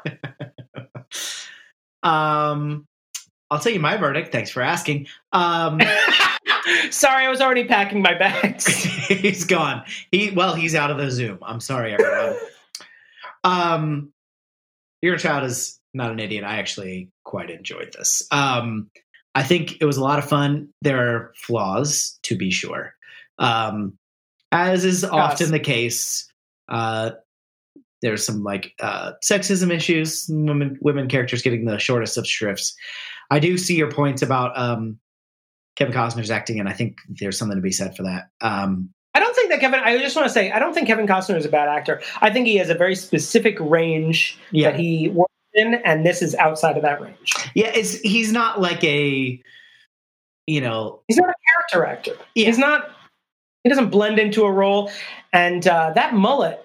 [2.02, 2.86] um,
[3.50, 4.30] I'll tell you my verdict.
[4.32, 5.06] Thanks for asking.
[5.32, 5.80] Um,
[6.90, 8.66] Sorry, I was already packing my bags.
[9.08, 9.84] he's gone.
[10.10, 11.38] He well, he's out of the Zoom.
[11.42, 12.36] I'm sorry, everyone.
[13.44, 14.12] um,
[15.00, 16.44] your child is not an idiot.
[16.44, 18.26] I actually quite enjoyed this.
[18.30, 18.90] Um,
[19.34, 20.68] I think it was a lot of fun.
[20.82, 22.94] There are flaws, to be sure,
[23.38, 23.96] um,
[24.52, 26.30] as is often the case.
[26.68, 27.10] Uh,
[28.02, 32.76] there's some like uh, sexism issues, women women characters getting the shortest of shrifts.
[33.30, 34.98] I do see your points about um,
[35.76, 38.30] Kevin Costner's acting, and I think there's something to be said for that.
[38.40, 39.80] Um, I don't think that Kevin.
[39.80, 42.00] I just want to say, I don't think Kevin Costner is a bad actor.
[42.20, 46.22] I think he has a very specific range yeah, that he works in, and this
[46.22, 47.34] is outside of that range.
[47.55, 49.40] yeah, it's he's not like a,
[50.46, 51.34] you know, He's not a
[51.72, 52.24] character actor.
[52.34, 52.46] Yeah.
[52.46, 52.90] He's not.
[53.64, 54.90] He doesn't blend into a role,
[55.32, 56.64] and uh, that mullet.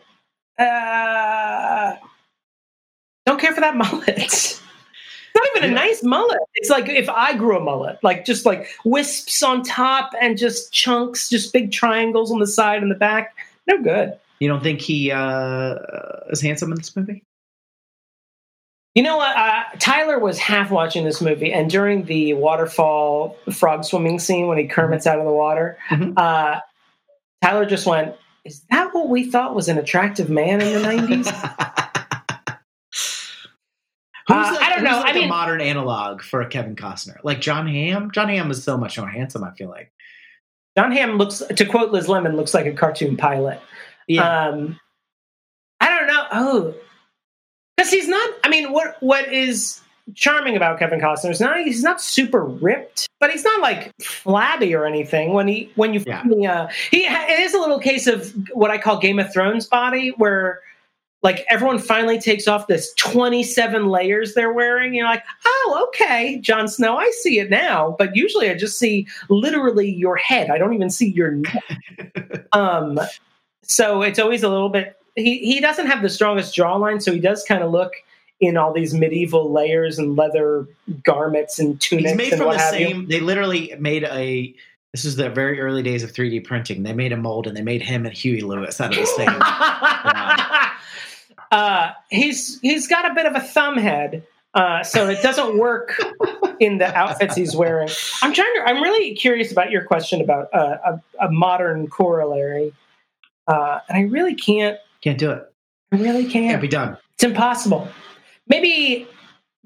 [0.59, 1.95] Uh,
[3.25, 4.61] don't care for that mullet.
[5.43, 6.39] Not even a nice mullet.
[6.55, 10.71] It's like if I grew a mullet, like just like wisps on top and just
[10.71, 13.35] chunks, just big triangles on the side and the back.
[13.67, 14.17] No good.
[14.39, 15.75] you don't think he uh,
[16.31, 17.23] is handsome in this movie?
[18.95, 19.35] You know what?
[19.35, 24.57] Uh, Tyler was half watching this movie, and during the waterfall frog swimming scene when
[24.59, 26.13] he Kermit's out of the water, Mhm.
[26.17, 26.59] uh,
[27.41, 28.13] Tyler just went,
[28.45, 31.27] "Is that what we thought was an attractive man in the '90s?"
[34.87, 37.67] Uh, like, I who's like I mean- a modern analog for Kevin Costner, like Jon
[37.67, 38.11] Hamm.
[38.11, 39.43] Jon Hamm is so much more handsome.
[39.43, 39.91] I feel like.
[40.77, 43.59] Jon Hamm looks, to quote Liz Lemon, looks like a cartoon pilot.
[44.07, 44.79] Yeah, Um,
[45.79, 46.25] I don't know.
[46.31, 46.75] Oh,
[47.77, 48.29] because he's not.
[48.43, 49.79] I mean, what what is
[50.15, 54.73] charming about Kevin Costner is not he's not super ripped, but he's not like flabby
[54.75, 55.33] or anything.
[55.33, 56.23] When he when you Yeah.
[56.63, 60.09] uh, he it is a little case of what I call Game of Thrones body,
[60.17, 60.59] where
[61.23, 64.93] like everyone finally takes off this twenty seven layers they're wearing.
[64.93, 67.95] You're like, oh, okay, Jon Snow, I see it now.
[67.97, 70.49] But usually, I just see literally your head.
[70.49, 71.63] I don't even see your neck.
[72.51, 72.99] um,
[73.63, 74.97] so it's always a little bit.
[75.15, 77.93] He he doesn't have the strongest jawline, so he does kind of look
[78.39, 80.67] in all these medieval layers and leather
[81.03, 82.87] garments and tunics he's made from the have you.
[82.87, 83.07] same.
[83.07, 84.53] They literally made a.
[84.91, 86.83] This is the very early days of 3D printing.
[86.83, 89.27] They made a mold and they made him and Huey Lewis out of the same.
[91.53, 94.25] uh, he's he's got a bit of a thumb head,
[94.55, 95.95] uh, so it doesn't work
[96.59, 97.89] in the outfits he's wearing.
[98.21, 98.63] I'm trying to.
[98.65, 100.77] I'm really curious about your question about uh,
[101.19, 102.73] a, a modern corollary,
[103.47, 104.77] uh, and I really can't.
[105.01, 105.43] Can't do it.
[105.91, 106.61] I really Can't can't.
[106.61, 106.97] be done.
[107.13, 107.87] It's impossible.
[108.47, 109.07] Maybe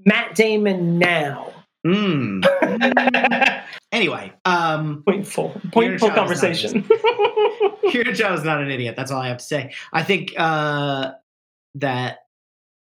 [0.06, 1.54] Matt Damon now.
[1.86, 2.44] Mm.
[3.94, 6.84] Anyway, um, Pointful, pointful conversation.
[7.90, 8.96] Kieran Chow is not an idiot.
[8.98, 9.74] That's all I have to say.
[9.94, 11.14] I think uh,
[11.76, 12.20] that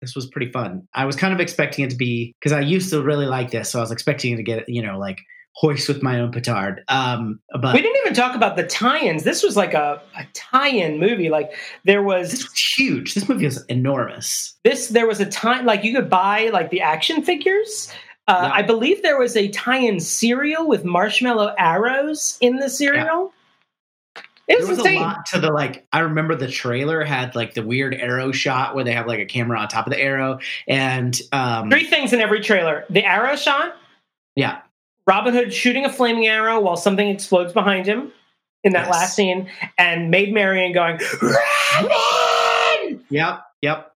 [0.02, 0.86] this was pretty fun.
[0.94, 3.70] I was kind of expecting it to be because I used to really like this,
[3.70, 5.18] so I was expecting it to get you know like
[5.54, 6.82] hoist with my own petard.
[6.88, 9.24] Um, but we didn't even talk about the tie-ins.
[9.24, 11.30] This was like a, a tie-in movie.
[11.30, 11.50] Like
[11.84, 13.14] there was this was huge.
[13.14, 14.54] This movie was enormous.
[14.64, 17.90] this there was a time like you could buy like the action figures
[18.28, 18.52] uh, Yeah.
[18.54, 23.32] i believe there was a tie-in cereal with marshmallow arrows in the cereal
[24.48, 25.86] it There was, was a lot to the like.
[25.92, 29.24] I remember the trailer had like the weird arrow shot where they have like a
[29.26, 33.34] camera on top of the arrow, and um, three things in every trailer the arrow
[33.36, 33.74] shot
[34.36, 34.60] yeah,
[35.06, 38.12] robin hood shooting a flaming arrow while something explodes behind him
[38.64, 38.92] in that Yes.
[38.94, 39.48] last scene
[39.78, 43.02] and maid marian going Robin!
[43.10, 43.92] yep, yep,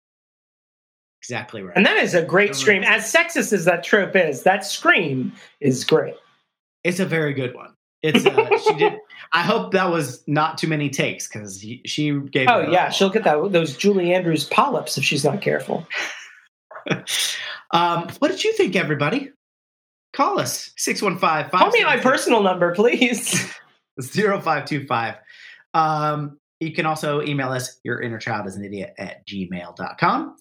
[1.21, 1.75] exactly right.
[1.75, 5.83] and that is a great scream as sexist as that trope is that scream is
[5.83, 6.15] great
[6.83, 7.73] It's a very good one.
[8.01, 8.93] It's uh, she did.
[9.31, 12.47] I hope that was not too many takes because she gave.
[12.49, 15.85] oh yeah she'll get that those julie andrews polyps if she's not careful
[17.71, 19.31] um, what did you think, everybody?
[20.13, 23.31] Call us six one five Call me my personal number, please.
[24.01, 25.15] 0525.
[25.73, 30.35] Um, you can also email us, your inner child is an idiot at gmail.com.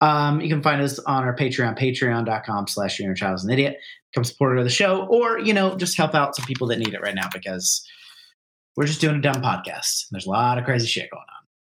[0.00, 3.50] Um, you can find us on our Patreon, patreon.com slash your inner child is an
[3.50, 3.78] idiot.
[4.12, 6.92] Become supporter of the show, or, you know, just help out some people that need
[6.92, 7.88] it right now because
[8.76, 10.06] we're just doing a dumb podcast.
[10.10, 11.28] There's a lot of crazy shit going on.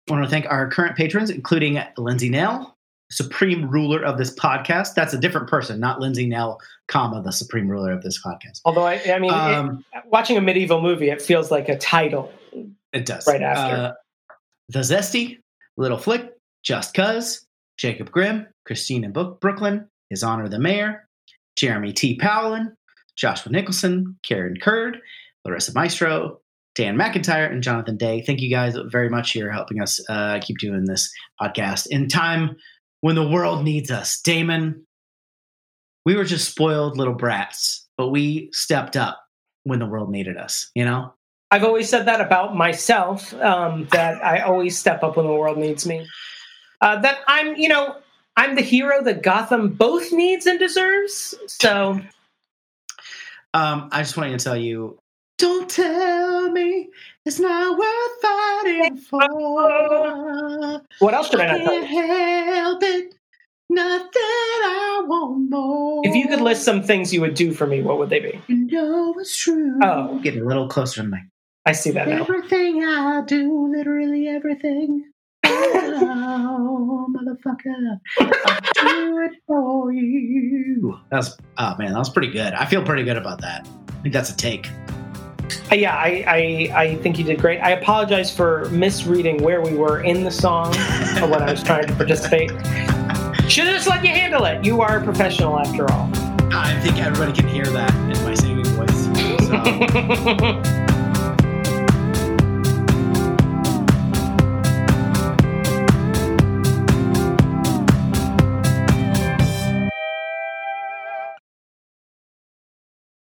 [0.09, 2.77] I want to thank our current patrons, including Lindsay Nell,
[3.11, 4.93] supreme ruler of this podcast.
[4.95, 8.61] That's a different person, not Lindsay Nell, comma, the supreme ruler of this podcast.
[8.65, 12.31] Although I, I mean, Um, it, watching a medieval movie, it feels like a title.
[12.91, 13.27] It does.
[13.27, 13.75] Right after.
[13.75, 13.93] Uh,
[14.69, 15.39] the Zesty,
[15.77, 17.45] Little Flick, Just Cuz,
[17.77, 21.07] Jacob Grimm, Christina Book, Brooklyn, His Honor the Mayor,
[21.55, 22.17] Jeremy T.
[22.17, 22.73] Powlin,
[23.15, 24.99] Joshua Nicholson, Karen Kurd,
[25.45, 26.38] Larissa Maestro,
[26.79, 28.21] Dan McIntyre, and Jonathan Day.
[28.21, 29.35] Thank you guys very much.
[29.35, 31.11] You're helping us uh, keep doing this
[31.41, 32.55] podcast in time
[33.01, 34.21] when the world needs us.
[34.21, 34.85] Damon,
[36.05, 39.21] we were just spoiled little brats, but we stepped up
[39.63, 41.13] when the world needed us, you know?
[41.51, 45.57] I've always said that about myself, um, that I always step up when the world
[45.57, 46.07] needs me.
[46.79, 47.97] Uh, that I'm, you know,
[48.37, 51.35] I'm the hero that Gotham both needs and deserves.
[51.47, 51.99] So
[53.53, 54.97] Um, I just wanted to tell you,
[55.39, 56.89] don't tell me
[57.25, 60.81] it's not worth fighting for.
[60.99, 61.89] what else should I I not tell can't
[62.47, 62.53] you?
[62.53, 63.15] help it.
[63.71, 66.01] Nothing I want more.
[66.03, 68.41] If you could list some things you would do for me, what would they be?
[68.47, 69.77] you know it's true.
[69.83, 70.19] Oh.
[70.19, 71.21] getting a little closer to the mic.
[71.65, 72.21] I see that now.
[72.21, 75.05] Everything I do, literally everything.
[75.45, 80.97] Oh, motherfucker, I do it for you.
[81.11, 82.53] That's oh man, that was pretty good.
[82.53, 83.67] I feel pretty good about that.
[83.89, 84.67] I think that's a take.
[85.71, 87.59] Uh, yeah, I, I I think you did great.
[87.59, 90.75] I apologize for misreading where we were in the song
[91.21, 92.49] or when I was trying to participate.
[93.49, 94.63] Should have just let you handle it.
[94.63, 96.09] You are a professional after all.
[96.51, 99.05] I think everybody can hear that in my singing voice.
[99.47, 100.85] So.